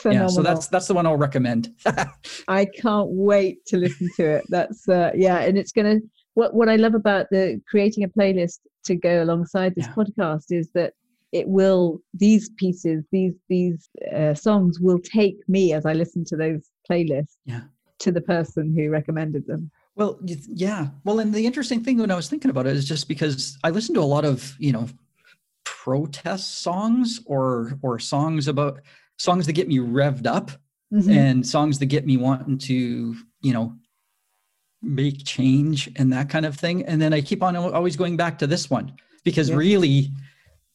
Phenomenal. 0.04 0.30
yeah 0.30 0.34
so 0.36 0.42
that's 0.42 0.66
that's 0.68 0.86
the 0.88 0.94
one 0.94 1.06
i'll 1.06 1.16
recommend 1.28 1.62
I 2.48 2.66
can't 2.82 3.08
wait 3.10 3.64
to 3.70 3.76
listen 3.84 4.08
to 4.18 4.24
it. 4.36 4.44
That's 4.50 4.88
uh, 4.88 5.10
yeah, 5.14 5.38
and 5.46 5.56
it's 5.60 5.72
gonna. 5.72 5.96
What 6.34 6.50
what 6.58 6.68
I 6.68 6.76
love 6.76 6.94
about 6.94 7.24
the 7.30 7.60
creating 7.70 8.02
a 8.04 8.08
playlist 8.08 8.58
to 8.88 8.94
go 8.96 9.22
alongside 9.24 9.74
this 9.74 9.86
Yeah. 9.86 9.94
podcast 9.98 10.44
is 10.50 10.68
that 10.74 10.92
it 11.32 11.46
will 11.48 12.00
these 12.24 12.50
pieces 12.62 12.98
these 13.16 13.34
these 13.48 13.88
uh, 14.14 14.34
songs 14.34 14.78
will 14.80 14.98
take 15.18 15.36
me 15.48 15.72
as 15.72 15.84
I 15.86 15.92
listen 15.94 16.22
to 16.26 16.36
those 16.36 16.62
playlists 16.90 17.36
Yeah. 17.46 17.62
to 18.00 18.12
the 18.12 18.20
person 18.20 18.74
who 18.76 18.90
recommended 18.90 19.46
them. 19.46 19.70
Well, 19.96 20.18
yeah. 20.66 20.88
Well, 21.04 21.20
and 21.20 21.32
the 21.32 21.46
interesting 21.46 21.82
thing 21.84 21.96
when 21.98 22.10
I 22.10 22.16
was 22.16 22.28
thinking 22.28 22.50
about 22.50 22.66
it 22.66 22.76
is 22.76 22.84
just 22.94 23.06
because 23.08 23.56
I 23.64 23.70
listen 23.70 23.94
to 23.94 24.00
a 24.02 24.12
lot 24.16 24.24
of, 24.24 24.54
you 24.58 24.72
know, 24.72 24.86
protest 25.64 26.60
songs 26.62 27.20
or 27.26 27.78
or 27.82 27.98
songs 27.98 28.48
about 28.48 28.80
songs 29.16 29.46
that 29.46 29.52
get 29.52 29.68
me 29.68 29.78
revved 29.78 30.26
up 30.26 30.50
Mhm. 30.92 31.08
and 31.10 31.46
songs 31.46 31.78
that 31.78 31.86
get 31.86 32.06
me 32.06 32.16
wanting 32.16 32.58
to, 32.58 33.16
you 33.42 33.52
know, 33.52 33.74
make 34.82 35.24
change 35.24 35.90
and 35.96 36.12
that 36.12 36.28
kind 36.28 36.44
of 36.46 36.56
thing. 36.56 36.84
And 36.84 37.00
then 37.00 37.12
I 37.14 37.20
keep 37.20 37.42
on 37.42 37.56
always 37.56 37.96
going 37.96 38.16
back 38.16 38.38
to 38.40 38.46
this 38.46 38.68
one 38.70 38.92
because 39.24 39.48
Yeah. 39.50 39.56
really 39.56 40.10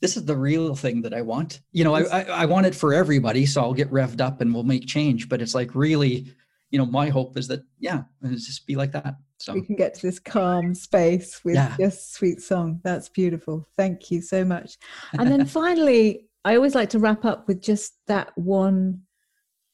this 0.01 0.15
is 0.15 0.23
the 0.25 0.35
real 0.35 0.75
thing 0.75 1.01
that 1.01 1.13
I 1.13 1.21
want. 1.21 1.59
You 1.73 1.83
know, 1.83 1.93
I, 1.93 2.03
I 2.03 2.21
I 2.23 2.45
want 2.45 2.65
it 2.65 2.73
for 2.73 2.93
everybody, 2.93 3.45
so 3.45 3.61
I'll 3.61 3.73
get 3.73 3.91
revved 3.91 4.21
up 4.21 4.39
and 4.39 4.53
we'll 4.53 4.63
make 4.63 4.87
change. 4.87 5.27
But 5.27 5.41
it's 5.41 5.53
like 5.53 5.75
really, 5.75 6.33
you 6.71 6.79
know, 6.79 6.85
my 6.85 7.09
hope 7.09 7.37
is 7.37 7.47
that 7.49 7.63
yeah, 7.79 8.03
it's 8.23 8.47
just 8.47 8.65
be 8.65 8.75
like 8.77 8.93
that. 8.93 9.15
So 9.39 9.53
we 9.53 9.61
can 9.61 9.75
get 9.75 9.93
to 9.95 10.01
this 10.01 10.17
calm 10.19 10.73
space 10.73 11.43
with 11.43 11.55
Yeah. 11.55 11.75
just 11.77 12.13
sweet 12.13 12.41
song. 12.41 12.79
That's 12.83 13.09
beautiful. 13.09 13.67
Thank 13.77 14.09
you 14.09 14.21
so 14.21 14.43
much. 14.45 14.77
And 15.13 15.29
then 15.29 15.45
finally, 15.59 16.28
I 16.45 16.55
always 16.55 16.75
like 16.75 16.89
to 16.91 16.99
wrap 16.99 17.25
up 17.25 17.47
with 17.47 17.61
just 17.61 17.93
that 18.07 18.31
one. 18.37 19.01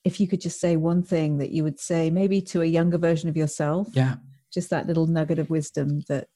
If 0.03 0.19
you 0.19 0.27
could 0.27 0.41
just 0.41 0.59
say 0.59 0.75
one 0.75 1.03
thing 1.03 1.37
that 1.39 1.51
you 1.51 1.63
would 1.63 1.79
say, 1.79 2.09
maybe 2.09 2.41
to 2.41 2.61
a 2.61 2.65
younger 2.65 2.97
version 2.97 3.27
of 3.27 3.37
yourself, 3.37 3.89
yeah, 3.93 4.15
just 4.53 4.69
that 4.69 4.87
little 4.87 5.07
nugget 5.07 5.39
of 5.39 5.49
wisdom 5.49 6.01
that 6.07 6.27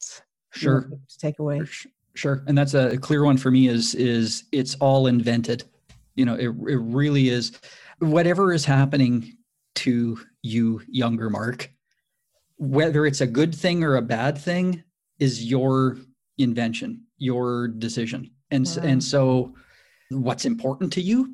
sure. 0.52 0.82
to 0.82 1.18
take 1.18 1.40
away. 1.40 1.62
Sure. 2.16 2.44
And 2.48 2.58
that's 2.58 2.74
a 2.74 2.98
clear 2.98 3.24
one 3.24 3.38
for 3.38 3.52
me 3.52 3.68
is 3.68 3.96
is 3.96 4.44
it's 4.52 4.76
all 4.76 5.08
invented. 5.08 5.64
You 6.16 6.26
know, 6.26 6.36
it 6.36 6.48
it 6.48 6.80
really 6.80 7.30
is 7.30 7.60
whatever 8.00 8.54
is 8.54 8.66
happening 8.66 9.38
to 9.76 10.20
you 10.42 10.82
younger 10.88 11.30
Mark, 11.30 11.72
whether 12.58 13.06
it's 13.06 13.22
a 13.22 13.28
good 13.28 13.56
thing 13.56 13.84
or 13.84 13.96
a 13.96 14.02
bad 14.02 14.38
thing 14.38 14.84
is 15.20 15.46
your 15.46 15.98
invention, 16.38 17.04
your 17.18 17.68
decision. 17.68 18.32
And 18.52 18.66
Wow. 18.66 18.84
and 18.84 19.04
so 19.04 19.54
what's 20.10 20.46
important 20.46 20.92
to 20.94 21.02
you, 21.02 21.34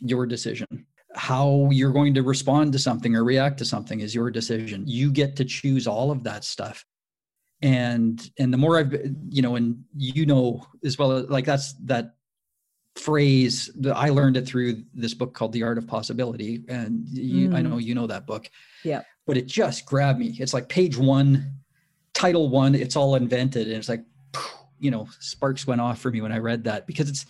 your 0.00 0.26
decision. 0.26 0.86
how 1.14 1.68
you're 1.72 1.92
going 1.92 2.14
to 2.14 2.22
respond 2.22 2.72
to 2.72 2.78
something 2.78 3.16
or 3.16 3.24
react 3.24 3.58
to 3.58 3.64
something 3.64 4.00
is 4.00 4.14
your 4.14 4.30
decision. 4.30 4.84
You 4.86 5.10
get 5.10 5.36
to 5.36 5.44
choose 5.44 5.86
all 5.86 6.10
of 6.10 6.22
that 6.24 6.44
stuff. 6.44 6.84
And 7.62 8.30
and 8.38 8.52
the 8.52 8.58
more 8.58 8.78
i've 8.78 8.94
you 9.30 9.42
know 9.42 9.56
and 9.56 9.82
you 9.96 10.26
know 10.26 10.64
as 10.84 10.96
well 10.96 11.26
like 11.28 11.44
that's 11.44 11.72
that 11.86 12.14
phrase 12.94 13.68
that 13.80 13.96
i 13.96 14.10
learned 14.10 14.36
it 14.36 14.46
through 14.46 14.84
this 14.94 15.14
book 15.14 15.34
called 15.34 15.52
the 15.52 15.64
art 15.64 15.78
of 15.78 15.86
possibility. 15.86 16.62
And 16.68 17.08
you, 17.08 17.48
mm. 17.48 17.54
i 17.56 17.62
know 17.62 17.78
you 17.78 17.94
know 17.96 18.06
that 18.06 18.26
book. 18.26 18.48
Yeah. 18.84 19.02
But 19.26 19.36
it 19.36 19.46
just 19.46 19.86
grabbed 19.86 20.20
me. 20.20 20.36
It's 20.38 20.54
like 20.54 20.68
page 20.68 20.96
one 20.96 21.52
title 22.14 22.48
one 22.48 22.74
it's 22.74 22.96
all 22.96 23.16
invented. 23.16 23.66
And 23.66 23.76
it's 23.76 23.88
like 23.88 24.04
you 24.78 24.90
know 24.92 25.08
sparks 25.18 25.66
went 25.66 25.80
off 25.80 25.98
for 26.00 26.10
me 26.12 26.20
when 26.20 26.30
i 26.30 26.38
read 26.38 26.62
that 26.64 26.86
because 26.86 27.08
it's 27.08 27.26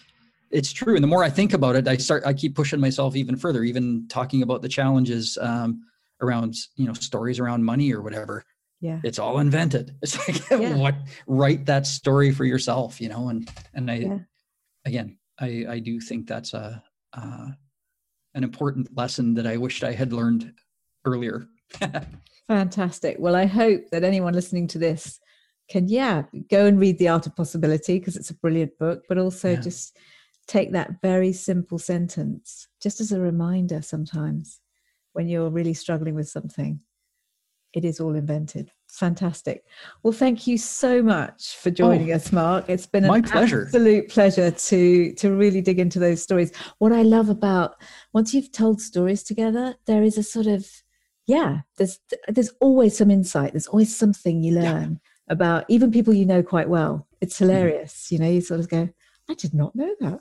it's 0.50 0.72
true 0.72 0.94
and 0.94 1.02
the 1.02 1.08
more 1.08 1.24
i 1.24 1.30
think 1.30 1.52
about 1.52 1.76
it 1.76 1.86
i 1.88 1.96
start 1.96 2.22
i 2.26 2.32
keep 2.32 2.54
pushing 2.54 2.80
myself 2.80 3.16
even 3.16 3.36
further 3.36 3.62
even 3.64 4.06
talking 4.08 4.42
about 4.42 4.62
the 4.62 4.68
challenges 4.68 5.38
um, 5.40 5.82
around 6.20 6.54
you 6.76 6.86
know 6.86 6.92
stories 6.92 7.38
around 7.38 7.64
money 7.64 7.92
or 7.92 8.02
whatever 8.02 8.44
yeah 8.80 9.00
it's 9.04 9.18
all 9.18 9.38
invented 9.38 9.94
it's 10.02 10.16
like 10.28 10.50
yeah. 10.50 10.74
what 10.76 10.94
write 11.26 11.66
that 11.66 11.86
story 11.86 12.30
for 12.30 12.44
yourself 12.44 13.00
you 13.00 13.08
know 13.08 13.28
and 13.28 13.50
and 13.74 13.90
i 13.90 13.94
yeah. 13.96 14.18
again 14.84 15.16
i 15.40 15.64
i 15.68 15.78
do 15.78 16.00
think 16.00 16.26
that's 16.26 16.54
a 16.54 16.82
uh, 17.14 17.48
an 18.34 18.44
important 18.44 18.88
lesson 18.96 19.34
that 19.34 19.46
i 19.46 19.56
wished 19.56 19.84
i 19.84 19.92
had 19.92 20.12
learned 20.12 20.52
earlier 21.04 21.46
fantastic 22.48 23.16
well 23.18 23.34
i 23.34 23.46
hope 23.46 23.82
that 23.90 24.04
anyone 24.04 24.34
listening 24.34 24.66
to 24.66 24.78
this 24.78 25.20
can 25.68 25.88
yeah 25.88 26.22
go 26.50 26.66
and 26.66 26.80
read 26.80 26.98
the 26.98 27.08
art 27.08 27.26
of 27.26 27.36
possibility 27.36 27.98
because 27.98 28.16
it's 28.16 28.30
a 28.30 28.34
brilliant 28.34 28.76
book 28.78 29.02
but 29.08 29.18
also 29.18 29.50
yeah. 29.50 29.60
just 29.60 29.96
take 30.48 30.72
that 30.72 31.00
very 31.02 31.32
simple 31.32 31.78
sentence 31.78 32.66
just 32.82 33.00
as 33.00 33.12
a 33.12 33.20
reminder 33.20 33.82
sometimes 33.82 34.60
when 35.12 35.28
you're 35.28 35.50
really 35.50 35.74
struggling 35.74 36.14
with 36.14 36.28
something. 36.28 36.80
It 37.74 37.84
is 37.84 38.00
all 38.00 38.14
invented. 38.14 38.72
Fantastic. 38.90 39.62
Well, 40.02 40.14
thank 40.14 40.46
you 40.46 40.56
so 40.56 41.02
much 41.02 41.56
for 41.56 41.70
joining 41.70 42.10
oh, 42.12 42.16
us, 42.16 42.32
Mark. 42.32 42.64
It's 42.68 42.86
been 42.86 43.04
an 43.04 43.22
pleasure. 43.22 43.64
absolute 43.64 44.08
pleasure 44.08 44.50
to 44.50 45.12
to 45.12 45.34
really 45.34 45.60
dig 45.60 45.78
into 45.78 45.98
those 45.98 46.22
stories. 46.22 46.50
What 46.78 46.92
I 46.92 47.02
love 47.02 47.28
about 47.28 47.74
once 48.14 48.32
you've 48.32 48.50
told 48.50 48.80
stories 48.80 49.22
together, 49.22 49.74
there 49.84 50.02
is 50.02 50.16
a 50.16 50.22
sort 50.22 50.46
of 50.46 50.66
yeah, 51.26 51.60
there's 51.76 52.00
there's 52.28 52.52
always 52.60 52.96
some 52.96 53.10
insight. 53.10 53.52
There's 53.52 53.66
always 53.66 53.94
something 53.94 54.42
you 54.42 54.54
learn 54.54 54.92
yeah. 54.92 55.32
about 55.32 55.66
even 55.68 55.92
people 55.92 56.14
you 56.14 56.24
know 56.24 56.42
quite 56.42 56.70
well. 56.70 57.06
It's 57.20 57.34
mm-hmm. 57.34 57.50
hilarious. 57.50 58.06
Mm. 58.06 58.12
You 58.12 58.18
know, 58.18 58.30
you 58.30 58.40
sort 58.40 58.60
of 58.60 58.70
go, 58.70 58.88
I 59.28 59.34
did 59.34 59.54
not 59.54 59.74
know 59.74 59.94
that. 60.00 60.20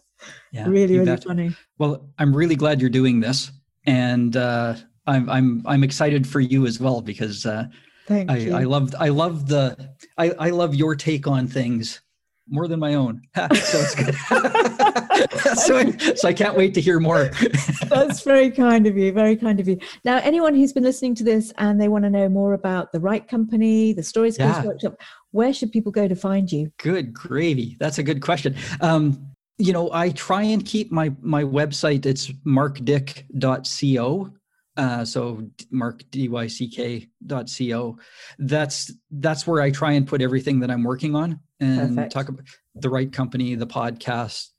Yeah, 0.51 0.67
really, 0.67 0.99
really 0.99 1.17
funny. 1.17 1.55
Well, 1.77 2.09
I'm 2.17 2.35
really 2.35 2.55
glad 2.55 2.81
you're 2.81 2.89
doing 2.89 3.19
this, 3.19 3.51
and 3.85 4.35
uh, 4.35 4.75
I'm 5.05 5.29
I'm 5.29 5.63
I'm 5.65 5.83
excited 5.83 6.27
for 6.27 6.39
you 6.39 6.65
as 6.65 6.79
well 6.79 7.01
because 7.01 7.45
uh, 7.45 7.67
Thank 8.07 8.31
I, 8.31 8.37
you. 8.37 8.55
I 8.55 8.63
love 8.63 8.93
I 8.99 9.09
love 9.09 9.47
the 9.47 9.93
I, 10.17 10.31
I 10.31 10.49
love 10.49 10.75
your 10.75 10.95
take 10.95 11.27
on 11.27 11.47
things 11.47 12.01
more 12.49 12.67
than 12.67 12.79
my 12.79 12.95
own. 12.95 13.21
so 13.35 13.47
it's 13.51 13.95
good. 13.95 14.15
so, 15.57 15.91
so 16.15 16.27
I 16.27 16.33
can't 16.33 16.55
wait 16.55 16.73
to 16.75 16.81
hear 16.81 16.99
more. 16.99 17.29
That's 17.87 18.21
very 18.21 18.51
kind 18.51 18.87
of 18.87 18.97
you. 18.97 19.11
Very 19.11 19.35
kind 19.35 19.59
of 19.59 19.67
you. 19.67 19.77
Now, 20.05 20.17
anyone 20.17 20.55
who's 20.55 20.73
been 20.73 20.83
listening 20.83 21.15
to 21.15 21.23
this 21.23 21.51
and 21.57 21.79
they 21.79 21.87
want 21.87 22.05
to 22.05 22.09
know 22.09 22.29
more 22.29 22.53
about 22.53 22.91
the 22.91 22.99
Right 22.99 23.27
Company, 23.27 23.93
the 23.93 24.03
Story 24.03 24.31
Skills 24.31 24.55
yeah. 24.55 24.65
Workshop, 24.65 24.95
where 25.37 25.53
should 25.53 25.71
people 25.71 25.91
go 25.91 26.07
to 26.07 26.15
find 26.15 26.51
you? 26.51 26.71
Good 26.79 27.13
gravy. 27.13 27.77
That's 27.79 27.99
a 27.99 28.03
good 28.03 28.21
question. 28.21 28.55
Um, 28.81 29.27
you 29.59 29.71
know, 29.71 29.91
I 29.93 30.09
try 30.09 30.41
and 30.41 30.65
keep 30.65 30.91
my 30.91 31.13
my 31.21 31.43
website. 31.43 32.07
It's 32.07 32.27
markdyck.co. 32.45 34.33
Uh, 34.77 35.03
so 35.03 35.43
mark 35.71 36.03
d-y-c-k 36.11 37.07
dot 37.25 37.51
co 37.57 37.97
That's 38.37 38.91
that's 39.09 39.47
where 39.47 39.61
I 39.61 39.71
try 39.71 39.93
and 39.93 40.07
put 40.07 40.21
everything 40.21 40.59
that 40.59 40.69
I'm 40.69 40.83
working 40.83 41.15
on 41.15 41.39
and 41.59 41.95
Perfect. 41.95 42.11
talk 42.11 42.29
about 42.29 42.45
the 42.75 42.89
right 42.89 43.11
company, 43.11 43.55
the 43.55 43.65
podcast, 43.65 44.49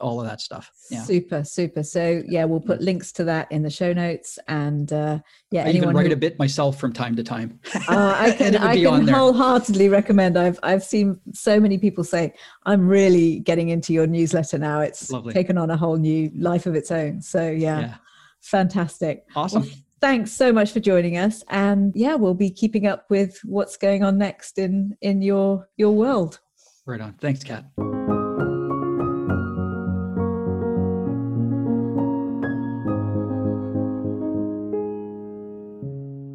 all 0.00 0.20
of 0.20 0.26
that 0.26 0.40
stuff. 0.40 0.70
Yeah. 0.90 1.02
Super, 1.02 1.44
super. 1.44 1.82
So 1.82 2.22
yeah, 2.26 2.44
we'll 2.44 2.60
put 2.60 2.80
links 2.80 3.12
to 3.12 3.24
that 3.24 3.50
in 3.50 3.62
the 3.62 3.70
show 3.70 3.92
notes. 3.92 4.38
And 4.48 4.92
uh, 4.92 5.20
yeah, 5.50 5.66
I 5.66 5.70
even 5.70 5.94
write 5.94 6.08
who... 6.08 6.12
a 6.12 6.16
bit 6.16 6.38
myself 6.38 6.78
from 6.78 6.92
time 6.92 7.16
to 7.16 7.22
time. 7.22 7.60
Uh, 7.86 8.16
I 8.18 8.30
can, 8.38 8.56
I 8.56 8.82
can 8.82 9.06
wholeheartedly 9.06 9.88
recommend. 9.88 10.38
I've 10.38 10.58
I've 10.62 10.82
seen 10.82 11.20
so 11.32 11.60
many 11.60 11.76
people 11.76 12.02
say, 12.02 12.32
"I'm 12.64 12.88
really 12.88 13.40
getting 13.40 13.68
into 13.68 13.92
your 13.92 14.06
newsletter 14.06 14.58
now. 14.58 14.80
It's 14.80 15.10
Lovely. 15.10 15.34
taken 15.34 15.58
on 15.58 15.70
a 15.70 15.76
whole 15.76 15.96
new 15.96 16.30
life 16.34 16.64
of 16.64 16.74
its 16.74 16.90
own." 16.90 17.20
So 17.20 17.50
yeah, 17.50 17.80
yeah. 17.80 17.94
fantastic. 18.40 19.26
Awesome. 19.36 19.62
Well, 19.62 19.70
thanks 20.00 20.32
so 20.32 20.52
much 20.52 20.72
for 20.72 20.80
joining 20.80 21.18
us. 21.18 21.44
And 21.48 21.92
yeah, 21.94 22.14
we'll 22.14 22.34
be 22.34 22.50
keeping 22.50 22.86
up 22.86 23.04
with 23.10 23.38
what's 23.44 23.76
going 23.76 24.02
on 24.02 24.16
next 24.16 24.58
in 24.58 24.96
in 25.02 25.20
your 25.20 25.68
your 25.76 25.92
world. 25.92 26.40
Right 26.86 27.00
on. 27.00 27.14
Thanks, 27.14 27.44
Kat. 27.44 27.64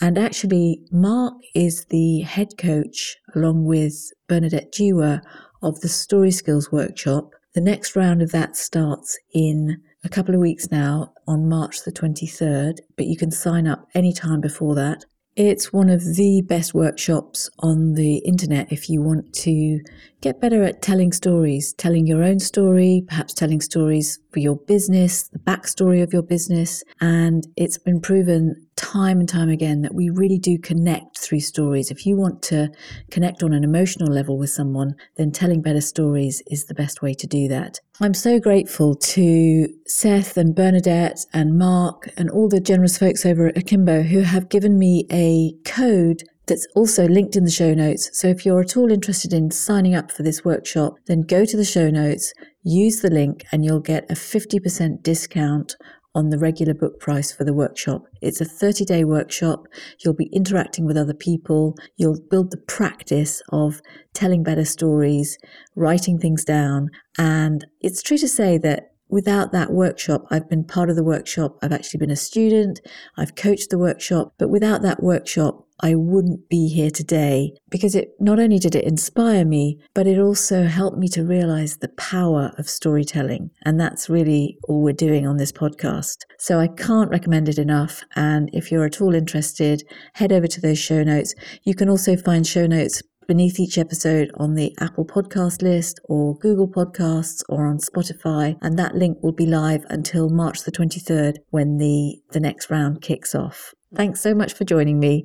And 0.00 0.18
actually, 0.18 0.82
Mark 0.90 1.34
is 1.54 1.86
the 1.90 2.20
head 2.20 2.56
coach, 2.58 3.16
along 3.34 3.64
with 3.64 3.94
Bernadette 4.28 4.72
Jiwa, 4.72 5.22
of 5.62 5.80
the 5.80 5.88
Story 5.88 6.30
Skills 6.30 6.72
Workshop 6.72 7.30
the 7.54 7.60
next 7.60 7.96
round 7.96 8.22
of 8.22 8.32
that 8.32 8.56
starts 8.56 9.18
in 9.34 9.82
a 10.04 10.08
couple 10.08 10.34
of 10.34 10.40
weeks 10.40 10.70
now 10.70 11.12
on 11.28 11.48
March 11.48 11.84
the 11.84 11.92
23rd, 11.92 12.78
but 12.96 13.06
you 13.06 13.16
can 13.16 13.30
sign 13.30 13.66
up 13.66 13.86
anytime 13.94 14.40
before 14.40 14.74
that. 14.74 15.04
It's 15.36 15.72
one 15.72 15.88
of 15.88 16.02
the 16.16 16.42
best 16.46 16.74
workshops 16.74 17.48
on 17.60 17.94
the 17.94 18.18
internet 18.18 18.70
if 18.70 18.90
you 18.90 19.00
want 19.00 19.32
to 19.34 19.80
get 20.20 20.40
better 20.40 20.62
at 20.62 20.82
telling 20.82 21.12
stories, 21.12 21.72
telling 21.72 22.06
your 22.06 22.22
own 22.22 22.38
story, 22.38 23.04
perhaps 23.08 23.32
telling 23.32 23.60
stories 23.60 24.18
for 24.32 24.40
your 24.40 24.56
business, 24.56 25.28
the 25.28 25.38
backstory 25.38 26.02
of 26.02 26.12
your 26.12 26.22
business. 26.22 26.82
And 27.00 27.46
it's 27.56 27.78
been 27.78 28.00
proven 28.00 28.66
time 28.76 29.20
and 29.20 29.28
time 29.28 29.48
again 29.48 29.82
that 29.82 29.94
we 29.94 30.10
really 30.10 30.38
do 30.38 30.58
connect 30.58 31.18
through 31.18 31.40
stories. 31.40 31.90
If 31.90 32.06
you 32.06 32.16
want 32.16 32.42
to 32.44 32.70
connect 33.10 33.42
on 33.42 33.52
an 33.52 33.64
emotional 33.64 34.12
level 34.12 34.38
with 34.38 34.50
someone, 34.50 34.94
then 35.16 35.30
telling 35.30 35.62
better 35.62 35.80
stories 35.80 36.42
is 36.46 36.64
the 36.64 36.74
best 36.74 37.02
way 37.02 37.14
to 37.14 37.26
do 37.26 37.48
that. 37.48 37.78
I'm 38.00 38.14
so 38.14 38.40
grateful 38.40 38.96
to 38.96 39.68
Seth 39.86 40.36
and 40.36 40.54
Bernadette 40.54 41.26
and 41.32 41.58
Mark 41.58 42.08
and 42.16 42.30
all 42.30 42.48
the 42.48 42.60
generous 42.60 42.98
folks 42.98 43.24
over 43.24 43.46
at 43.46 43.56
Akimbo 43.56 44.02
who 44.02 44.20
have 44.20 44.48
given 44.48 44.78
me 44.78 45.06
a 45.12 45.52
code 45.64 46.24
that's 46.52 46.66
also 46.74 47.08
linked 47.08 47.34
in 47.34 47.44
the 47.44 47.50
show 47.50 47.72
notes. 47.72 48.10
So 48.12 48.28
if 48.28 48.44
you're 48.44 48.60
at 48.60 48.76
all 48.76 48.92
interested 48.92 49.32
in 49.32 49.50
signing 49.50 49.94
up 49.94 50.12
for 50.12 50.22
this 50.22 50.44
workshop, 50.44 50.96
then 51.06 51.22
go 51.22 51.46
to 51.46 51.56
the 51.56 51.64
show 51.64 51.88
notes, 51.88 52.34
use 52.62 53.00
the 53.00 53.08
link, 53.08 53.42
and 53.52 53.64
you'll 53.64 53.80
get 53.80 54.04
a 54.10 54.14
50% 54.14 55.02
discount 55.02 55.76
on 56.14 56.28
the 56.28 56.38
regular 56.38 56.74
book 56.74 57.00
price 57.00 57.32
for 57.32 57.44
the 57.44 57.54
workshop. 57.54 58.02
It's 58.20 58.38
a 58.42 58.44
30 58.44 58.84
day 58.84 59.02
workshop. 59.02 59.66
You'll 60.04 60.12
be 60.12 60.28
interacting 60.30 60.84
with 60.84 60.98
other 60.98 61.14
people. 61.14 61.74
You'll 61.96 62.20
build 62.30 62.50
the 62.50 62.58
practice 62.58 63.42
of 63.48 63.80
telling 64.12 64.42
better 64.42 64.66
stories, 64.66 65.38
writing 65.74 66.18
things 66.18 66.44
down. 66.44 66.90
And 67.16 67.64
it's 67.80 68.02
true 68.02 68.18
to 68.18 68.28
say 68.28 68.58
that 68.58 68.92
without 69.08 69.52
that 69.52 69.70
workshop, 69.72 70.26
I've 70.30 70.50
been 70.50 70.64
part 70.64 70.90
of 70.90 70.96
the 70.96 71.04
workshop. 71.04 71.56
I've 71.62 71.72
actually 71.72 71.98
been 71.98 72.10
a 72.10 72.16
student. 72.16 72.80
I've 73.16 73.36
coached 73.36 73.70
the 73.70 73.78
workshop. 73.78 74.34
But 74.38 74.50
without 74.50 74.82
that 74.82 75.02
workshop, 75.02 75.66
I 75.82 75.96
wouldn't 75.96 76.48
be 76.48 76.68
here 76.68 76.90
today 76.90 77.54
because 77.68 77.96
it 77.96 78.10
not 78.20 78.38
only 78.38 78.60
did 78.60 78.76
it 78.76 78.84
inspire 78.84 79.44
me, 79.44 79.78
but 79.94 80.06
it 80.06 80.18
also 80.18 80.64
helped 80.64 80.96
me 80.96 81.08
to 81.08 81.24
realize 81.24 81.78
the 81.78 81.88
power 81.88 82.52
of 82.56 82.70
storytelling. 82.70 83.50
And 83.64 83.80
that's 83.80 84.08
really 84.08 84.58
all 84.68 84.80
we're 84.80 84.92
doing 84.92 85.26
on 85.26 85.38
this 85.38 85.50
podcast. 85.50 86.18
So 86.38 86.60
I 86.60 86.68
can't 86.68 87.10
recommend 87.10 87.48
it 87.48 87.58
enough. 87.58 88.04
And 88.14 88.48
if 88.52 88.70
you're 88.70 88.84
at 88.84 89.00
all 89.00 89.14
interested, 89.14 89.82
head 90.14 90.30
over 90.30 90.46
to 90.46 90.60
those 90.60 90.78
show 90.78 91.02
notes. 91.02 91.34
You 91.64 91.74
can 91.74 91.88
also 91.88 92.16
find 92.16 92.46
show 92.46 92.66
notes 92.66 93.02
beneath 93.26 93.58
each 93.58 93.78
episode 93.78 94.30
on 94.36 94.54
the 94.54 94.74
Apple 94.80 95.04
Podcast 95.04 95.62
list 95.62 95.98
or 96.04 96.36
Google 96.38 96.68
Podcasts 96.68 97.42
or 97.48 97.66
on 97.66 97.78
Spotify. 97.78 98.56
And 98.62 98.78
that 98.78 98.94
link 98.94 99.18
will 99.20 99.32
be 99.32 99.46
live 99.46 99.84
until 99.88 100.28
March 100.28 100.62
the 100.62 100.72
23rd 100.72 101.38
when 101.50 101.78
the, 101.78 102.20
the 102.30 102.40
next 102.40 102.70
round 102.70 103.02
kicks 103.02 103.34
off. 103.34 103.74
Thanks 103.94 104.20
so 104.20 104.34
much 104.34 104.54
for 104.54 104.64
joining 104.64 104.98
me 104.98 105.24